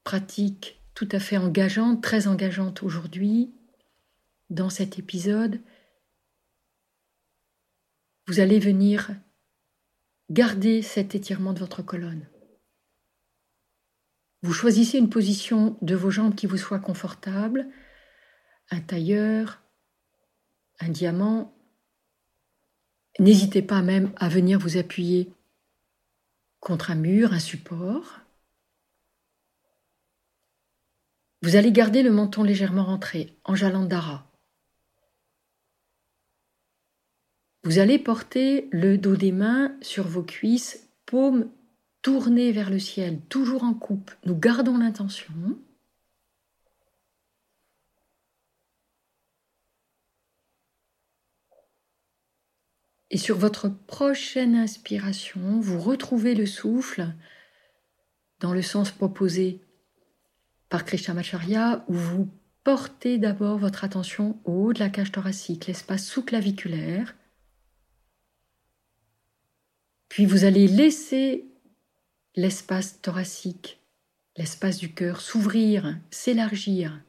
pratique 0.03 0.79
tout 0.93 1.09
à 1.11 1.19
fait 1.19 1.37
engageante, 1.37 2.01
très 2.01 2.27
engageante 2.27 2.83
aujourd'hui, 2.83 3.51
dans 4.49 4.69
cet 4.69 4.99
épisode, 4.99 5.59
vous 8.27 8.41
allez 8.41 8.59
venir 8.59 9.11
garder 10.29 10.81
cet 10.81 11.15
étirement 11.15 11.53
de 11.53 11.59
votre 11.59 11.81
colonne. 11.81 12.27
Vous 14.41 14.53
choisissez 14.53 14.97
une 14.97 15.09
position 15.09 15.77
de 15.81 15.95
vos 15.95 16.11
jambes 16.11 16.35
qui 16.35 16.45
vous 16.45 16.57
soit 16.57 16.79
confortable, 16.79 17.67
un 18.69 18.81
tailleur, 18.81 19.63
un 20.79 20.89
diamant. 20.89 21.57
N'hésitez 23.19 23.61
pas 23.61 23.81
même 23.81 24.11
à 24.17 24.29
venir 24.29 24.59
vous 24.59 24.77
appuyer 24.77 25.33
contre 26.59 26.91
un 26.91 26.95
mur, 26.95 27.33
un 27.33 27.39
support. 27.39 28.19
Vous 31.41 31.55
allez 31.55 31.71
garder 31.71 32.03
le 32.03 32.11
menton 32.11 32.43
légèrement 32.43 32.83
rentré, 32.83 33.37
en 33.43 33.55
jalandhara. 33.55 34.29
Vous 37.67 37.79
allez 37.79 37.99
porter 37.99 38.69
le 38.71 38.97
dos 38.97 39.17
des 39.17 39.33
mains 39.33 39.75
sur 39.81 40.07
vos 40.07 40.23
cuisses, 40.23 40.87
paumes 41.05 41.51
tournées 42.01 42.53
vers 42.53 42.69
le 42.69 42.79
ciel, 42.79 43.19
toujours 43.27 43.65
en 43.65 43.73
coupe. 43.73 44.09
Nous 44.25 44.37
gardons 44.37 44.77
l'intention. 44.77 45.33
Et 53.09 53.17
sur 53.17 53.37
votre 53.37 53.67
prochaine 53.67 54.55
inspiration, 54.55 55.59
vous 55.59 55.81
retrouvez 55.81 56.35
le 56.35 56.45
souffle 56.45 57.07
dans 58.39 58.53
le 58.53 58.61
sens 58.61 58.91
proposé 58.91 59.59
par 60.69 60.85
Krishnamacharya, 60.85 61.83
où 61.89 61.95
vous 61.95 62.29
portez 62.63 63.17
d'abord 63.17 63.57
votre 63.57 63.83
attention 63.83 64.39
au 64.45 64.67
haut 64.67 64.73
de 64.73 64.79
la 64.79 64.89
cage 64.89 65.11
thoracique, 65.11 65.67
l'espace 65.67 66.07
sous-claviculaire, 66.07 67.16
puis 70.17 70.25
vous 70.25 70.45
allez 70.45 70.67
laisser 70.67 71.45
l'espace 72.33 73.01
thoracique, 73.03 73.79
l'espace 74.35 74.79
du 74.79 74.91
cœur 74.91 75.21
s'ouvrir, 75.21 75.95
s'élargir. 76.09 76.99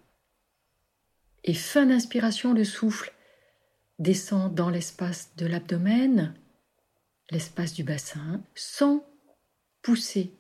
Et 1.43 1.55
fin 1.55 1.87
d'inspiration, 1.87 2.53
le 2.53 2.65
souffle 2.65 3.15
descend 3.99 4.55
dans 4.55 4.69
l'espace 4.69 5.31
de 5.39 5.47
l'abdomen, 5.47 6.35
l'espace 7.31 7.73
du 7.73 7.83
bassin, 7.83 8.43
sans 8.55 9.03
pousser 9.81 10.31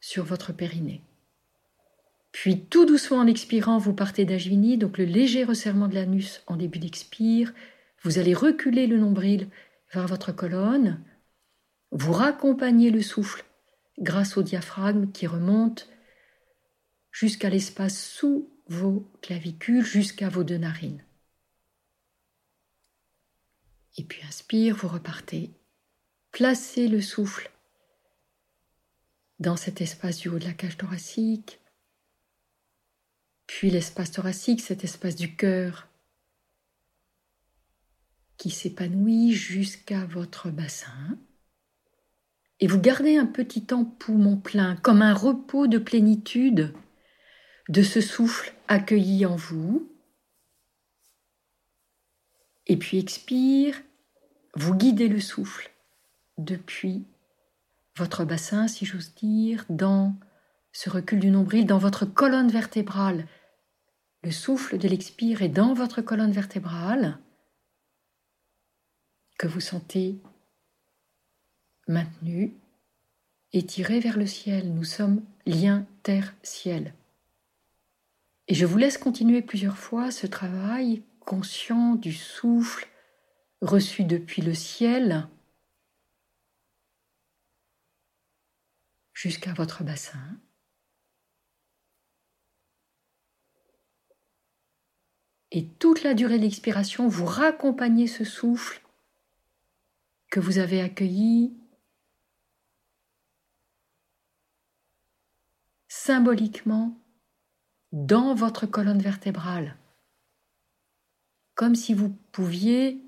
sur 0.00 0.24
votre 0.24 0.54
périnée. 0.54 1.02
Puis 2.32 2.60
tout 2.60 2.86
doucement 2.86 3.18
en 3.18 3.26
expirant, 3.26 3.76
vous 3.76 3.92
partez 3.92 4.24
d'Ajvini, 4.24 4.78
donc 4.78 4.96
le 4.96 5.04
léger 5.04 5.44
resserrement 5.44 5.88
de 5.88 5.96
l'anus 5.96 6.42
en 6.46 6.56
début 6.56 6.78
d'expire, 6.78 7.52
vous 8.04 8.18
allez 8.18 8.34
reculer 8.34 8.86
le 8.86 8.98
nombril 8.98 9.48
vers 9.92 10.06
votre 10.06 10.30
colonne. 10.30 11.02
Vous 11.90 12.12
raccompagnez 12.12 12.90
le 12.90 13.02
souffle 13.02 13.44
grâce 13.98 14.36
au 14.36 14.42
diaphragme 14.42 15.10
qui 15.10 15.26
remonte 15.26 15.88
jusqu'à 17.10 17.48
l'espace 17.48 17.98
sous 17.98 18.50
vos 18.66 19.10
clavicules, 19.22 19.84
jusqu'à 19.84 20.28
vos 20.28 20.44
deux 20.44 20.58
narines. 20.58 21.02
Et 23.96 24.04
puis 24.04 24.22
inspire, 24.26 24.76
vous 24.76 24.88
repartez. 24.88 25.54
Placez 26.30 26.88
le 26.88 27.00
souffle 27.00 27.50
dans 29.38 29.56
cet 29.56 29.80
espace 29.80 30.18
du 30.18 30.28
haut 30.28 30.38
de 30.38 30.44
la 30.44 30.52
cage 30.52 30.76
thoracique, 30.76 31.60
puis 33.46 33.70
l'espace 33.70 34.10
thoracique, 34.10 34.60
cet 34.60 34.84
espace 34.84 35.16
du 35.16 35.36
cœur 35.36 35.88
qui 38.36 38.50
s'épanouit 38.50 39.32
jusqu'à 39.32 40.04
votre 40.06 40.50
bassin. 40.50 41.18
Et 42.60 42.66
vous 42.66 42.80
gardez 42.80 43.16
un 43.16 43.26
petit 43.26 43.64
temps 43.64 43.84
poumon 43.84 44.36
plein, 44.36 44.76
comme 44.76 45.02
un 45.02 45.14
repos 45.14 45.66
de 45.66 45.78
plénitude 45.78 46.74
de 47.68 47.82
ce 47.82 48.00
souffle 48.00 48.52
accueilli 48.68 49.26
en 49.26 49.36
vous. 49.36 49.90
Et 52.66 52.76
puis 52.76 52.98
expire, 52.98 53.80
vous 54.54 54.74
guidez 54.74 55.08
le 55.08 55.20
souffle 55.20 55.70
depuis 56.38 57.04
votre 57.96 58.24
bassin, 58.24 58.66
si 58.68 58.86
j'ose 58.86 59.14
dire, 59.14 59.64
dans 59.68 60.16
ce 60.72 60.90
recul 60.90 61.20
du 61.20 61.30
nombril, 61.30 61.66
dans 61.66 61.78
votre 61.78 62.04
colonne 62.04 62.50
vertébrale. 62.50 63.26
Le 64.22 64.30
souffle 64.30 64.78
de 64.78 64.88
l'expire 64.88 65.42
est 65.42 65.48
dans 65.48 65.74
votre 65.74 66.00
colonne 66.00 66.32
vertébrale 66.32 67.18
que 69.38 69.46
vous 69.46 69.60
sentez 69.60 70.16
maintenu, 71.88 72.54
étiré 73.52 74.00
vers 74.00 74.16
le 74.16 74.26
ciel. 74.26 74.72
Nous 74.72 74.84
sommes 74.84 75.22
lien 75.46 75.86
terre-ciel. 76.02 76.94
Et 78.48 78.54
je 78.54 78.66
vous 78.66 78.78
laisse 78.78 78.98
continuer 78.98 79.42
plusieurs 79.42 79.78
fois 79.78 80.10
ce 80.10 80.26
travail 80.26 81.02
conscient 81.20 81.94
du 81.94 82.12
souffle 82.12 82.88
reçu 83.60 84.04
depuis 84.04 84.42
le 84.42 84.54
ciel 84.54 85.26
jusqu'à 89.14 89.54
votre 89.54 89.84
bassin. 89.84 90.18
Et 95.50 95.66
toute 95.66 96.02
la 96.02 96.14
durée 96.14 96.38
de 96.38 96.42
l'expiration, 96.42 97.08
vous 97.08 97.24
raccompagnez 97.24 98.08
ce 98.08 98.24
souffle 98.24 98.83
que 100.34 100.40
vous 100.40 100.58
avez 100.58 100.80
accueilli 100.80 101.54
symboliquement 105.86 106.98
dans 107.92 108.34
votre 108.34 108.66
colonne 108.66 109.00
vertébrale, 109.00 109.76
comme 111.54 111.76
si 111.76 111.94
vous 111.94 112.08
pouviez, 112.32 113.00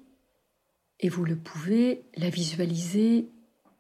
et 1.01 1.09
vous 1.09 1.25
le 1.25 1.35
pouvez, 1.35 2.09
la 2.15 2.31
visualiser 2.31 3.29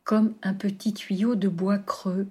comme 0.03 0.35
un 0.43 0.53
petit 0.53 0.93
tuyau 0.93 1.37
de 1.37 1.47
bois 1.47 1.79
creux 1.79 2.27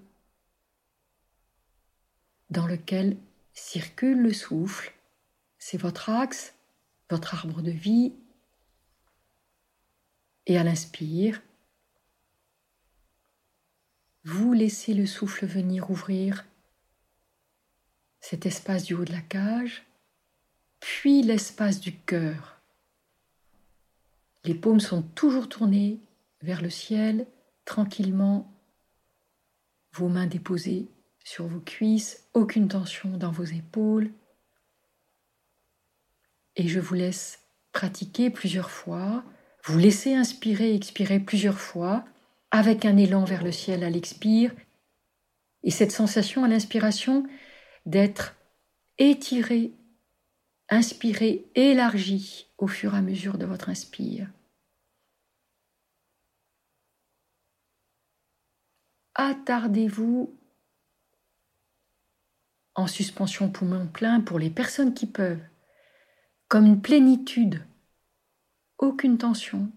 dans 2.49 2.68
lequel 2.68 3.16
circule 3.53 4.22
le 4.22 4.34
souffle. 4.34 4.93
C'est 5.59 5.78
votre 5.78 6.09
axe, 6.09 6.55
votre 7.09 7.36
arbre 7.36 7.61
de 7.61 7.72
vie, 7.72 8.11
et 10.48 10.58
à 10.58 10.64
l'inspire, 10.64 11.41
vous 14.24 14.54
laissez 14.54 14.93
le 14.93 15.06
souffle 15.06 15.46
venir 15.46 15.89
ouvrir 15.91 16.46
cet 18.20 18.46
espace 18.46 18.84
du 18.84 18.96
haut 18.96 19.06
de 19.06 19.12
la 19.12 19.22
cage, 19.22 19.86
puis 20.80 21.22
l'espace 21.22 21.80
du 21.80 21.96
cœur. 21.96 22.60
Les 24.43 24.56
paumes 24.56 24.80
sont 24.80 25.04
toujours 25.04 25.48
tournées 25.48 26.00
vers 26.41 26.62
le 26.62 26.70
ciel, 26.70 27.28
tranquillement, 27.66 28.52
vos 29.93 30.10
mains 30.10 30.28
déposées 30.28 30.88
sur 31.24 31.48
vos 31.48 31.60
cuisses, 31.60 32.28
aucune 32.34 32.68
tension 32.68 33.18
dans 33.18 33.32
vos 33.32 33.43
épaules. 33.43 34.12
Et 36.56 36.68
je 36.68 36.80
vous 36.80 36.93
laisse 36.93 37.39
pratiquer 37.72 38.30
plusieurs 38.30 38.72
fois 38.72 39.24
vous 39.66 39.80
laissez 39.80 40.13
inspirer 40.13 40.76
expirer 40.76 41.20
plusieurs 41.20 41.59
fois, 41.59 42.05
avec 42.51 42.86
un 42.86 42.97
élan 42.97 43.26
vers 43.26 43.43
le 43.43 43.51
ciel 43.51 43.84
à 43.84 43.89
l'expire, 43.89 44.53
et 45.63 45.72
cette 45.72 45.91
sensation 45.91 46.43
à 46.43 46.47
l'inspiration 46.47 47.28
d'être 47.88 48.36
étiré, 48.99 49.72
inspiré, 50.70 51.45
élargi 51.55 52.47
au 52.59 52.68
fur 52.68 52.93
et 52.93 52.97
à 52.97 53.01
mesure 53.01 53.39
de 53.39 53.45
votre 53.45 53.70
inspire. 53.70 54.30
Attardez-vous 59.16 60.38
en 62.76 62.86
suspension 62.86 63.49
poumon 63.49 63.88
plein 63.88 64.22
pour 64.22 64.38
les 64.38 64.51
personnes 64.51 64.93
qui 64.93 65.07
peuvent, 65.07 65.43
comme 66.49 66.68
une 66.68 66.82
plénitude 66.82 67.66
aucune 68.78 69.17
tension. 69.17 69.71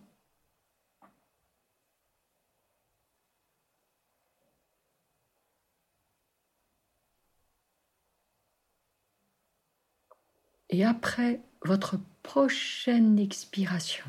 Et 10.70 10.84
après 10.84 11.40
votre 11.62 11.98
prochaine 12.22 13.18
expiration, 13.18 14.04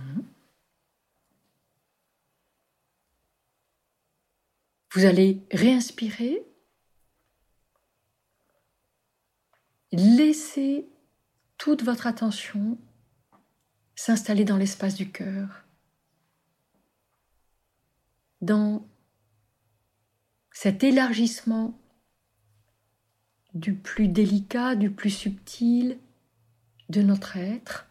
vous 4.94 5.06
allez 5.06 5.42
réinspirer, 5.52 6.44
laissez 9.92 10.88
toute 11.58 11.84
votre 11.84 12.08
attention 12.08 12.78
s'installer 14.00 14.46
dans 14.46 14.56
l'espace 14.56 14.96
du 14.96 15.12
cœur, 15.12 15.66
dans 18.40 18.88
cet 20.54 20.86
élargissement 20.86 21.78
du 23.54 23.76
plus 23.76 24.08
délicat, 24.08 24.78
du 24.78 24.90
plus 24.90 25.10
subtil 25.10 26.00
de 26.88 27.02
notre 27.02 27.36
être. 27.36 27.90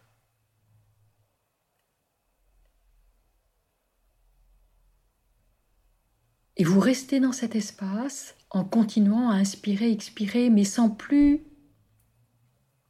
Et 6.57 6.63
vous 6.63 6.79
restez 6.79 7.19
dans 7.19 7.33
cet 7.33 7.55
espace 7.55 8.35
en 8.49 8.65
continuant 8.65 9.29
à 9.29 9.35
inspirer, 9.35 9.91
expirer, 9.91 10.49
mais 10.49 10.65
sans 10.65 10.89
plus 10.89 11.43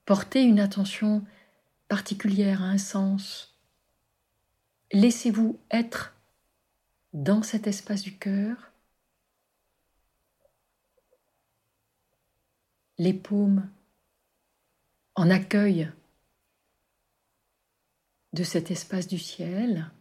porter 0.05 0.41
une 0.41 0.61
attention 0.61 1.25
particulière 1.89 2.61
à 2.61 2.67
un 2.67 2.77
sens. 2.77 3.59
Laissez-vous 4.93 5.59
être 5.71 6.15
dans 7.11 7.43
cet 7.43 7.67
espace 7.67 8.03
du 8.03 8.17
cœur, 8.17 8.71
les 12.97 13.13
paumes 13.13 13.69
en 15.15 15.29
accueil 15.29 15.91
de 18.33 18.43
cet 18.43 18.71
espace 18.71 19.07
du 19.07 19.17
ciel. 19.17 19.91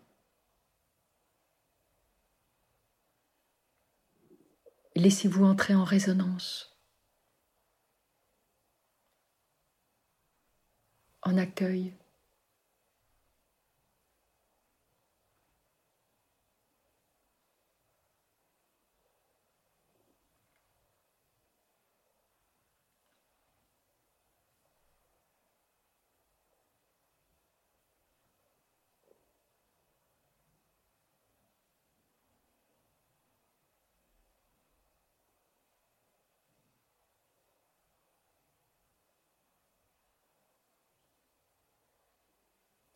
Laissez-vous 4.94 5.44
entrer 5.44 5.74
en 5.74 5.84
résonance, 5.84 6.77
en 11.28 11.36
accueil. 11.36 11.92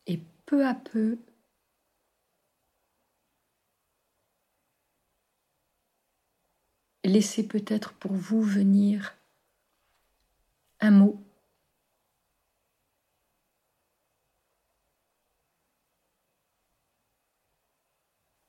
Et 0.07 0.19
peu 0.53 0.67
à 0.67 0.75
peu, 0.75 1.17
laissez 7.03 7.47
peut-être 7.47 7.93
pour 7.93 8.13
vous 8.13 8.43
venir 8.43 9.17
un 10.79 10.91
mot. 10.91 11.19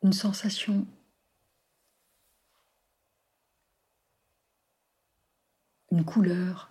Une 0.02 0.12
sensation. 0.12 0.86
Une 5.90 6.04
couleur 6.04 6.70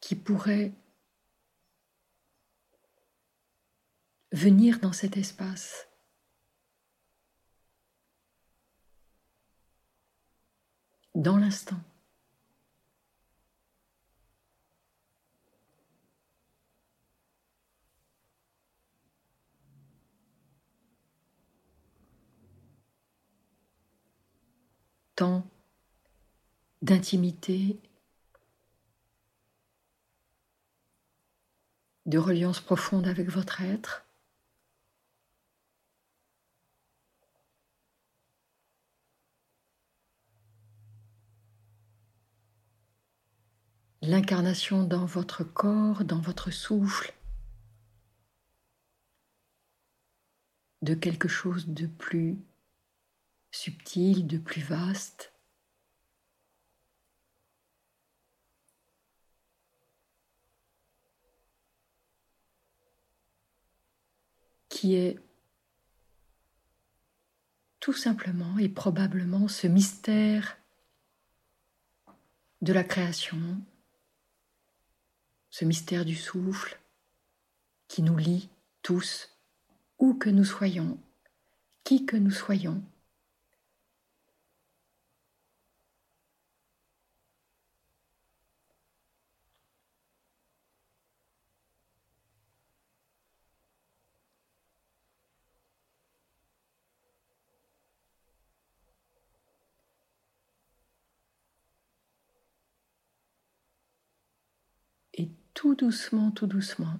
qui 0.00 0.14
pourrait 0.14 0.74
venir 4.36 4.80
dans 4.80 4.92
cet 4.92 5.16
espace. 5.16 5.88
Dans 11.14 11.38
l'instant. 11.38 11.80
Temps 25.14 25.48
d'intimité, 26.82 27.80
de 32.04 32.18
reliance 32.18 32.60
profonde 32.60 33.06
avec 33.06 33.30
votre 33.30 33.62
être. 33.62 34.05
L'incarnation 44.06 44.84
dans 44.84 45.04
votre 45.04 45.44
corps, 45.44 46.04
dans 46.04 46.20
votre 46.20 46.50
souffle, 46.50 47.12
de 50.82 50.94
quelque 50.94 51.28
chose 51.28 51.68
de 51.68 51.86
plus 51.86 52.38
subtil, 53.50 54.26
de 54.26 54.38
plus 54.38 54.62
vaste. 54.62 55.32
qui 64.68 64.94
est 64.94 65.18
tout 67.80 67.94
simplement 67.94 68.58
et 68.58 68.68
probablement 68.68 69.48
ce 69.48 69.66
mystère 69.66 70.58
de 72.60 72.74
la 72.74 72.84
création, 72.84 73.62
ce 75.58 75.64
mystère 75.64 76.04
du 76.04 76.16
souffle 76.16 76.78
qui 77.88 78.02
nous 78.02 78.18
lie 78.18 78.50
tous, 78.82 79.30
où 79.98 80.12
que 80.12 80.28
nous 80.28 80.44
soyons, 80.44 80.98
qui 81.82 82.04
que 82.04 82.18
nous 82.18 82.30
soyons. 82.30 82.82
Tout 105.66 105.74
doucement, 105.74 106.30
tout 106.30 106.46
doucement, 106.46 106.96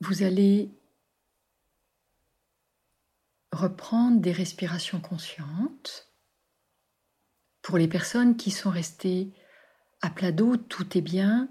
vous 0.00 0.22
allez 0.22 0.68
reprendre 3.52 4.20
des 4.20 4.32
respirations 4.32 5.00
conscientes. 5.00 6.12
Pour 7.62 7.78
les 7.78 7.88
personnes 7.88 8.36
qui 8.36 8.50
sont 8.50 8.68
restées 8.68 9.32
à 10.02 10.10
plat 10.10 10.32
d'eau, 10.32 10.58
tout 10.58 10.98
est 10.98 11.02
bien. 11.02 11.48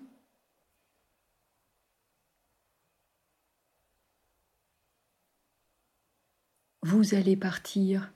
Vous 6.84 7.16
allez 7.16 7.36
partir, 7.36 8.14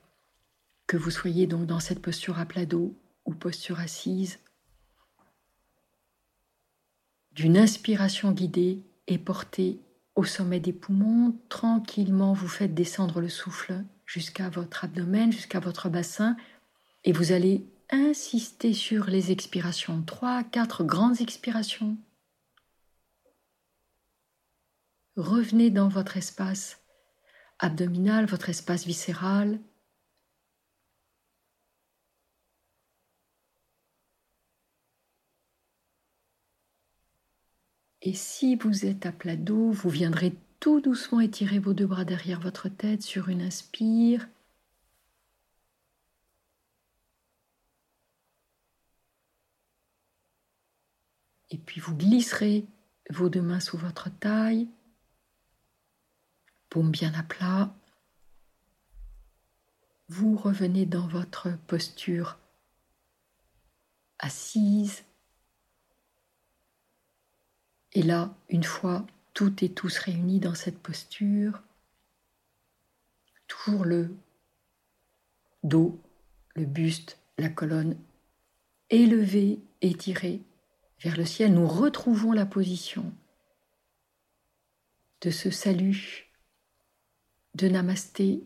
que 0.85 0.95
vous 0.95 1.09
soyez 1.09 1.47
donc 1.47 1.65
dans 1.65 1.79
cette 1.79 2.03
posture 2.03 2.37
à 2.37 2.45
plat 2.45 2.67
d'eau 2.67 2.95
ou 3.25 3.33
posture 3.33 3.79
assise 3.79 4.37
d'une 7.33 7.57
inspiration 7.57 8.31
guidée 8.31 8.83
et 9.07 9.17
portée 9.17 9.79
au 10.15 10.23
sommet 10.23 10.59
des 10.59 10.73
poumons. 10.73 11.35
Tranquillement, 11.49 12.33
vous 12.33 12.47
faites 12.47 12.73
descendre 12.73 13.21
le 13.21 13.29
souffle 13.29 13.83
jusqu'à 14.05 14.49
votre 14.49 14.83
abdomen, 14.83 15.31
jusqu'à 15.31 15.59
votre 15.59 15.89
bassin, 15.89 16.35
et 17.03 17.11
vous 17.11 17.31
allez 17.31 17.65
insister 17.89 18.73
sur 18.73 19.05
les 19.05 19.31
expirations. 19.31 20.01
Trois, 20.03 20.43
quatre 20.43 20.83
grandes 20.83 21.21
expirations. 21.21 21.97
Revenez 25.17 25.69
dans 25.69 25.89
votre 25.89 26.17
espace 26.17 26.79
abdominal, 27.59 28.25
votre 28.25 28.49
espace 28.49 28.85
viscéral, 28.85 29.59
Et 38.01 38.13
si 38.13 38.55
vous 38.55 38.85
êtes 38.85 39.05
à 39.05 39.11
plat 39.11 39.35
dos, 39.35 39.71
vous 39.71 39.89
viendrez 39.89 40.35
tout 40.59 40.81
doucement 40.81 41.19
étirer 41.19 41.59
vos 41.59 41.73
deux 41.73 41.85
bras 41.85 42.05
derrière 42.05 42.39
votre 42.39 42.67
tête 42.69 43.03
sur 43.03 43.29
une 43.29 43.41
inspire. 43.41 44.27
Et 51.51 51.57
puis 51.57 51.79
vous 51.81 51.95
glisserez 51.95 52.65
vos 53.09 53.29
deux 53.29 53.41
mains 53.41 53.59
sous 53.59 53.77
votre 53.77 54.09
taille, 54.09 54.67
paume 56.69 56.91
bien 56.91 57.13
à 57.13 57.23
plat. 57.23 57.75
Vous 60.07 60.37
revenez 60.37 60.85
dans 60.85 61.07
votre 61.07 61.49
posture 61.67 62.39
assise. 64.19 65.03
Et 67.93 68.03
là, 68.03 68.33
une 68.49 68.63
fois 68.63 69.05
toutes 69.33 69.63
et 69.63 69.71
tous 69.71 69.97
réunis 69.97 70.39
dans 70.39 70.55
cette 70.55 70.79
posture, 70.79 71.61
toujours 73.47 73.85
le 73.85 74.15
dos, 75.63 75.99
le 76.55 76.65
buste, 76.65 77.19
la 77.37 77.49
colonne 77.49 77.97
élevé, 78.89 79.59
étiré 79.81 80.41
vers 80.99 81.17
le 81.17 81.25
ciel, 81.25 81.53
nous 81.53 81.67
retrouvons 81.67 82.31
la 82.31 82.45
position 82.45 83.11
de 85.21 85.29
ce 85.29 85.49
salut, 85.49 86.31
de 87.55 87.67
Namasté, 87.67 88.43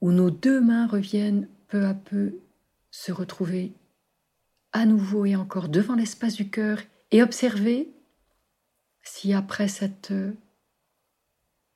où 0.00 0.12
nos 0.12 0.30
deux 0.30 0.60
mains 0.60 0.86
reviennent 0.86 1.48
peu 1.68 1.86
à 1.86 1.94
peu 1.94 2.38
se 2.90 3.12
retrouver 3.12 3.72
à 4.76 4.84
nouveau 4.84 5.24
et 5.24 5.36
encore 5.36 5.70
devant 5.70 5.94
l'espace 5.94 6.34
du 6.34 6.50
cœur 6.50 6.78
et 7.10 7.22
observer 7.22 7.88
si 9.02 9.32
après 9.32 9.68
cette 9.68 10.12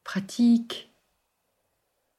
pratique, 0.05 0.93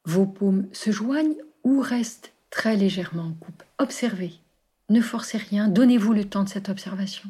vos 0.05 0.25
paumes 0.25 0.67
se 0.73 0.89
joignent 0.89 1.35
ou 1.63 1.81
restent 1.81 2.33
très 2.49 2.75
légèrement 2.75 3.25
en 3.25 3.33
coupe. 3.33 3.63
Observez, 3.77 4.33
ne 4.89 5.01
forcez 5.01 5.37
rien, 5.37 5.67
donnez-vous 5.67 6.13
le 6.13 6.25
temps 6.25 6.43
de 6.43 6.49
cette 6.49 6.69
observation. 6.69 7.29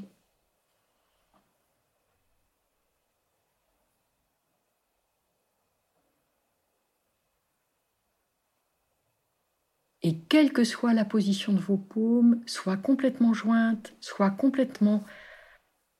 Et 10.03 10.19
quelle 10.19 10.51
que 10.51 10.63
soit 10.63 10.93
la 10.93 11.05
position 11.05 11.53
de 11.53 11.59
vos 11.59 11.77
paumes, 11.77 12.41
soit 12.47 12.77
complètement 12.77 13.33
jointes, 13.33 13.93
soit 13.99 14.31
complètement 14.31 15.03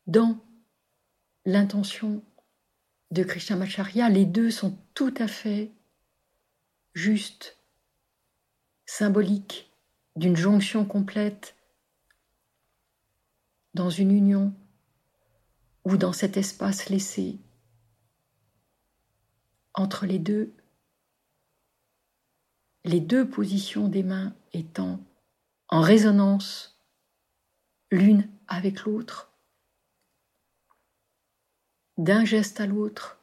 dans 0.07 0.43
l'intention 1.45 2.23
de 3.11 3.23
Krishnamacharya, 3.23 4.09
les 4.09 4.25
deux 4.25 4.49
sont 4.49 4.77
tout 4.93 5.13
à 5.17 5.27
fait 5.27 5.71
justes, 6.93 7.57
symboliques 8.85 9.71
d'une 10.15 10.35
jonction 10.35 10.85
complète 10.85 11.55
dans 13.73 13.89
une 13.89 14.11
union 14.11 14.53
ou 15.85 15.97
dans 15.97 16.13
cet 16.13 16.37
espace 16.37 16.89
laissé 16.89 17.39
entre 19.73 20.05
les 20.05 20.19
deux, 20.19 20.53
les 22.83 22.99
deux 22.99 23.29
positions 23.29 23.87
des 23.87 24.03
mains 24.03 24.33
étant 24.53 24.99
en 25.69 25.81
résonance 25.81 26.79
l'une 27.91 28.27
avec 28.47 28.83
l'autre, 28.83 29.31
d'un 31.97 32.25
geste 32.25 32.59
à 32.59 32.67
l'autre, 32.67 33.19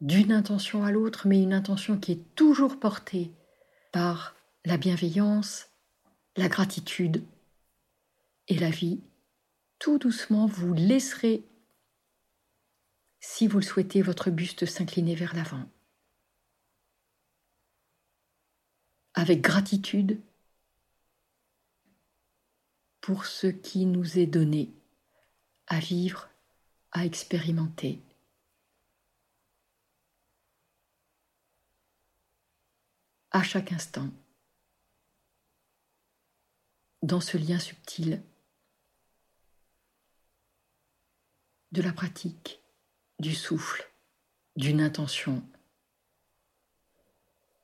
d'une 0.00 0.32
intention 0.32 0.84
à 0.84 0.92
l'autre, 0.92 1.26
mais 1.26 1.42
une 1.42 1.54
intention 1.54 1.98
qui 1.98 2.12
est 2.12 2.34
toujours 2.34 2.78
portée 2.78 3.32
par 3.92 4.34
la 4.64 4.76
bienveillance, 4.76 5.68
la 6.36 6.48
gratitude 6.48 7.24
et 8.48 8.58
la 8.58 8.70
vie. 8.70 9.00
Tout 9.78 9.98
doucement, 9.98 10.46
vous 10.46 10.74
laisserez, 10.74 11.44
si 13.20 13.46
vous 13.46 13.58
le 13.58 13.64
souhaitez, 13.64 14.02
votre 14.02 14.30
buste 14.30 14.66
s'incliner 14.66 15.14
vers 15.14 15.34
l'avant. 15.34 15.68
Avec 19.16 19.40
gratitude 19.40 20.20
pour 23.00 23.24
ce 23.24 23.46
qui 23.46 23.86
nous 23.86 24.18
est 24.18 24.26
donné 24.26 24.72
à 25.66 25.78
vivre 25.78 26.28
à 26.92 27.04
expérimenter. 27.04 28.02
À 33.30 33.42
chaque 33.42 33.72
instant, 33.72 34.10
dans 37.02 37.20
ce 37.20 37.36
lien 37.36 37.58
subtil 37.58 38.22
de 41.72 41.82
la 41.82 41.92
pratique, 41.92 42.60
du 43.18 43.34
souffle, 43.34 43.90
d'une 44.56 44.80
intention, 44.80 45.42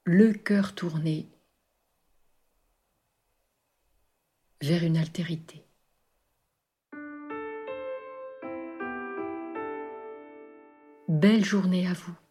le 0.04 0.32
cœur 0.32 0.74
tourné 0.74 1.31
vers 4.62 4.84
une 4.84 4.96
altérité. 4.96 5.64
Belle 11.08 11.44
journée 11.44 11.88
à 11.88 11.92
vous. 11.92 12.21